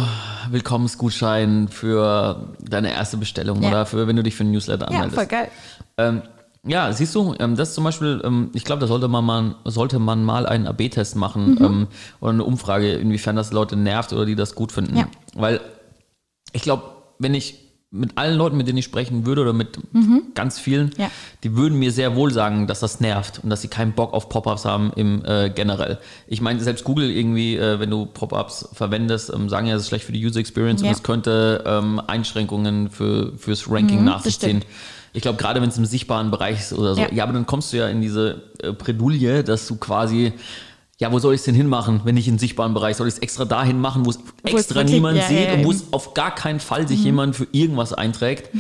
Willkommensgutschein 0.51 1.69
für 1.69 2.53
deine 2.61 2.93
erste 2.93 3.17
Bestellung 3.17 3.63
Ja. 3.63 3.69
oder 3.71 3.87
für, 3.87 4.07
wenn 4.07 4.17
du 4.17 4.23
dich 4.23 4.35
für 4.35 4.45
ein 4.45 4.51
Newsletter 4.51 4.83
Ja, 4.91 4.99
anmeldest. 4.99 5.15
voll 5.15 5.27
geil. 5.27 5.49
Ähm, 5.97 6.23
ja, 6.67 6.93
siehst 6.93 7.15
du, 7.15 7.35
ähm, 7.39 7.57
das 7.57 7.75
zum 7.75 7.85
Beispiel, 7.85 8.21
ähm, 8.25 8.51
ich 8.55 8.65
glaube, 8.65 8.81
da 8.81 8.87
sollte 8.87 9.09
man 9.09 9.25
mal, 9.25 9.55
sollte 9.65 9.99
man 9.99 10.25
mal 10.25 10.47
einen 10.47 10.67
AB-Test 10.67 11.17
machen 11.17 11.53
Mhm. 11.55 11.65
ähm, 11.65 11.87
oder 12.21 12.33
eine 12.33 12.45
Umfrage, 12.45 12.93
inwiefern 12.95 13.37
das 13.37 13.53
Leute 13.53 13.77
nervt 13.77 14.13
oder 14.13 14.27
die 14.27 14.35
das 14.37 14.55
gut 14.55 14.73
finden. 14.73 14.97
Ja. 14.97 15.09
Weil 15.35 15.61
ich 16.53 16.63
glaube, 16.63 16.83
wenn 17.19 17.35
ich 17.35 17.63
mit 17.93 18.19
allen 18.19 18.37
Leuten, 18.37 18.57
mit 18.57 18.67
denen 18.67 18.79
ich 18.79 18.85
sprechen 18.85 19.25
würde 19.27 19.43
oder 19.43 19.53
mit 19.53 19.79
ganz 20.35 20.59
vielen, 20.59 20.87
Mhm. 20.89 20.93
Ja. 20.99 21.11
die 21.45 21.57
würden 21.57 21.79
mir 21.79 21.93
sehr 21.93 22.17
wohl 22.17 22.33
sagen, 22.33 22.67
dass 22.67 22.81
das 22.81 23.01
nervt 23.01 23.41
und 23.43 23.49
dass 23.49 23.63
sie 23.63 23.69
keinen 23.69 23.93
Bock 23.93 24.13
auf 24.13 24.29
Pop-ups 24.29 24.65
haben 24.65 24.93
im 24.97 25.25
äh, 25.25 25.51
generell. 25.51 25.99
Ich 26.27 26.41
meine, 26.41 26.61
selbst 26.61 26.85
Google 26.85 27.09
irgendwie, 27.11 27.57
äh, 27.57 27.79
wenn 27.79 27.89
du 27.89 28.05
Pop-ups 28.07 28.69
verwendest, 28.73 29.33
ähm, 29.33 29.49
sagen 29.49 29.67
ja, 29.69 29.75
das 29.75 29.83
ist 29.85 29.89
schlecht 29.89 30.05
für 30.05 30.13
die 30.13 30.27
User 30.27 30.41
Experience 30.41 30.83
Ja. 30.83 30.89
und 30.89 30.95
es 30.95 31.03
könnte 31.05 31.63
ähm, 31.65 32.01
Einschränkungen 32.07 32.91
für, 32.91 33.33
fürs 33.39 33.71
Ranking 33.71 34.05
nach 34.05 34.17
das 34.17 34.25
sich 34.25 34.41
ziehen. 34.41 34.49
stimmt. 34.63 34.67
Ich 35.17 35.23
glaube, 35.23 35.39
gerade 35.39 35.63
wenn 35.63 35.69
es 35.71 35.79
im 35.79 35.87
sichtbaren 35.87 36.31
Bereich 36.31 36.61
ist 36.61 36.73
oder 36.75 36.95
so. 36.95 37.01
Ja. 37.01 37.09
Ja. 37.11 37.25
aber 37.25 37.33
dann 37.33 37.47
kommst 37.47 37.73
du 37.73 37.79
ja 37.79 37.89
in 37.89 38.01
diese 38.03 38.43
äh, 38.63 38.73
Bredouille, 38.73 39.43
dass 39.43 39.67
du 39.67 39.77
quasi, 39.77 40.35
ja, 40.99 41.11
wo 41.11 41.19
soll 41.19 41.35
ich 41.35 41.41
es 41.41 41.45
denn 41.47 41.55
hinmachen, 41.55 42.03
wenn 42.05 42.15
nicht 42.17 42.29
im 42.29 42.39
sichtbaren 42.39 42.75
Bereich? 42.75 42.97
Soll 42.97 43.09
ich 43.09 43.15
es 43.15 43.21
extra 43.21 43.45
dahin 43.47 43.81
machen, 43.81 44.05
wo 44.05 44.11
es 44.11 44.19
extra 44.45 44.77
wirklich- 44.77 44.95
niemand 44.95 45.17
ja, 45.17 45.27
sieht 45.27 45.49
ja, 45.49 45.55
und 45.55 45.65
wo 45.65 45.71
es 45.73 45.85
auf 45.93 46.13
gar 46.15 46.35
keinen 46.35 46.61
Fall 46.61 46.87
sich 46.87 47.03
jemand 47.03 47.35
für 47.35 47.47
irgendwas 47.53 47.93
einträgt? 47.95 48.51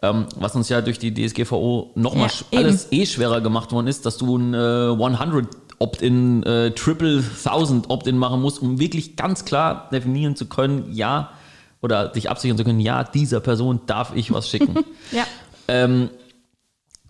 Ähm, 0.00 0.26
was 0.36 0.54
uns 0.54 0.68
ja 0.68 0.80
durch 0.80 0.98
die 0.98 1.12
DSGVO 1.12 1.90
nochmal 1.94 2.30
Ja, 2.52 2.60
alles 2.60 2.88
eh 2.92 3.04
schwerer 3.04 3.40
gemacht 3.40 3.72
worden 3.72 3.88
ist, 3.88 4.06
dass 4.06 4.16
du 4.16 4.36
ein 4.38 4.54
äh, 4.54 4.56
100 4.92 5.46
Opt-in, 5.80 6.42
äh, 6.44 6.70
Triple 6.70 7.22
Thousand 7.44 7.90
Opt-in 7.90 8.16
machen 8.16 8.40
musst, 8.40 8.62
um 8.62 8.78
wirklich 8.80 9.16
ganz 9.16 9.44
klar 9.44 9.88
definieren 9.92 10.36
zu 10.36 10.46
können, 10.46 10.92
ja, 10.92 11.30
oder 11.82 12.08
dich 12.08 12.30
absichern 12.30 12.56
zu 12.56 12.64
können, 12.64 12.80
ja, 12.80 13.04
dieser 13.04 13.40
Person 13.40 13.80
darf 13.86 14.12
ich 14.14 14.32
was 14.32 14.48
schicken. 14.48 14.74
Ja. 15.12 15.24
Ähm, 15.68 16.10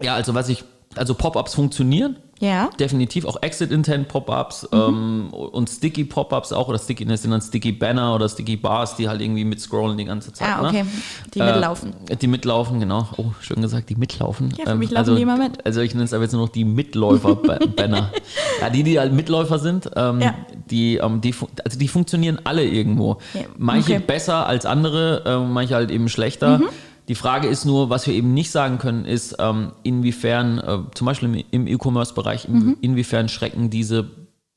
ja, 0.01 0.15
also 0.15 0.35
was 0.35 0.49
ich, 0.49 0.65
also 0.97 1.15
Pop-ups 1.15 1.55
funktionieren, 1.55 2.17
Ja. 2.41 2.71
definitiv 2.79 3.25
auch 3.25 3.43
Exit-Intent-Pop-ups 3.43 4.69
ähm, 4.73 5.29
und 5.33 5.69
Sticky-Pop-ups 5.69 6.53
auch 6.53 6.69
oder 6.69 6.79
Sticky, 6.79 7.05
das 7.05 7.23
sind 7.23 7.33
dann 7.33 7.41
Sticky-Banner 7.43 8.15
oder 8.15 8.29
Sticky-Bars, 8.29 8.95
die 8.97 9.09
halt 9.09 9.21
irgendwie 9.21 9.45
mitscrollen 9.45 9.99
die 9.99 10.05
ganze 10.05 10.33
Zeit. 10.33 10.49
Ah, 10.49 10.67
okay. 10.67 10.85
Ne? 10.85 10.89
Die 11.35 11.41
Äh, 11.41 11.53
mitlaufen. 11.53 11.93
Die 12.21 12.27
mitlaufen, 12.29 12.81
genau. 12.81 13.09
Oh, 13.17 13.27
schön 13.41 13.61
gesagt, 13.61 13.91
die 13.91 13.97
mitlaufen. 13.97 14.55
Ja, 14.57 14.67
für 14.67 14.75
mich 14.77 14.91
laufen 14.91 14.99
also, 14.99 15.17
die 15.17 15.23
immer 15.23 15.37
mit. 15.37 15.65
Also 15.67 15.81
ich 15.81 15.95
nenne 15.95 16.05
es 16.05 16.13
aber 16.13 16.25
jetzt 16.25 16.33
nur 16.33 16.43
noch 16.43 16.49
die 16.53 16.65
Mitläufer-Banner. 16.65 18.13
ja, 18.61 18.71
die, 18.71 18.83
die 18.85 18.99
halt 19.01 19.13
Mitläufer 19.13 19.59
sind, 19.59 19.91
ähm, 19.97 20.21
Ja. 20.21 20.35
die, 20.71 20.97
ähm, 20.97 21.21
die, 21.21 21.35
also 21.65 21.79
die 21.79 21.89
funktionieren 21.89 22.39
alle 22.45 22.65
irgendwo. 22.65 23.19
Ja, 23.35 23.43
Manche 23.57 23.95
okay. 23.97 24.05
besser 24.07 24.47
als 24.47 24.65
andere, 24.65 25.23
ähm, 25.27 25.53
manche 25.53 25.75
halt 25.75 25.91
eben 25.91 26.09
schlechter. 26.09 26.59
Mhm. 26.59 26.69
Die 27.09 27.15
Frage 27.15 27.49
ist 27.49 27.65
nur, 27.65 27.89
was 27.91 28.07
wir 28.07 28.15
eben 28.15 28.35
nicht 28.35 28.51
sagen 28.51 28.79
können, 28.79 29.05
ist, 29.07 29.37
ähm, 29.39 29.73
inwiefern, 29.83 30.59
äh, 30.59 30.79
zum 30.95 31.07
Beispiel 31.07 31.29
im, 31.35 31.45
im 31.51 31.67
E-Commerce-Bereich, 31.67 32.45
in- 32.47 32.53
Mhm. 32.55 32.77
inwiefern 32.81 33.29
schrecken 33.29 33.71
diese 33.71 34.11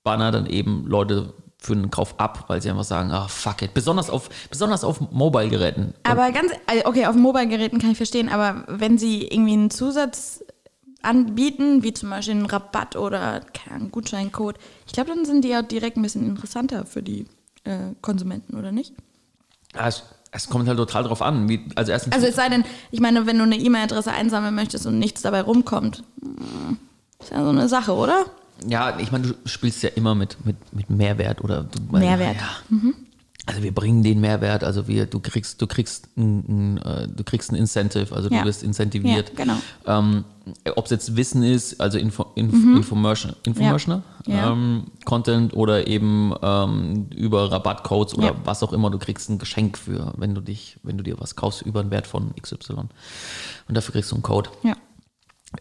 Banner 0.04 0.32
dann 0.32 0.46
eben 0.48 0.86
Leute 0.88 1.34
für 1.60 1.74
einen 1.74 1.92
Kauf 1.92 2.20
ab, 2.20 2.46
weil 2.48 2.62
sie 2.62 2.70
einfach 2.72 2.84
sagen, 2.84 3.12
ah, 3.12 3.28
fuck 3.28 3.62
it. 3.62 3.74
Besonders 3.74 4.10
auf, 4.10 4.30
besonders 4.50 4.84
auf 4.84 5.00
Mobile-Geräten. 5.12 5.94
Aber 6.04 6.32
ganz, 6.32 6.52
also 6.66 6.86
okay, 6.86 7.06
auf 7.06 7.16
Mobile-Geräten 7.16 7.78
kann 7.80 7.92
ich 7.92 7.98
verstehen, 7.98 8.30
aber 8.30 8.64
wenn 8.68 8.98
sie 8.98 9.28
irgendwie 9.28 9.54
einen 9.54 9.70
Zusatz 9.70 10.44
anbieten, 11.04 11.84
wie 11.84 11.94
zum 11.94 12.10
Beispiel 12.10 12.34
einen 12.36 12.46
Rabatt 12.48 12.96
oder 12.96 13.42
Ahnung, 13.74 13.92
Gutscheincode, 13.92 14.58
ich 14.88 14.94
glaube, 14.94 15.10
dann 15.12 15.26
sind 15.26 15.44
die 15.44 15.50
ja 15.50 15.62
direkt 15.62 15.98
ein 15.98 16.02
bisschen 16.02 16.26
interessanter 16.28 16.86
für 16.86 17.02
die 17.04 17.26
äh, 17.64 17.94
Konsumenten, 18.02 18.58
oder 18.58 18.72
nicht? 18.72 18.94
Ja, 19.76 19.90
es, 20.32 20.50
kommt 20.50 20.68
halt 20.68 20.78
total 20.78 21.04
drauf 21.04 21.22
an. 21.22 21.50
Wie, 21.50 21.66
also 21.76 21.92
erstens, 21.92 22.14
Also 22.14 22.28
es 22.28 22.36
sei 22.36 22.50
denn, 22.50 22.64
ich 22.92 23.00
meine, 23.00 23.26
wenn 23.26 23.38
du 23.38 23.44
eine 23.44 23.58
E-Mail-Adresse 23.58 24.12
einsammeln 24.12 24.56
möchtest 24.56 24.86
und 24.86 24.98
nichts 24.98 25.22
dabei 25.22 25.42
rumkommt, 25.42 26.04
hm, 26.22 26.78
ist 27.20 27.32
ja 27.32 27.44
so 27.44 27.50
eine 27.50 27.68
Sache, 27.68 27.94
oder? 27.94 28.26
ja, 28.68 29.00
ich 29.00 29.12
meine, 29.12 29.28
du 29.28 29.34
spielst 29.46 29.84
ja 29.84 29.90
immer 29.90 30.16
mit, 30.16 30.38
mit, 30.46 30.56
mit 30.74 30.90
Mehrwert 30.90 31.44
oder 31.44 31.64
du, 31.64 31.98
Mehrwert. 31.98 32.38
Ja. 32.38 32.78
Also 33.52 33.64
wir 33.64 33.74
bringen 33.74 34.02
den 34.02 34.22
Mehrwert, 34.22 34.64
also 34.64 34.88
wir, 34.88 35.06
du 35.06 35.20
kriegst, 35.20 35.62
du 35.62 35.68
kriegst 35.68 36.08
ein, 36.16 36.76
ein, 36.76 36.78
äh, 36.78 37.08
du 37.10 37.24
kriegst 37.26 37.52
ein 37.52 37.56
Incentive, 37.56 38.16
also 38.16 38.30
Ja. 38.30 38.40
du 38.40 38.48
wirst 38.48 38.64
incentiviert. 38.64 39.30
Ja, 39.30 39.36
genau. 39.36 39.58
Ähm, 39.86 40.24
Ob 40.76 40.86
es 40.86 40.92
jetzt 40.92 41.16
Wissen 41.18 41.44
ist, 41.44 41.80
also 41.82 41.98
Info, 41.98 42.26
Inf, 42.36 42.54
Infomercial, 42.54 43.36
Infomercial 43.46 44.02
Mhm. 44.26 44.34
Ja. 44.34 44.52
Ähm, 44.52 44.84
Content 45.06 45.54
oder 45.54 45.88
eben 45.88 46.34
ähm, 46.42 47.08
über 47.16 47.52
Rabattcodes 47.52 48.16
oder 48.16 48.36
was 48.46 48.64
auch 48.64 48.72
immer, 48.74 48.90
du 48.90 49.00
kriegst 49.00 49.30
ein 49.30 49.38
Geschenk 49.40 49.78
für, 49.78 50.14
wenn 50.18 50.34
du 50.34 50.42
dich, 50.42 50.78
wenn 50.84 50.98
du 50.98 51.04
dir 51.04 51.20
was 51.20 51.36
kaufst 51.36 51.62
über 51.64 51.80
einen 51.82 51.92
Wert 51.92 52.08
von 52.08 52.34
XY. 52.42 52.74
Und 52.74 52.90
dafür 53.68 53.94
kriegst 53.94 54.12
du 54.12 54.16
einen 54.16 54.24
Code. 54.24 54.50
Ja. 54.64 54.76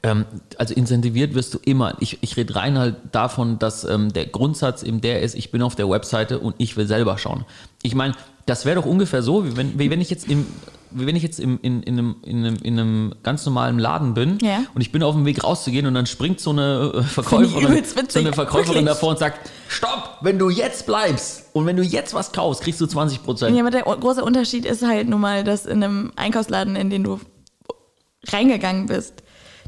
Ähm, 0.03 0.25
also 0.57 0.73
incentiviert 0.75 1.35
wirst 1.35 1.55
du 1.55 1.59
immer. 1.65 1.97
Ich, 2.01 2.19
ich 2.21 2.37
rede 2.37 2.55
rein 2.55 2.79
halt 2.79 2.97
davon, 3.13 3.59
dass 3.59 3.85
ähm, 3.85 4.13
der 4.13 4.27
Grundsatz 4.27 4.83
eben 4.83 5.01
der 5.01 5.21
ist, 5.21 5.35
ich 5.35 5.51
bin 5.51 5.63
auf 5.63 5.75
der 5.75 5.91
Webseite 5.91 6.39
und 6.39 6.55
ich 6.59 6.77
will 6.77 6.87
selber 6.87 7.19
schauen. 7.19 7.45
Ich 7.83 7.95
meine, 7.95 8.15
das 8.47 8.65
wäre 8.65 8.77
doch 8.77 8.87
ungefähr 8.87 9.23
so, 9.23 9.45
wie 9.45 9.57
wenn, 9.57 9.79
wie 9.79 9.91
wenn 9.91 10.01
ich 10.01 10.11
jetzt 10.11 10.29
im 10.29 10.47
wie 10.93 11.07
wenn 11.07 11.15
ich 11.17 11.23
jetzt 11.23 11.39
im, 11.39 11.59
in, 11.63 11.83
in, 11.83 11.99
einem, 11.99 12.17
in, 12.25 12.39
einem, 12.45 12.57
in 12.63 12.79
einem 12.79 13.15
ganz 13.23 13.47
normalen 13.47 13.79
Laden 13.79 14.15
bin 14.15 14.39
Ja. 14.43 14.65
und 14.75 14.81
ich 14.81 14.91
bin 14.91 15.03
auf 15.03 15.15
dem 15.15 15.25
Weg 15.25 15.45
rauszugehen 15.45 15.87
und 15.87 15.95
dann 15.95 16.07
springt 16.07 16.41
so 16.41 16.51
eine 16.51 16.93
äh, 16.97 17.03
Verkäuferin, 17.03 17.85
so 18.09 18.19
eine 18.19 18.33
Verkäuferin 18.33 18.87
davor 18.87 19.11
und 19.11 19.19
sagt, 19.19 19.51
stopp, 19.69 20.19
wenn 20.23 20.39
du 20.39 20.51
jetzt 20.51 20.87
bleibst 20.87 21.45
und 21.53 21.67
wenn 21.67 21.77
du 21.77 21.83
jetzt 21.85 22.13
was 22.13 22.33
kaufst, 22.33 22.63
kriegst 22.63 22.81
du 22.81 22.87
20 22.87 23.23
Prozent. 23.23 23.55
Ja, 23.57 23.63
aber 23.63 23.71
der 23.71 23.83
große 23.83 24.25
Unterschied 24.25 24.65
ist 24.65 24.83
halt 24.83 25.09
nun 25.09 25.21
mal, 25.21 25.45
dass 25.45 25.65
in 25.67 25.83
einem 25.83 26.13
Einkaufsladen, 26.17 26.75
in 26.75 26.91
den 26.91 27.05
du 27.05 27.21
reingegangen 28.27 28.87
bist, 28.87 29.23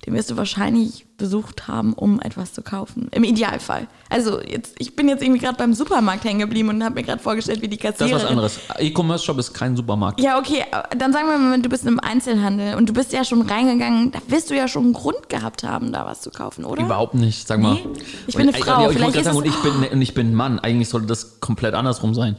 den 0.04 0.14
wirst 0.14 0.30
du 0.30 0.36
wahrscheinlich 0.36 1.06
besucht 1.16 1.68
haben, 1.68 1.92
um 1.92 2.20
etwas 2.20 2.52
zu 2.52 2.62
kaufen. 2.62 3.08
Im 3.12 3.22
Idealfall. 3.22 3.86
Also 4.08 4.40
jetzt, 4.40 4.74
ich 4.78 4.96
bin 4.96 5.08
jetzt 5.08 5.22
irgendwie 5.22 5.40
gerade 5.40 5.56
beim 5.56 5.74
Supermarkt 5.74 6.24
hängen 6.24 6.40
geblieben 6.40 6.70
und 6.70 6.82
habe 6.82 6.96
mir 6.96 7.04
gerade 7.04 7.22
vorgestellt, 7.22 7.62
wie 7.62 7.68
die 7.68 7.76
Das 7.76 7.98
Kassiererin... 7.98 8.16
ist 8.16 8.24
was 8.24 8.30
anderes. 8.30 8.60
E-Commerce-Shop 8.78 9.38
ist 9.38 9.54
kein 9.54 9.76
Supermarkt. 9.76 10.20
Ja, 10.20 10.38
okay, 10.40 10.64
dann 10.98 11.12
sagen 11.12 11.28
wir 11.28 11.38
mal, 11.38 11.62
du 11.62 11.68
bist 11.68 11.86
im 11.86 12.00
Einzelhandel 12.00 12.74
und 12.74 12.88
du 12.88 12.92
bist 12.92 13.12
ja 13.12 13.24
schon 13.24 13.42
reingegangen, 13.42 14.10
da 14.10 14.18
wirst 14.26 14.50
du 14.50 14.56
ja 14.56 14.66
schon 14.66 14.84
einen 14.84 14.92
Grund 14.94 15.28
gehabt 15.28 15.62
haben, 15.62 15.92
da 15.92 16.04
was 16.04 16.20
zu 16.20 16.30
kaufen, 16.30 16.64
oder? 16.64 16.82
Überhaupt 16.82 17.14
nicht, 17.14 17.46
sag 17.46 17.60
mal. 17.60 17.74
Nee? 17.74 17.86
Ich 18.26 18.34
bin 18.34 18.48
eine 18.48 18.56
Und, 18.56 18.64
Frau, 18.64 18.82
ja, 18.82 18.90
ich 18.90 18.96
vielleicht 18.96 19.16
ist 19.16 19.24
sagen, 19.24 19.36
es- 19.36 19.42
und 19.42 19.46
ich 19.46 19.56
bin, 19.62 19.92
und 19.92 20.02
ich 20.02 20.14
bin 20.14 20.30
ein 20.30 20.34
Mann. 20.34 20.58
Eigentlich 20.58 20.88
sollte 20.88 21.06
das 21.06 21.38
komplett 21.38 21.74
andersrum 21.74 22.14
sein. 22.14 22.36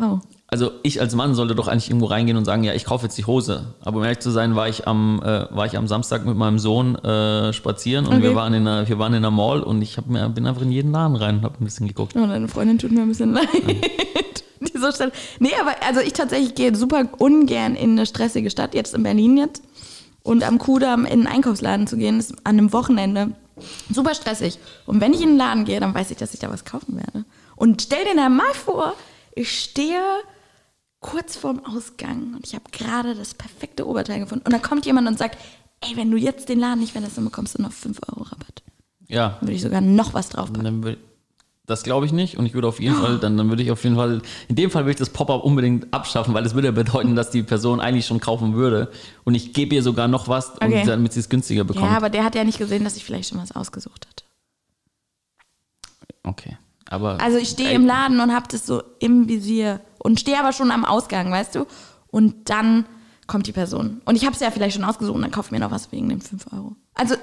Oh. 0.00 0.18
Also 0.46 0.70
ich 0.82 1.00
als 1.00 1.14
Mann 1.16 1.34
sollte 1.34 1.54
doch 1.54 1.66
eigentlich 1.68 1.88
irgendwo 1.88 2.06
reingehen 2.06 2.36
und 2.36 2.44
sagen, 2.44 2.62
ja, 2.64 2.74
ich 2.74 2.84
kaufe 2.84 3.06
jetzt 3.06 3.18
die 3.18 3.24
Hose. 3.24 3.74
Aber 3.80 3.96
um 3.98 4.04
ehrlich 4.04 4.20
zu 4.20 4.30
sein, 4.30 4.54
war 4.54 4.68
ich 4.68 4.86
am, 4.86 5.20
äh, 5.22 5.46
war 5.50 5.66
ich 5.66 5.76
am 5.76 5.88
Samstag 5.88 6.24
mit 6.26 6.36
meinem 6.36 6.58
Sohn 6.58 6.94
äh, 6.96 7.52
spazieren 7.52 8.06
und 8.06 8.14
Okay. 8.14 8.22
wir, 8.22 8.34
waren 8.36 8.54
in 8.54 8.68
einer, 8.68 8.88
wir 8.88 8.98
waren 8.98 9.12
in 9.14 9.18
einer 9.18 9.30
Mall 9.32 9.62
und 9.62 9.82
ich 9.82 9.96
hab 9.96 10.06
mir, 10.06 10.28
bin 10.28 10.46
einfach 10.46 10.62
in 10.62 10.70
jeden 10.70 10.92
Laden 10.92 11.16
rein 11.16 11.38
und 11.38 11.44
habe 11.44 11.56
ein 11.60 11.64
bisschen 11.64 11.88
geguckt. 11.88 12.14
Oh, 12.16 12.26
deine 12.26 12.46
Freundin 12.46 12.78
tut 12.78 12.92
mir 12.92 13.02
ein 13.02 13.08
bisschen 13.08 13.32
leid. 13.34 13.46
Diese 14.60 14.92
Stadt. 14.92 15.12
Nee, 15.40 15.50
aber 15.60 15.72
also 15.86 16.00
ich 16.00 16.12
tatsächlich 16.12 16.54
gehe 16.54 16.74
super 16.76 17.04
ungern 17.18 17.74
in 17.74 17.92
eine 17.92 18.06
stressige 18.06 18.50
Stadt, 18.50 18.74
jetzt 18.74 18.94
in 18.94 19.02
Berlin 19.02 19.36
jetzt. 19.36 19.62
Und 20.22 20.42
am 20.46 20.58
Kudamm 20.58 21.04
in 21.04 21.12
einen 21.12 21.26
Einkaufsladen 21.26 21.86
zu 21.86 21.96
gehen, 21.96 22.18
ist 22.18 22.32
an 22.44 22.58
einem 22.58 22.72
Wochenende 22.72 23.32
super 23.90 24.14
stressig. 24.14 24.58
Und 24.86 25.00
wenn 25.00 25.12
ich 25.12 25.20
in 25.22 25.30
den 25.30 25.36
Laden 25.38 25.64
gehe, 25.64 25.80
dann 25.80 25.94
weiß 25.94 26.10
ich, 26.12 26.16
dass 26.16 26.32
ich 26.32 26.40
da 26.40 26.50
was 26.50 26.64
kaufen 26.64 26.96
werde. 26.96 27.24
Und 27.56 27.82
stell 27.82 28.04
dir 28.04 28.14
mal 28.30 28.42
vor, 28.54 28.94
ich 29.34 29.50
stehe 29.58 30.00
kurz 31.04 31.36
vorm 31.36 31.60
Ausgang 31.66 32.32
und 32.34 32.46
ich 32.46 32.54
habe 32.54 32.64
gerade 32.72 33.14
das 33.14 33.34
perfekte 33.34 33.86
Oberteil 33.86 34.20
gefunden. 34.20 34.42
Und 34.46 34.52
dann 34.54 34.62
kommt 34.62 34.86
jemand 34.86 35.06
und 35.06 35.18
sagt, 35.18 35.36
ey, 35.82 35.94
wenn 35.98 36.10
du 36.10 36.16
jetzt 36.16 36.48
den 36.48 36.58
Laden 36.58 36.80
nicht 36.80 36.92
verlässt, 36.92 37.18
dann 37.18 37.26
bekommst 37.26 37.58
du 37.58 37.62
noch 37.62 37.72
5 37.72 38.00
Euro 38.08 38.22
Rabatt. 38.22 38.62
Ja, 39.06 39.36
Dann 39.38 39.42
würde 39.42 39.52
ich 39.52 39.60
sogar 39.60 39.82
noch 39.82 40.14
was 40.14 40.30
draufpacken. 40.30 40.96
das 41.66 41.82
glaube 41.82 42.06
ich 42.06 42.12
nicht 42.12 42.38
und 42.38 42.46
ich 42.46 42.54
würde 42.54 42.68
auf 42.68 42.80
jeden 42.80 42.94
Fall, 42.94 43.18
dann, 43.18 43.36
dann 43.36 43.50
würde 43.50 43.62
ich 43.62 43.70
auf 43.70 43.84
jeden 43.84 43.96
Fall, 43.96 44.22
in 44.48 44.56
dem 44.56 44.70
Fall 44.70 44.84
würde 44.84 44.92
ich 44.92 44.96
das 44.96 45.10
Pop-up 45.10 45.44
unbedingt 45.44 45.92
abschaffen, 45.92 46.32
weil 46.32 46.42
das 46.42 46.54
würde 46.54 46.68
ja 46.68 46.72
bedeuten, 46.72 47.14
dass 47.14 47.30
die 47.30 47.42
Person 47.42 47.80
eigentlich 47.80 48.06
schon 48.06 48.18
kaufen 48.18 48.54
würde 48.54 48.90
und 49.24 49.34
ich 49.34 49.52
gebe 49.52 49.74
ihr 49.74 49.82
sogar 49.82 50.08
noch 50.08 50.26
was, 50.28 50.52
und 50.52 50.62
Okay. 50.62 50.84
damit 50.86 51.12
sie 51.12 51.20
es 51.20 51.28
günstiger 51.28 51.64
bekommt. 51.64 51.84
Ja, 51.84 51.98
aber 51.98 52.08
der 52.08 52.24
hat 52.24 52.34
ja 52.34 52.44
nicht 52.44 52.56
gesehen, 52.58 52.82
dass 52.82 52.96
ich 52.96 53.04
vielleicht 53.04 53.28
schon 53.28 53.38
was 53.42 53.52
ausgesucht 53.52 54.06
hatte. 54.08 54.24
okay. 56.22 56.56
Aber 56.88 57.20
Also 57.20 57.36
ich 57.38 57.48
stehe 57.50 57.72
im 57.72 57.84
Laden 57.86 58.20
und 58.20 58.32
habe 58.34 58.46
das 58.50 58.66
so 58.66 58.82
im 59.00 59.28
Visier 59.28 59.80
und 60.04 60.20
stehe 60.20 60.38
aber 60.38 60.52
schon 60.52 60.70
am 60.70 60.84
Ausgang, 60.84 61.32
weißt 61.32 61.56
du? 61.56 61.66
Und 62.12 62.48
dann 62.50 62.84
kommt 63.26 63.46
die 63.48 63.52
Person. 63.52 64.02
Und 64.04 64.14
ich 64.16 64.24
habe 64.24 64.34
es 64.34 64.40
ja 64.40 64.50
vielleicht 64.52 64.76
schon 64.76 64.84
ausgesucht 64.84 65.16
und 65.16 65.22
dann 65.22 65.30
kaufe 65.32 65.48
ich 65.48 65.52
mir 65.52 65.58
noch 65.60 65.70
was 65.72 65.90
wegen 65.90 66.08
den 66.10 66.20
5 66.20 66.46
Euro. 66.52 66.76
Also 66.94 67.16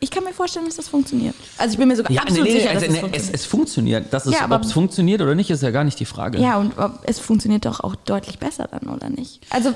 ich 0.00 0.10
kann 0.10 0.24
mir 0.24 0.32
vorstellen, 0.32 0.64
dass 0.66 0.76
das 0.76 0.88
funktioniert. 0.88 1.34
Also 1.58 1.72
ich 1.72 1.78
bin 1.78 1.88
mir 1.88 1.96
sogar 1.96 2.10
Ja, 2.10 2.22
absolut 2.22 2.44
nee, 2.44 2.52
nee, 2.54 2.58
sicher, 2.60 2.70
also, 2.70 2.86
dass 2.86 2.90
nee, 2.90 2.96
es 2.96 3.00
funktioniert. 3.02 3.34
es 3.34 3.46
funktioniert. 3.46 4.06
Das 4.12 4.26
ist, 4.26 4.32
Ja, 4.34 4.50
ob 4.50 4.62
es 4.62 4.72
funktioniert 4.72 5.20
oder 5.20 5.34
nicht, 5.34 5.50
ist 5.50 5.62
ja 5.62 5.70
gar 5.70 5.84
nicht 5.84 6.00
die 6.00 6.04
Frage. 6.06 6.38
ja, 6.40 6.56
und 6.56 6.76
ob- 6.78 7.00
es 7.04 7.18
funktioniert 7.20 7.64
doch 7.66 7.80
auch 7.80 7.94
deutlich 7.94 8.38
besser 8.38 8.66
dann, 8.70 8.88
oder 8.94 9.08
nicht? 9.10 9.40
Also, 9.50 9.74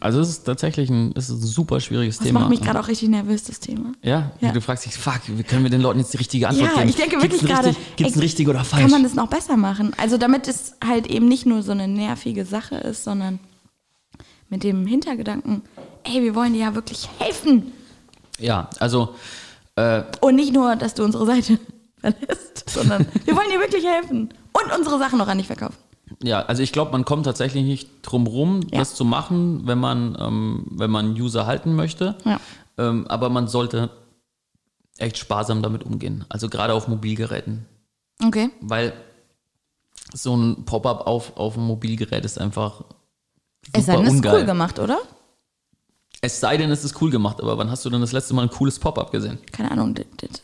Also 0.00 0.20
es 0.20 0.28
ist 0.28 0.44
tatsächlich 0.44 0.90
ein, 0.90 1.12
es 1.16 1.30
ist 1.30 1.42
ein 1.42 1.46
super 1.46 1.80
schwieriges 1.80 2.18
Das 2.18 2.26
Thema. 2.26 2.40
macht 2.40 2.50
mich 2.50 2.60
gerade 2.60 2.78
auch 2.80 2.88
richtig 2.88 3.08
nervös, 3.08 3.44
das 3.44 3.60
Thema. 3.60 3.92
ja? 4.02 4.32
Ja. 4.40 4.52
du 4.52 4.60
fragst 4.60 4.84
dich, 4.86 4.94
fuck, 4.96 5.20
wie 5.26 5.42
können 5.42 5.62
wir 5.64 5.70
den 5.70 5.80
Leuten 5.80 5.98
jetzt 6.00 6.12
die 6.12 6.18
richtige 6.18 6.48
Antwort 6.48 6.70
Ja, 6.70 6.76
geben? 6.78 6.88
ich 6.90 6.96
denke 6.96 7.20
wirklich 7.22 7.40
gerade. 7.42 7.68
richtig- 7.68 7.96
Gibt 7.96 8.10
es 8.10 8.16
ein 8.16 8.20
richtig 8.20 8.48
oder 8.48 8.64
falsch? 8.64 8.82
Kann 8.82 8.90
man 8.90 9.02
das 9.02 9.14
noch 9.14 9.28
besser 9.28 9.56
machen? 9.56 9.92
Also 9.98 10.18
damit 10.18 10.48
es 10.48 10.74
halt 10.84 11.06
eben 11.06 11.26
nicht 11.28 11.46
nur 11.46 11.62
so 11.62 11.72
eine 11.72 11.88
nervige 11.88 12.44
Sache 12.44 12.76
ist, 12.76 13.04
sondern 13.04 13.38
mit 14.48 14.64
dem 14.64 14.86
Hintergedanken, 14.86 15.62
ey, 16.04 16.22
wir 16.22 16.34
wollen 16.34 16.52
dir 16.52 16.60
ja 16.60 16.74
wirklich 16.74 17.08
helfen. 17.18 17.72
ja, 18.38 18.68
also 18.78 19.14
äh, 19.76 20.02
Und 20.20 20.34
nicht 20.36 20.52
nur, 20.52 20.76
dass 20.76 20.94
du 20.94 21.02
unsere 21.04 21.24
Seite 21.24 21.58
verlässt, 22.00 22.68
sondern 22.68 23.06
wir 23.24 23.34
wollen 23.34 23.48
dir 23.50 23.60
wirklich 23.60 23.86
helfen. 23.86 24.28
Und 24.52 24.76
unsere 24.76 24.98
Sachen 24.98 25.18
noch 25.18 25.28
an 25.28 25.38
dich 25.38 25.46
verkaufen. 25.46 25.76
Ja, 26.22 26.40
also 26.42 26.62
ich 26.62 26.72
glaube, 26.72 26.92
man 26.92 27.04
kommt 27.04 27.24
tatsächlich 27.26 27.64
nicht 27.64 27.88
drum 28.02 28.26
rum, 28.26 28.60
Ja. 28.70 28.78
das 28.78 28.94
zu 28.94 29.04
machen, 29.04 29.66
wenn 29.66 29.78
man, 29.78 30.16
ähm, 30.20 30.66
wenn 30.70 30.90
man 30.90 31.12
User 31.12 31.46
halten 31.46 31.74
möchte. 31.74 32.16
Ja. 32.24 32.40
Ähm, 32.78 33.06
aber 33.08 33.28
man 33.28 33.48
sollte 33.48 33.90
echt 34.98 35.18
sparsam 35.18 35.62
damit 35.62 35.84
umgehen. 35.84 36.24
Also 36.28 36.48
gerade 36.48 36.74
auf 36.74 36.88
Mobilgeräten. 36.88 37.66
Okay. 38.24 38.50
Weil 38.60 38.92
so 40.14 40.36
ein 40.36 40.64
Pop-up 40.64 41.06
auf, 41.06 41.36
auf 41.36 41.54
dem 41.54 41.64
Mobilgerät 41.64 42.24
ist 42.24 42.38
einfach 42.38 42.84
Es 43.72 43.86
sei 43.86 43.96
denn, 43.96 44.06
es 44.06 44.14
ist 44.14 44.26
cool 44.26 44.44
gemacht, 44.44 44.78
oder? 44.78 44.98
Es 46.24 46.38
sei 46.38 46.56
denn, 46.56 46.70
es 46.70 46.84
ist 46.84 47.00
cool 47.02 47.10
gemacht, 47.10 47.40
aber 47.40 47.58
wann 47.58 47.68
hast 47.68 47.84
du 47.84 47.90
denn 47.90 48.00
das 48.00 48.12
letzte 48.12 48.32
Mal 48.34 48.42
ein 48.42 48.50
cooles 48.50 48.78
Pop-up 48.78 49.10
gesehen? 49.10 49.38
Keine 49.50 49.72
Ahnung, 49.72 49.94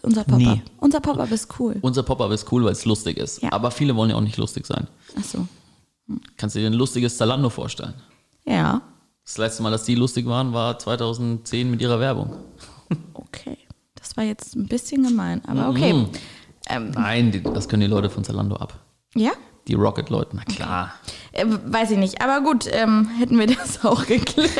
unser 0.03 0.25
Pop-up. 0.25 0.39
Nie. 0.39 0.63
Unser 0.79 1.01
Pop-up 1.01 1.31
ist 1.31 1.61
cool. 1.61 1.77
Unser 1.83 2.03
Pop-up 2.03 2.33
ist 2.33 2.51
cool, 2.51 2.65
weil 2.65 2.73
es 2.73 2.85
lustig 2.85 3.17
ist. 3.17 3.43
Ja. 3.43 3.53
Aber 3.53 3.71
viele 3.71 3.95
wollen 3.95 4.11
ja 4.11 4.17
auch 4.17 4.21
nicht 4.23 4.39
lustig 4.39 4.67
sein. 4.67 4.89
Achso. 5.17 5.47
Kannst 6.37 6.57
du 6.57 6.61
dir 6.61 6.67
ein 6.69 6.73
lustiges 6.75 7.17
Zalando 7.17 7.51
vorstellen? 7.51 7.95
Ja. 8.47 8.81
Das 9.25 9.37
letzte 9.39 9.63
Mal, 9.63 9.71
dass 9.71 9.85
die 9.85 9.95
lustig 9.95 10.27
waren, 10.27 10.53
war 10.55 10.79
2010 10.79 11.71
mit 11.71 11.83
ihrer 11.83 12.01
Werbung. 12.01 12.35
Okay. 13.13 13.59
Das 13.95 14.17
war 14.17 14.25
jetzt 14.25 14.57
ein 14.57 14.67
bisschen 14.67 15.03
gemein, 15.03 15.43
aber 15.47 15.69
okay. 15.69 15.93
Mhm. 15.93 16.09
Ähm, 16.71 16.91
Nein, 16.93 17.31
die, 17.33 17.43
das 17.43 17.69
können 17.69 17.83
die 17.83 17.87
Leute 17.89 18.09
von 18.11 18.25
Zalando 18.25 18.57
ab. 18.57 18.79
ja? 19.15 19.33
Die 19.67 19.75
Rocket-Leute, 19.75 20.35
na 20.35 20.45
klar. 20.45 20.95
Äh, 21.33 21.45
weiß 21.47 21.91
ich 21.91 21.99
nicht. 21.99 22.23
Aber 22.23 22.41
gut, 22.43 22.67
ähm, 22.73 23.07
hätten 23.19 23.39
wir 23.39 23.47
das 23.55 23.85
auch 23.85 24.07
geklärt. 24.07 24.51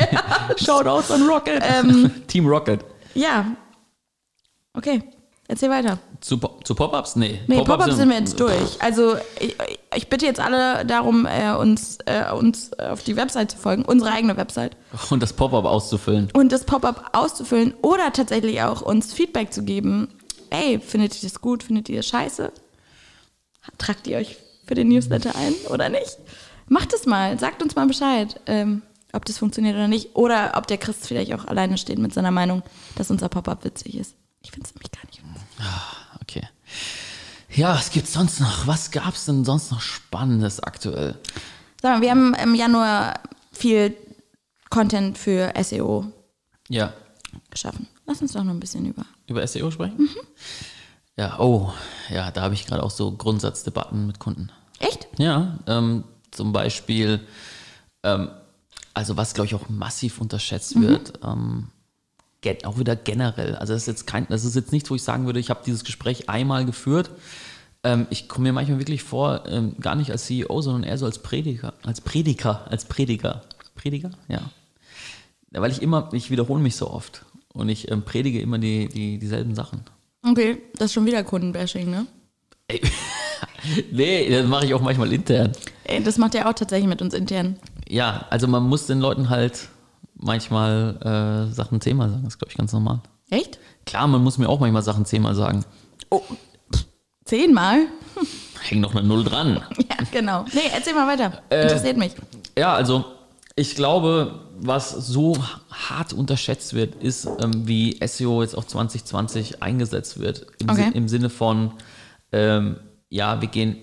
Schaut 0.63 0.85
aus 0.85 1.09
an 1.09 1.23
Rocket. 1.27 1.63
Ähm. 1.65 2.11
Team 2.27 2.45
Rocket. 2.45 2.85
ja. 3.15 3.45
Okay. 4.73 5.01
Erzähl 5.49 5.71
weiter. 5.71 5.97
Zu, 6.21 6.37
zu 6.63 6.75
Pop-Ups? 6.75 7.15
Nee. 7.15 7.39
Nee, 7.47 7.63
Pop-ups 7.63 7.95
sind 7.95 8.07
wir 8.07 8.19
jetzt 8.19 8.39
durch. 8.39 8.79
Also 8.83 9.15
ich, 9.39 9.55
ich 9.95 10.07
bitte 10.07 10.27
jetzt 10.27 10.39
alle 10.39 10.85
darum, 10.85 11.25
äh, 11.25 11.51
uns, 11.55 11.97
äh, 12.05 12.31
uns 12.31 12.71
auf 12.77 13.01
die 13.03 13.15
Website 13.15 13.49
zu 13.49 13.57
folgen, 13.57 13.83
unsere 13.83 14.11
eigene 14.11 14.37
Website, 14.37 14.77
Und 15.09 15.23
das 15.23 15.33
Pop-up 15.33 15.65
auszufüllen. 15.65 16.29
und 16.33 16.51
das 16.51 16.65
Pop-up 16.65 17.09
auszufüllen 17.13 17.73
oder 17.81 18.13
tatsächlich 18.13 18.61
auch 18.61 18.83
uns 18.83 19.11
Feedback 19.11 19.51
zu 19.51 19.63
geben. 19.63 20.09
Ey, 20.51 20.79
findet 20.79 21.15
ihr 21.15 21.27
das 21.27 21.41
gut? 21.41 21.63
Findet 21.63 21.89
ihr 21.89 21.97
das 21.97 22.05
scheiße? 22.07 22.51
Tragt 23.79 24.05
ihr 24.05 24.17
euch 24.17 24.37
für 24.67 24.75
den 24.75 24.89
Newsletter 24.89 25.35
ein 25.35 25.55
oder 25.71 25.89
nicht? 25.89 26.19
Macht 26.67 26.93
es 26.93 27.07
mal, 27.07 27.39
sagt 27.39 27.63
uns 27.63 27.75
mal 27.75 27.87
Bescheid, 27.87 28.39
ähm, 28.45 28.83
ob 29.13 29.25
das 29.25 29.39
funktioniert 29.39 29.73
oder 29.73 29.87
nicht. 29.87 30.15
Oder 30.15 30.53
ob 30.57 30.67
der 30.67 30.77
Chris 30.77 30.97
vielleicht 31.07 31.33
auch 31.33 31.45
alleine 31.45 31.79
steht 31.79 31.97
mit 31.97 32.13
seiner 32.13 32.29
Meinung, 32.29 32.61
dass 32.97 33.09
unser 33.09 33.29
Pop-up 33.29 33.63
witzig 33.65 33.97
ist. 33.97 34.13
Ich 34.43 34.51
finde 34.51 34.67
es 34.67 34.75
nämlich 34.75 34.91
gar 34.91 35.05
nicht. 35.07 35.18
Okay. 36.21 36.47
Ja, 37.51 37.73
was 37.75 37.89
gibt's 37.91 38.13
sonst 38.13 38.39
noch? 38.39 38.67
Was 38.67 38.91
gab's 38.91 39.25
denn 39.25 39.43
sonst 39.43 39.71
noch 39.71 39.81
Spannendes 39.81 40.59
aktuell? 40.61 41.17
Sag 41.81 41.95
mal, 41.95 42.01
wir 42.01 42.11
haben 42.11 42.33
im 42.35 42.55
Januar 42.55 43.19
viel 43.51 43.95
Content 44.69 45.17
für 45.17 45.51
SEO 45.63 46.05
Ja, 46.67 46.93
geschaffen. 47.49 47.87
Lass 48.05 48.21
uns 48.21 48.33
doch 48.33 48.43
noch 48.43 48.53
ein 48.53 48.59
bisschen 48.59 48.85
über. 48.85 49.03
über 49.27 49.45
SEO 49.47 49.71
sprechen? 49.71 49.97
Mhm. 49.97 50.15
Ja, 51.17 51.39
oh, 51.39 51.73
ja, 52.09 52.31
da 52.31 52.41
habe 52.43 52.53
ich 52.53 52.65
gerade 52.65 52.81
auch 52.83 52.91
so 52.91 53.11
Grundsatzdebatten 53.11 54.07
mit 54.07 54.19
Kunden. 54.19 54.51
Echt? 54.79 55.07
Ja, 55.17 55.57
ähm, 55.67 56.03
zum 56.31 56.53
Beispiel, 56.53 57.19
ähm, 58.03 58.29
also 58.93 59.17
was 59.17 59.33
glaube 59.33 59.47
ich 59.47 59.55
auch 59.55 59.67
massiv 59.69 60.21
unterschätzt 60.21 60.75
Mhm. 60.75 60.81
wird, 60.83 61.13
ähm, 61.23 61.69
auch 62.63 62.79
wieder 62.79 62.95
generell. 62.95 63.55
Also 63.55 63.73
das 63.73 63.83
ist 63.83 63.87
jetzt 63.87 64.07
kein, 64.07 64.27
das 64.29 64.45
ist 64.45 64.55
jetzt 64.55 64.71
nichts, 64.71 64.89
wo 64.89 64.95
ich 64.95 65.03
sagen 65.03 65.25
würde, 65.25 65.39
ich 65.39 65.49
habe 65.49 65.61
dieses 65.65 65.83
Gespräch 65.83 66.29
einmal 66.29 66.65
geführt. 66.65 67.09
Ähm, 67.83 68.07
ich 68.09 68.27
komme 68.27 68.49
mir 68.49 68.53
manchmal 68.53 68.79
wirklich 68.79 69.03
vor, 69.03 69.43
ähm, 69.47 69.75
gar 69.79 69.95
nicht 69.95 70.11
als 70.11 70.25
CEO, 70.25 70.61
sondern 70.61 70.83
eher 70.83 70.97
so 70.97 71.05
als 71.05 71.19
Prediger, 71.19 71.73
als 71.83 72.01
Prediger, 72.01 72.69
als 72.69 72.85
Prediger. 72.85 73.41
Prediger? 73.75 74.11
Ja. 74.27 74.41
ja 75.51 75.61
weil 75.61 75.71
ich 75.71 75.81
immer, 75.81 76.09
ich 76.13 76.31
wiederhole 76.31 76.61
mich 76.61 76.75
so 76.75 76.89
oft 76.89 77.25
und 77.53 77.69
ich 77.69 77.89
ähm, 77.91 78.03
predige 78.03 78.41
immer 78.41 78.57
die, 78.57 78.89
die, 78.89 79.17
dieselben 79.17 79.55
Sachen. 79.55 79.81
Okay, 80.23 80.57
das 80.73 80.87
ist 80.87 80.93
schon 80.93 81.05
wieder 81.05 81.23
Kundenbashing, 81.23 81.89
ne? 81.89 82.05
Ey, 82.67 82.81
nee, 83.91 84.29
das 84.29 84.45
mache 84.47 84.65
ich 84.65 84.73
auch 84.73 84.81
manchmal 84.81 85.11
intern. 85.13 85.53
Ey, 85.85 86.03
das 86.03 86.17
macht 86.17 86.35
er 86.35 86.49
auch 86.49 86.53
tatsächlich 86.53 86.89
mit 86.89 87.01
uns 87.01 87.13
intern. 87.13 87.57
Ja, 87.87 88.25
also 88.29 88.47
man 88.47 88.63
muss 88.63 88.85
den 88.85 88.99
Leuten 88.99 89.29
halt 89.29 89.69
manchmal 90.19 91.47
äh, 91.49 91.53
Sachen 91.53 91.81
zehnmal 91.81 92.09
sagen. 92.09 92.23
Das 92.23 92.33
ist, 92.35 92.39
glaube 92.39 92.51
ich, 92.51 92.57
ganz 92.57 92.71
normal. 92.73 93.01
Echt? 93.29 93.59
Klar, 93.85 94.07
man 94.07 94.23
muss 94.23 94.37
mir 94.37 94.47
auch 94.49 94.59
manchmal 94.59 94.83
Sachen 94.83 95.05
zehnmal 95.05 95.35
sagen. 95.35 95.65
Oh, 96.09 96.21
zehnmal? 97.25 97.87
Hängt 98.61 98.81
noch 98.81 98.93
eine 98.95 99.07
Null 99.07 99.23
dran. 99.23 99.61
Ja, 99.89 100.05
genau. 100.11 100.45
Nee, 100.53 100.61
erzähl 100.73 100.93
mal 100.93 101.07
weiter. 101.07 101.41
Interessiert 101.49 101.97
mich. 101.97 102.13
Ja, 102.57 102.73
also 102.73 103.05
ich 103.55 103.75
glaube, 103.75 104.39
was 104.59 104.91
so 104.91 105.35
hart 105.69 106.13
unterschätzt 106.13 106.73
wird, 106.73 106.95
ist, 106.95 107.25
ähm, 107.41 107.67
wie 107.67 107.99
SEO 108.05 108.41
jetzt 108.41 108.55
auch 108.57 108.63
2020 108.65 109.61
eingesetzt 109.63 110.19
wird. 110.19 110.45
Im, 110.59 110.69
Okay. 110.69 110.83
Sin- 110.85 110.93
im 110.93 111.07
Sinne 111.09 111.29
von, 111.29 111.71
ähm, 112.31 112.77
ja, 113.09 113.41
wir 113.41 113.47
gehen 113.49 113.77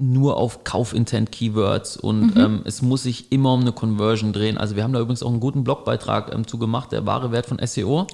nur 0.00 0.36
auf 0.36 0.62
Kaufintent-Keywords 0.62 1.96
und 1.96 2.36
ähm, 2.36 2.62
es 2.64 2.82
muss 2.82 3.02
sich 3.02 3.32
immer 3.32 3.52
um 3.52 3.62
eine 3.62 3.72
Conversion 3.72 4.32
drehen. 4.32 4.56
Also 4.56 4.76
wir 4.76 4.84
haben 4.84 4.92
da 4.92 5.00
übrigens 5.00 5.24
auch 5.24 5.30
einen 5.30 5.40
guten 5.40 5.64
Blogbeitrag 5.64 6.32
ähm, 6.32 6.46
zu 6.46 6.56
gemacht, 6.56 6.92
der 6.92 7.04
wahre 7.04 7.32
Wert 7.32 7.46
von 7.46 7.58
SEO. 7.64 8.06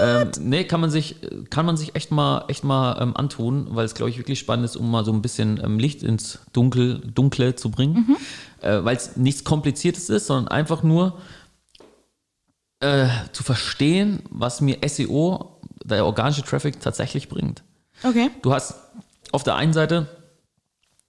Ähm, 0.00 0.30
nee, 0.40 0.64
kann 0.64 0.80
man 0.80 0.90
sich, 0.90 1.16
kann 1.50 1.66
man 1.66 1.76
sich 1.76 1.94
echt 1.94 2.10
mal, 2.10 2.44
echt 2.48 2.64
mal 2.64 3.00
ähm, 3.00 3.16
antun, 3.16 3.68
weil 3.70 3.84
es, 3.84 3.94
glaube 3.94 4.10
ich, 4.10 4.18
wirklich 4.18 4.40
spannend 4.40 4.64
ist, 4.64 4.76
um 4.76 4.90
mal 4.90 5.04
so 5.04 5.12
ein 5.12 5.22
bisschen 5.22 5.60
ähm, 5.62 5.78
Licht 5.78 6.02
ins 6.02 6.40
Dunkel, 6.52 7.00
Dunkle 7.14 7.54
zu 7.54 7.70
bringen. 7.70 8.16
Äh, 8.60 8.84
weil 8.84 8.96
es 8.96 9.16
nichts 9.16 9.44
Kompliziertes 9.44 10.10
ist, 10.10 10.26
sondern 10.26 10.48
einfach 10.48 10.82
nur 10.82 11.18
äh, 12.80 13.08
zu 13.32 13.42
verstehen, 13.42 14.22
was 14.30 14.60
mir 14.60 14.78
SEO, 14.86 15.60
der 15.84 16.04
organische 16.04 16.42
Traffic, 16.42 16.80
tatsächlich 16.80 17.28
bringt. 17.28 17.62
Okay. 18.02 18.30
Du 18.42 18.52
hast 18.52 18.74
auf 19.32 19.44
der 19.44 19.54
einen 19.54 19.72
Seite 19.72 20.08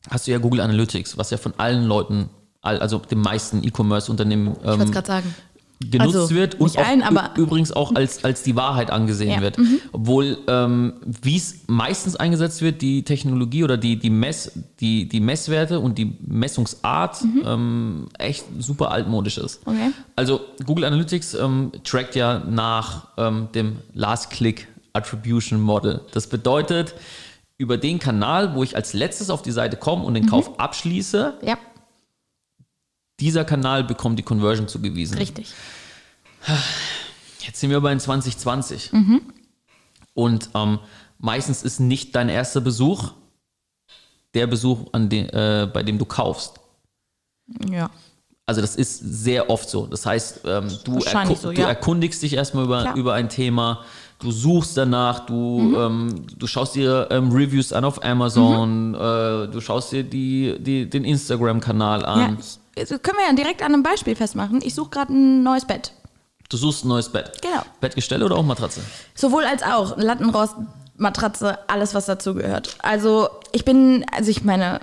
hast 0.09 0.27
du 0.27 0.31
ja 0.31 0.37
Google 0.37 0.61
Analytics, 0.61 1.17
was 1.17 1.29
ja 1.29 1.37
von 1.37 1.53
allen 1.57 1.85
Leuten, 1.85 2.29
also 2.61 2.99
den 2.99 3.19
meisten 3.19 3.63
E-Commerce-Unternehmen 3.63 4.55
ähm, 4.63 4.91
genutzt 5.89 6.15
Also, 6.15 6.35
wird 6.35 6.59
und 6.59 6.77
auch 6.77 6.85
allen, 6.85 7.03
übrigens 7.35 7.71
auch 7.71 7.95
als, 7.95 8.23
als 8.23 8.43
die 8.43 8.55
Wahrheit 8.55 8.91
angesehen 8.91 9.31
Ja, 9.31 9.37
mhm. 9.37 9.41
wird. 9.41 9.57
Obwohl, 9.91 10.37
ähm, 10.47 10.93
wie 11.21 11.37
es 11.37 11.61
meistens 11.67 12.15
eingesetzt 12.15 12.61
wird, 12.61 12.81
die 12.81 13.03
Technologie 13.03 13.63
oder 13.63 13.77
die, 13.77 13.97
die, 13.97 14.09
Mess, 14.09 14.51
die, 14.79 15.07
die 15.07 15.19
Messwerte 15.19 15.79
und 15.79 15.97
die 15.97 16.15
Messungsart 16.25 17.23
ähm, 17.45 18.07
echt 18.17 18.45
super 18.59 18.91
altmodisch 18.91 19.37
ist. 19.37 19.65
Mhm. 19.65 19.73
Okay. 19.73 19.91
Also 20.15 20.41
Google 20.65 20.85
Analytics 20.85 21.33
ähm, 21.35 21.71
trackt 21.83 22.15
ja 22.15 22.39
nach 22.39 23.07
ähm, 23.17 23.47
dem 23.53 23.77
Last-Click 23.93 24.67
Attribution 24.93 25.61
Model. 25.61 26.01
Das 26.11 26.27
bedeutet, 26.27 26.95
über 27.61 27.77
den 27.77 27.99
Kanal, 27.99 28.55
wo 28.55 28.63
ich 28.63 28.75
als 28.75 28.93
letztes 28.93 29.29
auf 29.29 29.43
die 29.43 29.51
Seite 29.51 29.77
komme 29.77 30.03
und 30.03 30.15
den 30.15 30.25
Kauf 30.27 30.59
abschließe, 30.59 31.37
Ja, 31.43 31.57
dieser 33.19 33.45
Kanal 33.45 33.83
bekommt 33.83 34.17
die 34.17 34.23
Conversion 34.23 34.67
zugewiesen. 34.67 35.17
richtig. 35.17 35.53
Jetzt 37.39 37.59
sind 37.59 37.69
wir 37.69 37.77
aber 37.77 37.91
in 37.91 37.99
2020. 37.99 38.91
Und 40.13 40.49
ähm, 40.55 40.79
meistens 41.19 41.61
ist 41.61 41.79
nicht 41.79 42.15
dein 42.15 42.29
erster 42.29 42.61
Besuch 42.61 43.13
der 44.33 44.47
Besuch, 44.47 44.87
an 44.93 45.09
den, 45.09 45.29
äh, 45.29 45.69
bei 45.71 45.83
dem 45.83 45.99
du 45.99 46.05
kaufst. 46.05 46.59
Ja. 47.69 47.91
Also 48.45 48.61
das 48.61 48.75
ist 48.75 48.97
sehr 48.99 49.49
oft 49.49 49.69
so. 49.69 49.85
Das 49.85 50.05
heißt, 50.05 50.41
ähm, 50.45 50.69
du, 50.83 50.99
erku 50.99 51.35
so, 51.35 51.51
du 51.51 51.61
ja. 51.61 51.67
erkundigst 51.67 52.23
dich 52.23 52.33
erstmal 52.33 52.63
über, 52.63 52.81
Klar. 52.81 52.95
über 52.95 53.13
ein 53.13 53.29
Thema, 53.29 53.83
du 54.21 54.31
suchst 54.31 54.77
danach, 54.77 55.25
du, 55.25 55.33
Mhm. 55.33 55.75
ähm, 55.75 56.25
du 56.37 56.47
schaust 56.47 56.75
dir 56.75 57.07
ähm, 57.11 57.31
Reviews 57.31 57.73
an 57.73 57.83
auf 57.85 58.03
Amazon, 58.03 58.89
Mhm. 58.91 58.95
äh, 58.95 59.47
du 59.47 59.59
schaust 59.59 59.91
dir 59.91 60.03
die, 60.03 60.55
die, 60.59 60.89
den 60.89 61.03
Instagram-Kanal 61.03 62.01
ja 62.01 62.07
an, 62.07 62.37
ich, 62.39 62.59
das 62.75 62.89
können 63.01 63.17
wir 63.17 63.27
ja 63.27 63.33
direkt 63.33 63.61
an 63.61 63.73
einem 63.73 63.83
Beispiel 63.83 64.15
festmachen. 64.15 64.59
Ich 64.63 64.73
suche 64.75 64.89
gerade 64.91 65.13
ein 65.13 65.43
neues 65.43 65.65
Bett. 65.65 65.91
du 66.49 66.57
suchst 66.57 66.83
ein 66.85 66.89
neues 66.89 67.07
Bett. 67.09 67.41
Genau. 67.41 67.63
Bettgestelle 67.79 68.25
oder 68.25 68.35
auch 68.35 68.43
Matratze? 68.43 68.81
Sowohl 69.15 69.43
als 69.45 69.63
auch. 69.63 69.95
Lattenrost, 69.97 70.55
Matratze, 70.97 71.57
alles, 71.69 71.93
was 71.95 72.05
dazu 72.07 72.33
gehört. 72.35 72.75
Also, 72.81 73.29
ich 73.53 73.63
bin, 73.65 74.05
also 74.15 74.29
ich 74.29 74.43
meine, 74.43 74.81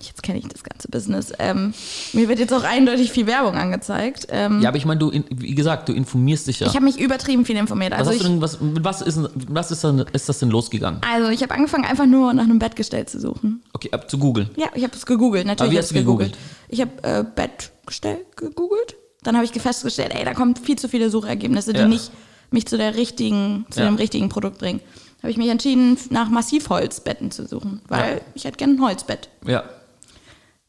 jetzt 0.00 0.22
kenne 0.22 0.38
ich 0.38 0.46
das 0.48 0.62
ganze 0.64 0.88
Business. 0.88 1.32
Ähm, 1.38 1.72
mir 2.12 2.28
wird 2.28 2.38
jetzt 2.38 2.52
auch 2.52 2.62
eindeutig 2.64 3.10
viel 3.12 3.26
Werbung 3.26 3.54
angezeigt. 3.54 4.26
Ähm, 4.30 4.60
Ja, 4.60 4.68
aber 4.68 4.78
ich 4.78 4.84
meine, 4.84 4.98
du, 5.00 5.10
wie 5.30 5.54
gesagt, 5.54 5.88
du 5.88 5.92
informierst 5.92 6.46
dich 6.46 6.60
ja. 6.60 6.66
Ich 6.66 6.74
habe 6.74 6.84
mich 6.84 6.98
übertrieben 6.98 7.44
viel 7.44 7.56
informiert. 7.56 7.92
was 7.92 7.98
Also 8.00 8.10
hast 8.10 8.16
ich, 8.18 8.22
denn, 8.24 8.40
was, 8.40 8.60
mit 8.60 8.84
was 8.84 9.02
ist, 9.02 9.16
denn- 9.16 9.28
was 9.48 9.70
ist, 9.70 9.84
dann, 9.84 9.98
ist 10.12 10.28
das 10.28 10.38
denn 10.38 10.50
losgegangen? 10.50 11.00
also 11.08 11.30
ich 11.30 11.42
habe 11.42 11.54
angefangen, 11.54 11.84
einfach 11.84 12.06
nur 12.06 12.32
nach 12.32 12.44
einem 12.44 12.58
Bettgestell 12.58 13.06
zu 13.06 13.20
suchen. 13.20 13.62
Okay, 13.72 13.88
ab 13.92 14.10
zu 14.10 14.18
googeln. 14.18 14.50
Ja, 14.56 14.66
ich 14.74 14.82
habe 14.84 14.94
es 14.94 15.06
gegoogelt. 15.06 15.46
Natürlich 15.46 15.60
Aber 15.68 15.72
wie 15.72 15.78
hast 15.78 15.90
du 15.90 15.94
gegoogelt? 15.94 16.36
Ich 16.68 16.80
habe 16.80 16.90
äh, 17.02 17.24
Bettgestell 17.34 18.18
gegoogelt. 18.36 18.96
Dann 19.22 19.34
habe 19.36 19.44
ich 19.44 19.52
festgestellt, 19.52 20.12
ey, 20.14 20.24
da 20.24 20.34
kommen 20.34 20.54
viel 20.56 20.76
zu 20.76 20.88
viele 20.88 21.10
Suchergebnisse, 21.10 21.72
die 21.72 21.80
Ja. 21.80 21.88
nicht 21.88 22.10
mich 22.52 22.66
zu 22.66 22.76
der 22.78 22.94
richtigen, 22.94 23.66
zu 23.70 23.80
Ja. 23.80 23.86
dem 23.86 23.96
richtigen 23.96 24.28
Produkt 24.28 24.58
bringen. 24.58 24.80
Habe 25.22 25.30
ich 25.32 25.36
mich 25.36 25.48
entschieden, 25.48 25.98
nach 26.10 26.28
Massivholzbetten 26.28 27.30
zu 27.32 27.46
suchen, 27.48 27.80
weil 27.88 28.16
Ja. 28.16 28.20
ich 28.34 28.44
hätte 28.44 28.56
gerne 28.58 28.74
ein 28.74 28.80
Holzbett. 28.82 29.28
Ja. 29.46 29.64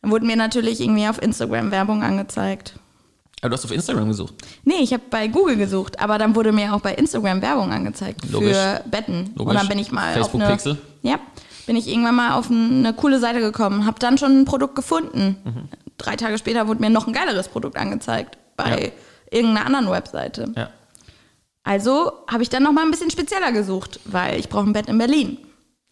Dann 0.02 0.12
wurden 0.12 0.28
mir 0.28 0.36
natürlich 0.36 0.80
irgendwie 0.82 1.08
auf 1.08 1.22
Instagram 1.22 1.72
Werbung 1.72 2.04
angezeigt. 2.04 2.80
Aber 3.42 3.50
du 3.50 3.56
hast 3.56 3.66
auf 3.66 3.72
Instagram 3.72 4.08
gesucht. 4.08 4.34
Nee, 4.64 4.80
ich 4.82 4.94
habe 4.94 5.04
bei 5.10 5.28
Google 5.28 5.58
gesucht, 5.58 6.00
aber 6.00 6.18
dann 6.18 6.36
wurde 6.36 6.52
mir 6.52 6.74
auch 6.74 6.82
bei 6.82 6.94
Instagram 6.96 7.42
Werbung 7.42 7.72
angezeigt 7.72 8.22
Logisch. 8.32 8.56
für 8.58 8.82
Betten. 8.90 9.32
Logisch. 9.36 9.52
Und 9.52 9.56
dann 9.56 9.68
bin 9.68 9.80
ich 9.80 9.92
mal 9.92 10.14
Facebook 10.14 10.42
auf 10.42 10.48
eine, 10.48 10.56
Pixel. 10.56 10.78
Ja, 11.04 11.20
bin 11.68 11.76
ich 11.76 11.88
irgendwann 11.88 12.16
mal 12.16 12.34
auf 12.34 12.50
eine 12.50 12.94
coole 12.94 13.20
Seite 13.20 13.40
gekommen, 13.40 13.86
habe 13.86 14.00
dann 14.00 14.18
schon 14.18 14.40
ein 14.42 14.46
Produkt 14.46 14.76
gefunden. 14.76 15.38
Mhm. 15.44 15.70
Drei 15.98 16.16
Tage 16.16 16.38
später 16.38 16.68
wurde 16.68 16.80
mir 16.82 16.90
noch 16.90 17.06
ein 17.08 17.14
geileres 17.14 17.48
Produkt 17.48 17.78
angezeigt 17.78 18.38
bei 18.56 18.86
Ja. 18.86 19.38
irgendeiner 19.38 19.66
anderen 19.66 19.90
Webseite. 19.92 20.52
Ja. 20.56 20.70
Also 21.64 22.14
habe 22.32 22.44
ich 22.44 22.50
dann 22.50 22.64
noch 22.64 22.72
mal 22.72 22.84
ein 22.86 22.92
bisschen 22.92 23.12
spezieller 23.12 23.52
gesucht, 23.52 24.00
weil 24.06 24.40
ich 24.40 24.48
brauche 24.50 24.66
ein 24.66 24.74
Bett 24.74 24.88
in 24.88 24.98
Berlin. 24.98 25.38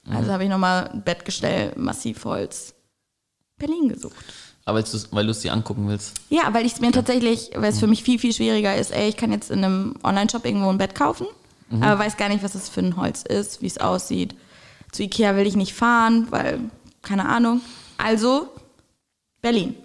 Mhm. 0.05 0.15
Also 0.15 0.31
habe 0.31 0.43
ich 0.43 0.49
noch 0.49 0.57
mal 0.57 0.89
ein 0.93 1.03
Bettgestell 1.03 1.73
Massivholz 1.75 2.74
Berlin 3.57 3.89
gesucht. 3.89 4.15
Aber 4.65 4.83
weil 5.11 5.25
du 5.25 5.31
es 5.31 5.39
dir 5.41 5.53
angucken 5.53 5.87
willst. 5.87 6.13
Ja, 6.29 6.51
weil 6.53 6.65
ich 6.65 6.73
es 6.73 6.81
mir 6.81 6.91
tatsächlich, 6.91 7.51
weil 7.55 7.71
es 7.71 7.79
für 7.79 7.87
mich 7.87 8.03
viel, 8.03 8.17
viel 8.17 8.33
schwieriger 8.33 8.75
ist, 8.75 8.91
ey, 8.91 9.09
ich 9.09 9.17
kann 9.17 9.31
jetzt 9.31 9.51
in 9.51 9.63
einem 9.63 9.95
Online-Shop 10.03 10.43
irgendwo 10.45 10.69
ein 10.69 10.77
Bett 10.79 10.95
kaufen, 10.95 11.27
aber 11.81 11.99
weiß 11.99 12.17
gar 12.17 12.29
nicht, 12.29 12.43
was 12.43 12.53
das 12.53 12.69
für 12.69 12.79
ein 12.81 12.95
Holz 12.97 13.21
ist, 13.23 13.61
wie 13.61 13.67
es 13.67 13.77
aussieht. 13.77 14.35
Zu 14.91 15.03
Ikea 15.03 15.35
will 15.35 15.45
ich 15.45 15.55
nicht 15.55 15.73
fahren, 15.73 16.27
weil, 16.31 16.59
keine 17.03 17.27
Ahnung. 17.27 17.61
Also, 17.97 18.49
Berlin. 19.41 19.75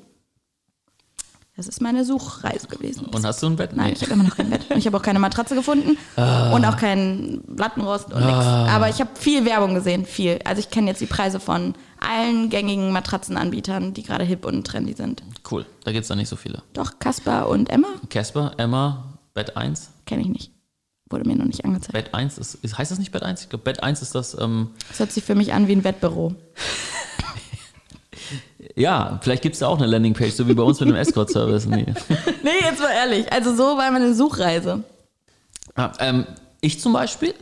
Das 1.56 1.68
ist 1.68 1.82
meine 1.82 2.06
Suchreise 2.06 2.68
gewesen. 2.68 3.04
Und 3.06 3.22
hast 3.26 3.42
du 3.42 3.46
ein 3.46 3.56
Bett? 3.56 3.72
Nein, 3.74 3.88
Nee. 3.88 3.92
ich 3.94 4.02
habe 4.02 4.12
immer 4.14 4.22
noch 4.24 4.36
kein 4.36 4.48
Bett. 4.48 4.70
Und 4.70 4.78
ich 4.78 4.86
habe 4.86 4.96
auch 4.96 5.02
keine 5.02 5.18
Matratze 5.18 5.54
gefunden 5.54 5.98
und 6.16 6.64
auch 6.64 6.76
keinen 6.78 7.42
Lattenrost 7.54 8.06
und 8.14 8.20
nichts. 8.24 8.46
Aber 8.46 8.88
ich 8.88 8.98
habe 9.00 9.10
viel 9.14 9.44
Werbung 9.44 9.74
gesehen, 9.74 10.06
viel. 10.06 10.38
Also 10.44 10.60
ich 10.60 10.70
kenne 10.70 10.86
jetzt 10.88 11.02
die 11.02 11.06
Preise 11.06 11.38
von 11.38 11.74
allen 12.01 12.51
gängigen 12.51 12.92
Matratzenanbietern, 12.92 13.94
die 13.94 14.03
gerade 14.03 14.24
hip 14.24 14.44
und 14.44 14.66
trendy 14.66 14.94
sind. 14.94 15.22
Cool, 15.51 15.66
da 15.84 15.92
gibt 15.92 16.03
es 16.03 16.09
da 16.09 16.16
nicht 16.16 16.28
so 16.28 16.36
viele. 16.36 16.62
Doch, 16.72 16.98
Kasper 16.98 17.48
und 17.48 17.70
Emma 17.70 17.88
Casper, 18.09 18.53
Emma, 18.57 19.18
Bett 19.34 19.57
1. 19.57 19.90
kenne 20.07 20.22
ich 20.22 20.28
nicht. 20.28 20.53
Wurde 21.09 21.28
mir 21.28 21.36
noch 21.36 21.44
nicht 21.44 21.64
angezeigt. 21.64 21.92
Bett 21.92 22.14
1 22.14 22.38
ist, 22.38 22.55
ist 22.57 22.78
heißt 22.78 22.90
das 22.92 22.98
nicht 22.98 23.11
Bett 23.11 23.22
1? 23.22 23.42
Ich 23.42 23.48
glaube, 23.48 23.64
Bett 23.64 23.82
1 23.82 24.01
ist 24.01 24.14
das, 24.14 24.36
ähm, 24.38 24.70
Das 24.88 25.01
hört 25.01 25.12
sich 25.12 25.24
für 25.24 25.34
mich 25.34 25.53
an 25.53 25.66
wie 25.66 25.72
ein 25.72 25.82
Wettbüro. 25.82 26.34
ja, 28.76 29.18
vielleicht 29.22 29.42
gibt 29.42 29.55
es 29.55 29.59
da 29.61 29.66
auch 29.66 29.78
eine 29.78 29.86
Landingpage, 29.86 30.32
so 30.32 30.46
wie 30.46 30.55
bei 30.55 30.62
uns 30.62 30.78
mit 30.78 30.88
dem 30.88 30.96
Escort-Service. 30.96 31.66
Nee. 31.66 31.86
Nee, 32.42 32.51
jetzt 32.62 32.80
mal 32.80 32.90
ehrlich. 32.90 33.30
Also 33.32 33.55
so 33.55 33.76
war 33.76 33.90
meine 33.90 34.14
Suchreise. 34.14 34.84
Ah, 35.74 35.92
ähm, 35.98 36.26
ich 36.61 36.80
zum 36.80 36.92
Beispiel. 36.92 37.34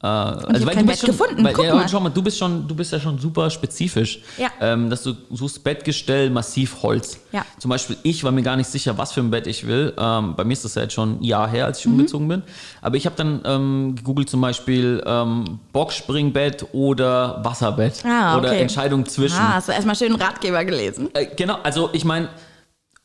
Äh, 0.00 0.06
also 0.06 0.48
Mhm. 0.48 0.66
hab 0.68 0.74
kein 0.74 0.86
Bett 0.86 1.00
gefunden. 1.00 1.42
Weil, 1.44 1.58
ja, 1.64 1.74
mal. 1.74 1.88
Schau 1.88 1.98
mal, 1.98 2.10
du 2.10 2.22
bist 2.22 2.38
schon, 2.38 2.68
du 2.68 2.74
bist 2.76 2.92
ja 2.92 3.00
schon 3.00 3.18
super 3.18 3.50
spezifisch. 3.50 4.20
Ja. 4.36 4.48
Ähm, 4.60 4.90
dass 4.90 5.02
du 5.02 5.14
suchst 5.30 5.64
Bettgestell, 5.64 6.30
massiv 6.30 6.82
Holz. 6.84 7.18
Ja. 7.32 7.44
Zum 7.58 7.68
Beispiel, 7.70 7.96
ich 8.04 8.22
war 8.22 8.30
mir 8.30 8.42
gar 8.42 8.54
nicht 8.56 8.68
sicher, 8.68 8.96
was 8.96 9.10
für 9.12 9.20
ein 9.20 9.30
Bett 9.32 9.48
ich 9.48 9.66
will. 9.66 9.92
Ähm, 9.98 10.36
bei 10.36 10.44
mir 10.44 10.52
ist 10.52 10.64
das 10.64 10.76
ja 10.76 10.82
jetzt 10.82 10.94
schon 10.94 11.18
ein 11.18 11.24
Jahr 11.24 11.48
her, 11.48 11.64
als 11.66 11.80
ich 11.80 11.86
Mhm. 11.86 11.92
umgezogen 11.94 12.28
bin. 12.28 12.42
Aber 12.80 12.96
ich 12.96 13.06
habe 13.06 13.16
dann 13.16 13.40
ähm, 13.44 13.94
gegoogelt 13.96 14.30
zum 14.30 14.40
Beispiel 14.40 15.02
ähm, 15.04 15.58
Boxspringbett 15.72 16.66
oder 16.72 17.44
Wasserbett. 17.44 18.04
Ah, 18.04 18.38
Oder 18.38 18.50
okay. 18.50 18.60
Entscheidung 18.60 19.04
zwischen. 19.04 19.36
Ah, 19.40 19.54
hast 19.54 19.66
du 19.68 19.72
erstmal 19.72 19.96
schön 19.96 20.12
einen 20.12 20.22
Ratgeber 20.22 20.64
gelesen. 20.64 21.08
Äh, 21.14 21.26
genau, 21.34 21.58
also 21.64 21.90
ich 21.92 22.04
meine, 22.04 22.28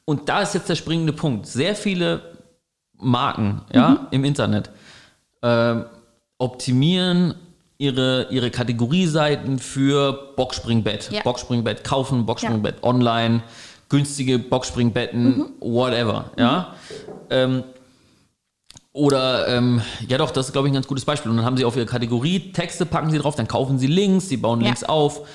und 0.05 0.29
da 0.29 0.41
ist 0.41 0.53
jetzt 0.53 0.69
der 0.69 0.75
springende 0.75 1.13
Punkt. 1.13 1.47
Sehr 1.47 1.75
viele 1.75 2.21
Marken 2.99 3.61
ja, 3.73 3.89
Mhm. 3.89 3.97
im 4.11 4.25
Internet 4.25 4.69
ähm, 5.41 5.85
optimieren 6.37 7.35
ihre, 7.77 8.27
ihre 8.29 8.51
Kategorieseiten 8.51 9.59
für 9.59 10.33
Boxspringbett. 10.35 11.11
Ja. 11.11 11.21
Boxspringbett 11.23 11.83
kaufen, 11.83 12.25
Boxspringbett 12.25 12.83
online, 12.83 13.43
günstige 13.89 14.39
Boxspringbetten, 14.39 15.37
Mhm. 15.37 15.45
whatever. 15.59 16.31
Ja. 16.37 16.75
Ähm, 17.29 17.63
oder, 18.91 19.47
ähm, 19.47 19.81
ja 20.07 20.17
doch, 20.19 20.29
das 20.31 20.47
ist, 20.47 20.51
glaube 20.53 20.67
ich, 20.67 20.71
ein 20.71 20.75
ganz 20.75 20.87
gutes 20.87 21.03
Beispiel. 21.05 21.31
Und 21.31 21.37
dann 21.37 21.45
haben 21.45 21.57
sie 21.57 21.65
auf 21.65 21.75
ihre 21.75 21.85
Kategorie 21.87 22.51
Texte, 22.53 22.85
packen 22.85 23.09
sie 23.09 23.17
drauf, 23.17 23.35
dann 23.35 23.47
kaufen 23.47 23.79
sie 23.79 23.87
Links, 23.87 24.29
sie 24.29 24.37
bauen 24.37 24.61
Ja. 24.61 24.67
Links 24.67 24.83
auf. 24.83 25.27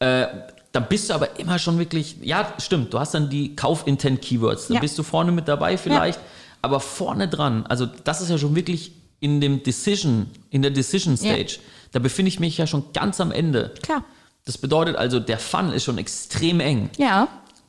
Äh, 0.00 0.26
dann 0.72 0.88
bist 0.88 1.08
du 1.08 1.14
aber 1.14 1.38
immer 1.38 1.58
schon 1.58 1.78
wirklich, 1.78 2.16
ja, 2.22 2.52
stimmt, 2.58 2.92
du 2.92 2.98
hast 2.98 3.14
dann 3.14 3.30
die 3.30 3.54
Kaufintent-Keywords. 3.56 4.68
Da 4.68 4.74
Ja. 4.74 4.80
bist 4.80 4.98
du 4.98 5.02
vorne 5.04 5.32
mit 5.32 5.46
dabei 5.48 5.78
vielleicht, 5.78 6.18
aber 6.62 6.80
vorne 6.80 7.28
dran, 7.28 7.64
also 7.66 7.86
das 7.86 8.20
ist 8.20 8.28
ja 8.28 8.36
schon 8.38 8.54
wirklich 8.56 8.92
in 9.20 9.40
dem 9.40 9.62
Decision, 9.62 10.30
in 10.50 10.62
der 10.62 10.70
Decision 10.70 11.16
Stage. 11.16 11.58
Da 11.92 11.98
befinde 11.98 12.28
ich 12.28 12.40
mich 12.40 12.58
ja 12.58 12.66
schon 12.66 12.92
ganz 12.92 13.20
am 13.20 13.32
Ende. 13.32 13.74
Klar. 13.82 14.04
Das 14.44 14.58
bedeutet 14.58 14.96
also, 14.96 15.18
der 15.18 15.38
Fun 15.38 15.72
ist 15.72 15.84
schon 15.84 15.98
extrem 15.98 16.60
eng. 16.60 16.90
Ja. 16.98 17.28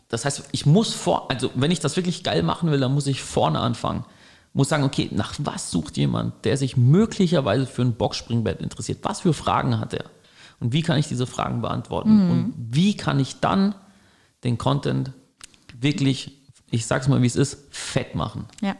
Das 0.09 0.25
heißt, 0.25 0.49
ich 0.51 0.65
muss 0.65 0.93
vor, 0.93 1.29
also 1.29 1.49
wenn 1.55 1.71
ich 1.71 1.79
das 1.79 1.95
wirklich 1.95 2.23
geil 2.23 2.43
machen 2.43 2.71
will, 2.71 2.79
dann 2.79 2.93
muss 2.93 3.07
ich 3.07 3.21
vorne 3.21 3.59
anfangen. 3.59 4.05
Muss 4.53 4.69
sagen, 4.69 4.83
okay, 4.83 5.09
nach 5.11 5.33
was 5.39 5.71
sucht 5.71 5.97
jemand, 5.97 6.45
der 6.45 6.57
sich 6.57 6.77
möglicherweise 6.77 7.65
für 7.65 7.81
ein 7.81 7.93
Boxspringbett 7.93 8.61
interessiert? 8.61 8.99
Was 9.03 9.21
für 9.21 9.33
Fragen 9.33 9.79
hat 9.79 9.93
er? 9.93 10.05
Und 10.59 10.73
wie 10.73 10.81
kann 10.81 10.97
ich 10.97 11.07
diese 11.07 11.27
Fragen 11.27 11.61
beantworten? 11.61 12.31
Und 12.31 12.53
wie 12.57 12.97
kann 12.97 13.19
ich 13.19 13.39
dann 13.39 13.75
den 14.43 14.57
Content 14.57 15.11
wirklich, 15.79 16.41
ich 16.71 16.85
sag's 16.85 17.07
mal, 17.07 17.21
wie 17.21 17.27
es 17.27 17.35
ist, 17.35 17.67
fett 17.69 18.15
machen? 18.15 18.45
Ja. 18.61 18.75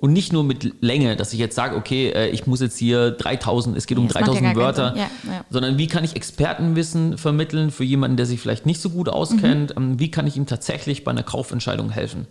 Und 0.00 0.14
nicht 0.14 0.32
nur 0.32 0.44
mit 0.44 0.82
Länge, 0.82 1.14
dass 1.14 1.34
ich 1.34 1.38
jetzt 1.38 1.54
sage, 1.54 1.76
okay, 1.76 2.08
äh, 2.08 2.30
ich 2.30 2.46
muss 2.46 2.60
jetzt 2.60 2.78
hier 2.78 3.10
3000, 3.10 3.76
es 3.76 3.86
geht 3.86 3.98
um 3.98 4.04
Ja, 4.04 4.08
das 4.08 4.14
macht 4.14 4.34
ja 4.34 4.40
3000 4.40 4.54
gar 4.54 4.64
Wörter. 4.64 4.96
Ja, 4.96 5.10
ja. 5.30 5.44
sondern 5.50 5.76
wie 5.76 5.88
kann 5.88 6.04
ich 6.04 6.16
Expertenwissen 6.16 7.18
vermitteln 7.18 7.70
für 7.70 7.84
jemanden, 7.84 8.16
der 8.16 8.24
sich 8.24 8.40
vielleicht 8.40 8.64
nicht 8.64 8.80
so 8.80 8.88
gut 8.88 9.10
auskennt? 9.10 9.76
Mhm. 9.76 9.82
Ähm, 9.82 9.98
Wie 10.00 10.10
kann 10.10 10.26
ich 10.26 10.38
ihm 10.38 10.46
tatsächlich 10.46 11.04
bei 11.04 11.10
einer 11.10 11.22
Kaufentscheidung 11.22 11.90
helfen? 11.90 12.26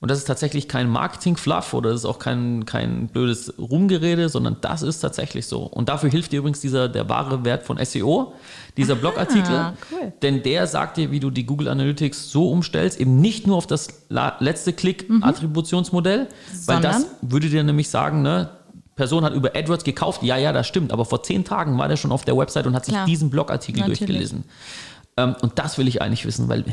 Und 0.00 0.10
das 0.10 0.18
ist 0.18 0.24
tatsächlich 0.24 0.68
kein 0.68 0.88
Marketing-Fluff 0.90 1.72
oder 1.72 1.90
das 1.90 2.00
ist 2.00 2.04
auch 2.04 2.18
kein, 2.18 2.66
kein 2.66 3.08
blödes 3.08 3.54
Rumgerede, 3.58 4.28
sondern 4.28 4.58
das 4.60 4.82
ist 4.82 5.00
tatsächlich 5.00 5.46
so. 5.46 5.62
Und 5.62 5.88
dafür 5.88 6.10
hilft 6.10 6.32
dir 6.32 6.40
übrigens 6.40 6.60
dieser, 6.60 6.88
der 6.88 7.08
wahre 7.08 7.44
Wert 7.44 7.62
von 7.62 7.82
SEO, 7.82 8.34
dieser 8.76 8.96
Blogartikel. 8.96 9.72
cool. 9.90 10.12
Denn 10.22 10.42
der 10.42 10.66
sagt 10.66 10.96
dir, 10.98 11.10
wie 11.10 11.20
du 11.20 11.30
die 11.30 11.46
Google 11.46 11.68
Analytics 11.68 12.30
so 12.30 12.50
umstellst, 12.50 13.00
eben 13.00 13.20
nicht 13.20 13.46
nur 13.46 13.56
auf 13.56 13.66
das 13.66 14.06
letzte 14.40 14.72
Klick-Attributionsmodell, 14.72 16.28
weil 16.66 16.80
das 16.80 17.06
würde 17.22 17.48
dir 17.48 17.62
nämlich 17.62 17.88
sagen, 17.88 18.22
ne, 18.22 18.50
Person 18.96 19.24
hat 19.24 19.34
über 19.34 19.56
AdWords 19.56 19.84
gekauft, 19.84 20.22
ja, 20.22 20.36
ja, 20.36 20.52
das 20.52 20.66
stimmt, 20.66 20.92
aber 20.92 21.04
vor 21.04 21.22
zehn 21.22 21.44
Tagen 21.44 21.76
war 21.78 21.88
der 21.88 21.96
schon 21.96 22.12
auf 22.12 22.24
der 22.24 22.36
Website 22.36 22.66
und 22.66 22.74
hat 22.74 22.84
sich 22.84 22.94
Klar. 22.94 23.06
diesen 23.06 23.30
Blogartikel 23.30 23.80
Natürlich. 23.80 23.98
durchgelesen. 24.00 24.44
Ähm, 25.16 25.34
und 25.40 25.58
das 25.58 25.78
will 25.78 25.88
ich 25.88 26.00
eigentlich 26.00 26.26
wissen, 26.26 26.48
weil 26.48 26.64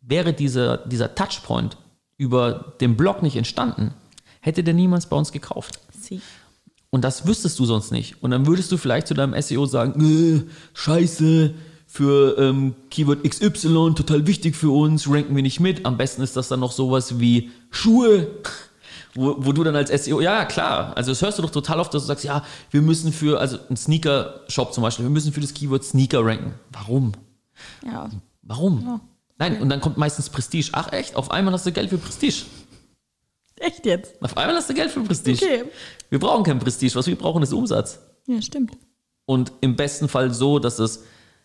wäre 0.00 0.32
dieser, 0.32 0.78
dieser 0.78 1.14
Touchpoint 1.14 1.76
über 2.18 2.74
den 2.80 2.96
Blog 2.96 3.22
nicht 3.22 3.36
entstanden, 3.36 3.92
hätte 4.40 4.64
der 4.64 4.74
niemals 4.74 5.06
bei 5.06 5.16
uns 5.16 5.32
gekauft. 5.32 5.80
Sie. 5.92 6.20
Und 6.90 7.02
das 7.02 7.26
wüsstest 7.26 7.58
du 7.58 7.66
sonst 7.66 7.92
nicht. 7.92 8.22
Und 8.22 8.30
dann 8.30 8.46
würdest 8.46 8.72
du 8.72 8.76
vielleicht 8.76 9.06
zu 9.06 9.14
deinem 9.14 9.40
SEO 9.40 9.66
sagen, 9.66 10.00
äh, 10.00 10.50
scheiße, 10.74 11.54
für 11.86 12.36
ähm, 12.38 12.74
Keyword 12.90 13.24
XY, 13.24 13.94
total 13.94 14.26
wichtig 14.26 14.56
für 14.56 14.70
uns, 14.70 15.08
ranken 15.08 15.34
wir 15.34 15.42
nicht 15.42 15.60
mit. 15.60 15.86
Am 15.86 15.96
besten 15.96 16.22
ist 16.22 16.36
das 16.36 16.48
dann 16.48 16.60
noch 16.60 16.72
sowas 16.72 17.20
wie 17.20 17.50
Schuhe, 17.70 18.28
wo, 19.14 19.36
wo 19.38 19.52
du 19.52 19.64
dann 19.64 19.76
als 19.76 19.90
SEO, 20.04 20.20
ja, 20.20 20.40
ja, 20.40 20.44
klar, 20.44 20.96
also 20.96 21.12
das 21.12 21.22
hörst 21.22 21.38
du 21.38 21.42
doch 21.42 21.50
total 21.50 21.80
oft, 21.80 21.94
dass 21.94 22.02
du 22.02 22.06
sagst, 22.08 22.24
ja, 22.24 22.44
wir 22.70 22.82
müssen 22.82 23.12
für, 23.12 23.40
also 23.40 23.58
ein 23.70 23.76
Sneaker-Shop 23.76 24.74
zum 24.74 24.82
Beispiel, 24.82 25.06
wir 25.06 25.10
müssen 25.10 25.32
für 25.32 25.40
das 25.40 25.54
Keyword 25.54 25.84
Sneaker 25.84 26.24
ranken. 26.24 26.54
Warum? 26.70 27.12
Ja. 27.84 28.10
Warum? 28.42 29.00
Nein, 29.38 29.60
und 29.60 29.68
dann 29.68 29.80
kommt 29.80 29.96
meistens 29.96 30.30
Prestige. 30.30 30.70
Ach 30.72 30.92
echt, 30.92 31.16
auf 31.16 31.30
einmal 31.30 31.52
hast 31.52 31.66
du 31.66 31.72
Geld 31.72 31.90
für 31.90 31.98
Prestige. 31.98 32.44
Echt 33.58 33.86
jetzt? 33.86 34.22
Auf 34.22 34.36
einmal 34.36 34.56
hast 34.56 34.68
du 34.68 34.74
Geld 34.74 34.90
für 34.90 35.00
Prestige. 35.00 35.44
Okay. 35.44 35.64
Wir 36.10 36.18
brauchen 36.18 36.44
kein 36.44 36.58
Prestige, 36.58 36.94
was 36.94 37.06
wir 37.06 37.16
brauchen 37.16 37.42
ist 37.42 37.52
Umsatz. 37.52 37.98
Ja, 38.26 38.40
stimmt. 38.42 38.76
Und 39.24 39.52
im 39.60 39.76
besten 39.76 40.08
Fall 40.08 40.32
so, 40.32 40.58
dass 40.58 40.78
es 40.78 41.04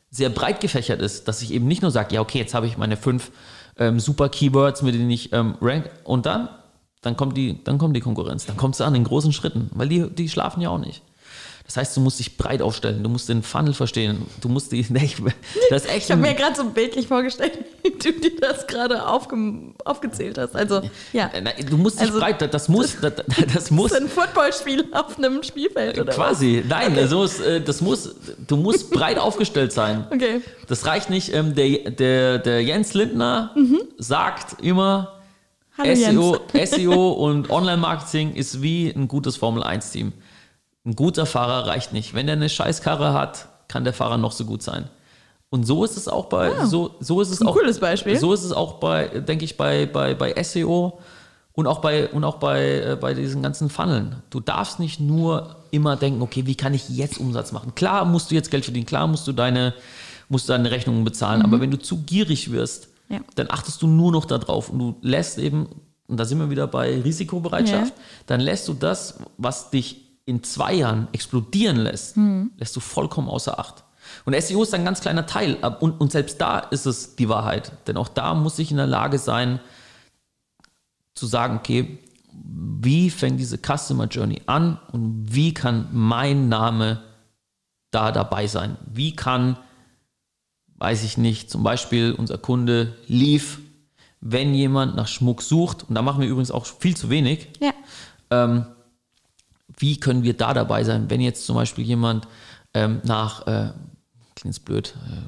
sehr 0.10 0.30
breit 0.30 0.60
gefächert 0.60 1.02
ist, 1.02 1.28
dass 1.28 1.42
ich 1.42 1.54
eben 1.54 1.68
nicht 1.68 1.82
nur 1.82 1.92
sage, 1.92 2.16
ja, 2.16 2.22
okay, 2.22 2.38
jetzt 2.38 2.54
habe 2.54 2.68
ich 2.68 2.78
meine 2.78 2.98
fünf 2.98 3.32
ähm, 3.78 4.00
super 4.00 4.30
Keywords, 4.30 4.82
mit 4.82 4.94
denen 4.94 5.10
ich 5.10 5.32
ähm, 5.32 5.56
rank 5.62 5.89
und 6.04 6.26
dann, 6.26 6.50
dann 7.02 7.16
kommt 7.16 7.38
die, 7.38 7.64
dann 7.64 7.78
kommt 7.78 7.96
die 7.96 8.02
Konkurrenz, 8.02 8.46
dann 8.46 8.58
kommt 8.58 8.76
sie 8.76 8.86
an 8.86 8.94
in 8.94 9.06
großen 9.06 9.32
Schritten, 9.32 9.70
weil 9.74 9.88
die, 9.88 10.10
die 10.10 10.28
schlafen 10.28 10.62
ja 10.62 10.70
auch 10.70 10.80
nicht. 10.80 11.02
Das 11.72 11.78
heißt, 11.78 11.95
du 11.95 12.01
musst 12.01 12.19
dich 12.19 12.36
breit 12.36 12.61
aufstellen, 12.61 13.01
du 13.01 13.07
musst 13.07 13.30
den 13.30 13.43
Funnel 13.43 13.74
verstehen, 13.74 14.26
du 14.41 14.49
musst 14.49 14.74
die, 14.74 14.86
nee, 14.89 15.09
das 15.69 15.84
ist 15.86 15.89
echt 15.89 16.05
Ich 16.05 16.11
habe 16.11 16.19
mir 16.19 16.34
gerade 16.34 16.53
so 16.53 16.65
bildlich 16.65 17.07
vorgestellt, 17.07 17.59
wie 17.84 17.91
du 17.91 18.11
dir 18.11 18.36
das 18.41 18.67
gerade 18.67 19.07
aufge 19.07 19.38
aufgezählt 19.86 20.38
hast. 20.38 20.53
Also, 20.53 20.82
ja. 21.13 21.28
Äh, 21.28 21.39
nein, 21.39 21.53
du 21.69 21.78
musst 21.78 22.01
dich 22.01 22.07
Also- 22.07 22.19
breit, 22.19 22.41
das 22.53 22.67
muss, 22.67 22.97
das, 22.99 23.13
das 23.53 23.72
muss, 23.72 23.91
Das 23.91 23.99
ist 24.01 24.05
ein 24.05 24.09
Footballspiel 24.09 24.86
auf 24.91 25.17
einem 25.17 25.43
Spielfeld, 25.43 25.97
oder 25.97 26.11
quasi, 26.11 26.61
nein, 26.67 26.93
das 26.93 27.11
muss, 27.11 27.39
äh, 27.39 27.61
das 27.61 27.80
muss, 27.80 28.15
du 28.47 28.57
musst 28.57 28.91
breit 28.91 29.17
aufgestellt 29.17 29.72
sein. 29.72 30.07
was? 30.09 30.15
Okay. 30.17 30.41
Das 30.67 30.86
reicht 30.86 31.09
nicht, 31.09 31.34
ähm, 31.34 31.55
der, 31.55 31.89
der, 31.91 32.39
der 32.39 32.61
Jens 32.63 32.93
Lindner 32.93 33.55
sagt 33.97 34.61
immer, 34.61 35.22
Hallo 35.78 35.95
SEO, 35.95 36.38
Jens. 36.51 36.72
SEO 36.72 37.11
und 37.11 37.49
Online-Marketing 37.49 38.36
ist 38.36 38.61
wie 38.61 38.89
ein 38.89 39.07
gutes 39.07 39.38
Formel-1-Team. 39.38 40.11
Ein 40.86 40.95
guter 40.95 41.25
Fahrer 41.25 41.67
reicht 41.67 41.93
nicht. 41.93 42.13
Wenn 42.13 42.27
er 42.27 42.34
eine 42.34 42.49
Scheißkarre 42.49 43.13
hat, 43.13 43.47
kann 43.67 43.84
der 43.84 43.93
Fahrer 43.93 44.17
noch 44.17 44.32
so 44.32 44.45
gut 44.45 44.63
sein. 44.63 44.89
Und 45.49 45.65
so 45.65 45.84
ist 45.84 45.97
es 45.97 46.07
auch 46.07 46.25
bei, 46.27 46.65
so, 46.65 46.95
so 47.01 47.19
ist 47.21 47.29
es 47.29 47.41
ein 47.41 47.47
auch, 47.47 47.53
cooles 47.55 47.79
Beispiel. 47.79 48.17
So 48.17 48.34
ist 48.34 48.43
es 48.43 48.53
auch 48.53 48.73
bei, 48.79 49.07
denke 49.07 49.43
ich, 49.45 49.57
bei, 49.57 49.86
bei, 49.86 50.13
bei 50.15 50.41
SEO 50.41 50.99
und 51.53 51.67
auch 51.67 51.79
bei, 51.79 52.07
und 52.09 52.23
auch 52.23 52.38
bei, 52.38 52.79
äh, 52.82 52.97
bei 52.99 53.13
diesen 53.13 53.43
ganzen 53.43 53.69
Funneln. 53.69 54.21
Du 54.29 54.39
darfst 54.39 54.79
nicht 54.79 55.01
nur 55.01 55.57
immer 55.71 55.97
denken, 55.97 56.21
okay, 56.21 56.45
wie 56.45 56.55
kann 56.55 56.73
ich 56.73 56.88
jetzt 56.89 57.17
Umsatz 57.19 57.51
machen? 57.51 57.75
Klar 57.75 58.05
musst 58.05 58.32
du 58.32 58.36
jetzt 58.36 58.49
Geld 58.49 58.63
verdienen, 58.63 58.86
klar 58.86 59.07
musst 59.07 59.27
du 59.27 59.34
deine, 59.34 59.73
musst 60.29 60.47
du 60.47 60.53
deine 60.53 60.71
Rechnungen 60.71 61.03
bezahlen, 61.03 61.41
aber 61.41 61.59
wenn 61.59 61.69
du 61.71 61.77
zu 61.77 61.97
gierig 62.03 62.51
wirst, 62.51 62.88
Ja. 63.09 63.19
dann 63.36 63.47
achtest 63.51 63.82
du 63.82 63.88
nur 63.88 64.13
noch 64.13 64.23
darauf 64.23 64.69
und 64.69 64.79
du 64.79 64.95
lässt 65.01 65.38
eben, 65.38 65.67
und 66.07 66.17
da 66.17 66.23
sind 66.23 66.39
wir 66.39 66.49
wieder 66.49 66.67
bei 66.67 67.01
Risikobereitschaft, 67.01 67.93
Ja. 67.93 68.03
dann 68.27 68.39
lässt 68.39 68.69
du 68.69 68.73
das, 68.73 69.17
was 69.38 69.69
dich 69.69 70.11
in 70.32 70.43
zwei 70.43 70.73
Jahren 70.73 71.07
explodieren 71.11 71.77
lässt, 71.77 72.17
Mhm. 72.17 72.51
lässt 72.57 72.75
du 72.75 72.79
vollkommen 72.79 73.29
außer 73.29 73.59
Acht. 73.59 73.84
Und 74.25 74.34
SEO 74.36 74.63
ist 74.63 74.73
ein 74.73 74.84
ganz 74.86 74.99
kleiner 75.01 75.25
Teil. 75.25 75.55
Und, 75.79 76.01
und 76.01 76.11
selbst 76.11 76.41
da 76.41 76.59
ist 76.59 76.86
es 76.86 77.15
die 77.15 77.29
Wahrheit. 77.29 77.71
Denn 77.88 77.97
auch 77.97 78.07
da 78.09 78.34
muss 78.34 78.57
ich 78.59 78.71
in 78.71 78.77
der 78.77 78.88
Lage 78.88 79.17
sein, 79.19 79.59
zu 81.13 81.27
sagen, 81.27 81.57
okay, 81.57 81.99
wie 82.34 83.09
fängt 83.09 83.39
diese 83.39 83.57
Customer 83.57 84.05
Journey 84.05 84.41
an 84.47 84.79
und 84.91 85.25
wie 85.34 85.53
kann 85.53 85.88
mein 85.91 86.49
Name 86.49 87.01
da 87.91 88.11
dabei 88.11 88.47
sein? 88.47 88.77
Wie 88.91 89.15
kann, 89.15 89.57
weiß 90.77 91.03
ich 91.03 91.17
nicht, 91.17 91.51
zum 91.51 91.63
Beispiel 91.63 92.13
unser 92.17 92.38
Kunde 92.38 92.95
lief, 93.07 93.59
wenn 94.21 94.53
jemand 94.53 94.95
nach 94.95 95.07
Schmuck 95.07 95.41
sucht, 95.41 95.84
und 95.88 95.95
da 95.95 96.01
machen 96.01 96.21
wir 96.21 96.27
übrigens 96.29 96.51
auch 96.51 96.65
viel 96.65 96.95
zu 96.95 97.09
wenig, 97.09 97.49
Ja. 97.59 97.71
ähm, 98.29 98.65
wie 99.78 99.99
können 99.99 100.24
wir 100.24 100.36
da 100.36 100.53
dabei 100.53 100.84
sein, 100.84 101.09
wenn 101.09 101.22
jetzt 101.22 101.45
zum 101.45 101.55
Beispiel 101.55 101.86
jemand 101.86 102.28
ähm, 102.74 103.01
nach, 103.03 103.45
äh, 103.47 103.72
klingt 104.36 104.63
blöd, 104.65 104.95
äh, 105.07 105.28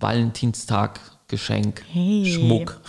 Valentinstag, 0.00 1.00
Geschenk, 1.28 1.82
Hey. 1.90 2.24
Schmuck, 2.24 2.80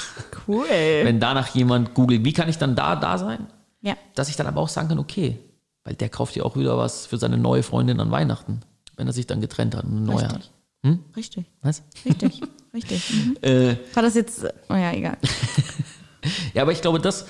Cool. 0.48 0.66
wenn 1.04 1.20
danach 1.20 1.54
jemand 1.56 1.94
googelt, 1.94 2.24
wie 2.24 2.34
kann 2.34 2.48
ich 2.50 2.58
dann 2.58 2.76
da 2.76 2.96
da 2.96 3.18
sein? 3.18 3.48
ja. 3.82 3.96
Dass 4.16 4.30
ich 4.30 4.36
dann 4.36 4.48
aber 4.48 4.62
auch 4.62 4.70
sagen 4.70 4.90
kann, 4.90 5.00
okay, 5.00 5.38
weil 5.84 5.96
der 5.96 6.10
kauft 6.10 6.36
ja 6.36 6.44
auch 6.44 6.56
wieder 6.58 6.78
was 6.78 7.06
für 7.06 7.18
seine 7.18 7.38
neue 7.38 7.64
Freundin 7.64 8.00
an 8.00 8.12
Weihnachten, 8.12 8.62
wenn 8.98 9.08
er 9.08 9.14
sich 9.14 9.28
dann 9.28 9.42
getrennt 9.42 9.76
hat 9.76 9.86
und 9.86 9.92
eine 9.92 10.02
neue 10.02 10.24
Richtig. 10.24 10.52
hat. 10.84 11.00
Richtig. 11.16 11.46
Was? 11.62 11.84
Richtig. 12.06 12.42
Richtig. 12.74 13.14
Mhm. 13.14 13.38
Äh, 13.42 13.76
War 13.94 14.04
das 14.04 14.16
jetzt. 14.16 14.46
Oh 14.70 14.76
ja, 14.76 14.92
egal. 14.94 15.18
Ja, 16.54 16.64
aber 16.64 16.74
ich 16.74 16.82
glaube, 16.82 17.00
das, 17.00 17.26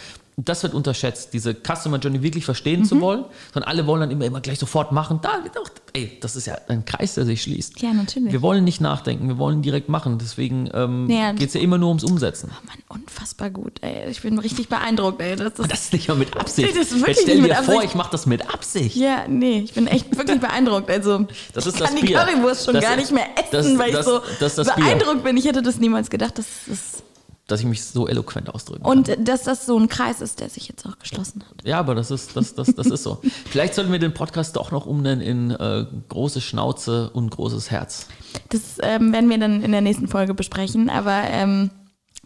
das 0.45 0.63
wird 0.63 0.73
unterschätzt, 0.73 1.33
diese 1.33 1.53
Customer 1.55 1.97
Journey 1.97 2.21
wirklich 2.23 2.45
verstehen 2.45 2.81
Mhm. 2.81 2.85
zu 2.85 3.01
wollen, 3.01 3.25
sondern 3.53 3.69
alle 3.69 3.87
wollen 3.87 4.01
dann 4.01 4.11
immer, 4.11 4.25
immer 4.25 4.41
gleich 4.41 4.59
sofort 4.59 4.91
machen. 4.91 5.19
Da 5.21 5.43
wird 5.43 5.57
auch, 5.57 5.69
ey, 5.93 6.17
das 6.21 6.35
ist 6.35 6.45
ja 6.47 6.57
ein 6.67 6.85
Kreis, 6.85 7.15
der 7.15 7.25
sich 7.25 7.41
schließt. 7.41 7.81
Ja, 7.81 7.93
natürlich. 7.93 8.31
Wir 8.31 8.41
wollen 8.41 8.63
nicht 8.63 8.79
nachdenken, 8.81 9.27
wir 9.27 9.37
wollen 9.37 9.61
direkt 9.61 9.89
machen. 9.89 10.17
Deswegen 10.19 10.69
ähm, 10.73 11.09
Ja. 11.09 11.31
geht 11.33 11.47
es 11.49 11.53
ja 11.55 11.61
immer 11.61 11.77
nur 11.77 11.89
ums 11.89 12.03
Umsetzen. 12.03 12.51
Oh 12.53 12.65
Mann, 12.67 13.01
unfassbar 13.01 13.49
gut, 13.49 13.73
ey. 13.81 14.09
Ich 14.09 14.21
bin 14.21 14.37
richtig 14.39 14.69
beeindruckt, 14.69 15.21
ey. 15.21 15.35
Das 15.35 15.59
ist, 15.59 15.71
Das 15.71 15.81
ist 15.81 15.93
nicht 15.93 16.07
mal 16.07 16.15
mit 16.17 16.35
Absicht. 16.37 16.69
Das 16.69 16.77
ist 16.77 16.91
wirklich 16.91 17.07
Jetzt 17.17 17.21
stell 17.23 17.41
nicht 17.41 17.49
dir 17.49 17.61
mit 17.61 17.65
vor, 17.65 17.83
ich 17.83 17.95
mache 17.95 18.11
das 18.11 18.25
mit 18.25 18.53
Absicht. 18.53 18.95
ja, 18.95 19.27
nee, 19.27 19.59
ich 19.59 19.73
bin 19.73 19.87
echt 19.87 20.15
wirklich 20.17 20.39
beeindruckt. 20.39 20.89
Also, 20.89 21.25
Das 21.53 21.65
ist 21.65 21.75
ich 21.75 21.83
kann 21.83 21.93
das 21.93 22.01
die 22.01 22.07
Bier. 22.07 22.17
Currywurst 22.19 22.65
schon 22.65 22.73
Das- 22.75 22.83
gar 22.83 22.95
nicht 22.95 23.11
mehr 23.11 23.25
essen, 23.35 23.49
das- 23.51 23.77
weil 23.77 23.89
ich 23.89 23.95
so 24.05 24.21
ist 24.65 24.75
beeindruckt 24.75 25.23
bin. 25.23 25.37
Ich 25.37 25.45
hätte 25.45 25.61
das 25.61 25.77
niemals 25.79 26.09
gedacht. 26.09 26.37
Das 26.37 26.45
ist, 26.67 27.03
Dass 27.49 27.59
ich 27.59 27.65
mich 27.65 27.83
so 27.83 28.07
eloquent 28.07 28.53
ausdrücken 28.53 28.83
kann. 28.83 28.91
und 28.97 29.27
dass 29.27 29.43
das 29.43 29.65
so 29.65 29.77
ein 29.77 29.89
Kreis 29.89 30.21
ist, 30.21 30.39
der 30.39 30.49
sich 30.49 30.67
jetzt 30.69 30.85
auch 30.85 30.97
geschlossen 30.99 31.43
hat. 31.47 31.65
Ja, 31.67 31.79
aber 31.79 31.95
das 31.95 32.11
ist, 32.11 32.35
das, 32.35 32.55
das, 32.55 32.73
das 32.73 32.87
ist 32.87 33.03
so. 33.03 33.19
Vielleicht 33.49 33.73
sollten 33.75 33.91
wir 33.91 33.99
den 33.99 34.13
Podcast 34.13 34.55
doch 34.55 34.71
noch 34.71 34.85
umnennen 34.85 35.21
in 35.21 35.51
äh, 35.51 35.85
große 36.09 36.39
Schnauze 36.41 37.09
und 37.09 37.29
großes 37.31 37.71
Herz. 37.71 38.07
Das 38.49 38.61
ähm, 38.81 39.11
werden 39.11 39.29
wir 39.29 39.37
dann 39.39 39.61
in 39.63 39.71
der 39.71 39.81
nächsten 39.81 40.07
Folge 40.07 40.33
besprechen. 40.33 40.89
Aber 40.89 41.23
ähm, 41.25 41.69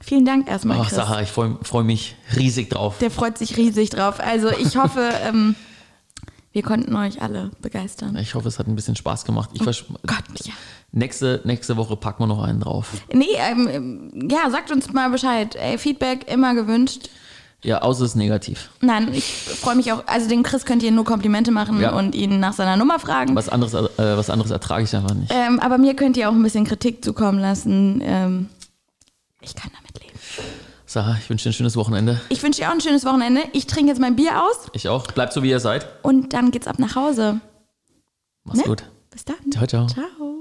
vielen 0.01 0.25
Dank 0.25 0.47
erstmal, 0.49 0.79
Oh, 0.79 0.83
Chris. 0.83 0.95
Sarah, 0.95 1.21
ich 1.21 1.29
freue 1.29 1.57
freu 1.63 1.83
mich 1.83 2.15
riesig 2.35 2.69
drauf. 2.69 2.97
Der 2.99 3.09
freut 3.11 3.37
sich 3.37 3.55
riesig 3.57 3.89
drauf. 3.89 4.19
Also 4.19 4.49
ich 4.51 4.75
hoffe, 4.75 5.09
ähm, 5.25 5.55
wir 6.53 6.61
konnten 6.63 6.95
euch 6.95 7.21
alle 7.21 7.51
begeistern. 7.61 8.15
Ich 8.15 8.33
hoffe, 8.35 8.47
es 8.47 8.57
hat 8.59 8.67
ein 8.67 8.75
bisschen 8.75 8.95
Spaß 8.95 9.25
gemacht. 9.25 9.49
Ich 9.53 9.63
vers- 9.63 9.83
Gott, 10.07 10.23
ja. 10.45 10.53
nächste, 10.91 11.41
nächste 11.43 11.75
Woche 11.77 11.97
packen 11.97 12.23
wir 12.23 12.27
noch 12.27 12.41
einen 12.43 12.61
drauf. 12.61 12.89
Nee, 13.11 13.25
ähm, 13.37 14.27
ja, 14.31 14.49
sagt 14.49 14.71
uns 14.71 14.93
mal 14.93 15.09
Bescheid. 15.09 15.55
Ey, 15.55 15.77
Feedback 15.77 16.31
immer 16.31 16.53
gewünscht. 16.55 17.09
Ja, 17.63 17.81
außer 17.81 18.03
es 18.03 18.11
ist 18.11 18.15
negativ. 18.17 18.71
Nein, 18.81 19.13
ich 19.13 19.23
freue 19.23 19.75
mich 19.75 19.91
auch. 19.93 20.03
Also 20.05 20.27
dem 20.27 20.43
Chris 20.43 20.65
könnt 20.65 20.83
ihr 20.83 20.91
nur 20.91 21.05
Komplimente 21.05 21.49
machen 21.49 21.79
Ja. 21.79 21.93
und 21.93 22.13
ihn 22.13 22.39
nach 22.41 22.51
seiner 22.53 22.75
Nummer 22.75 22.99
fragen. 22.99 23.35
Was 23.35 23.47
anderes, 23.47 23.73
äh, 23.73 24.17
was 24.17 24.29
anderes 24.29 24.51
ertrage 24.51 24.83
ich 24.83 24.93
einfach 24.93 25.15
nicht. 25.15 25.31
Ähm, 25.33 25.59
aber 25.61 25.77
mir 25.77 25.95
könnt 25.95 26.17
ihr 26.17 26.29
auch 26.29 26.33
ein 26.33 26.43
bisschen 26.43 26.65
Kritik 26.65 27.03
zukommen 27.05 27.39
lassen. 27.39 28.01
Ähm, 28.03 28.49
ich 29.39 29.55
kann 29.55 29.71
damit 29.73 29.97
leben. 30.03 30.19
Sarah, 30.93 31.17
ich 31.19 31.27
wünsche 31.27 31.45
dir 31.45 31.49
ein 31.49 31.53
schönes 31.53 31.75
Wochenende. 31.75 32.21
Ich 32.29 32.43
wünsche 32.43 32.61
dir 32.61 32.67
auch 32.67 32.73
ein 32.73 32.79
schönes 32.79 33.03
Wochenende. 33.03 33.41
Ich 33.53 33.65
trinke 33.65 33.89
jetzt 33.89 33.99
mein 33.99 34.15
Bier 34.15 34.43
aus 34.43 34.67
Ich 34.73 34.87
auch. 34.89 35.07
Bleibt 35.07 35.33
so, 35.33 35.41
wie 35.41 35.49
ihr 35.49 35.59
seid. 35.59 35.87
und 36.03 36.33
dann 36.33 36.51
geht's 36.51 36.67
ab 36.67 36.77
nach 36.77 36.95
Hause. 36.95 37.39
Mach's 38.43 38.59
Ne? 38.59 38.65
gut. 38.65 38.83
Bis 39.09 39.25
dann. 39.25 39.37
Ciao, 39.51 39.65
ciao. 39.65 39.87
Ciao. 39.87 40.32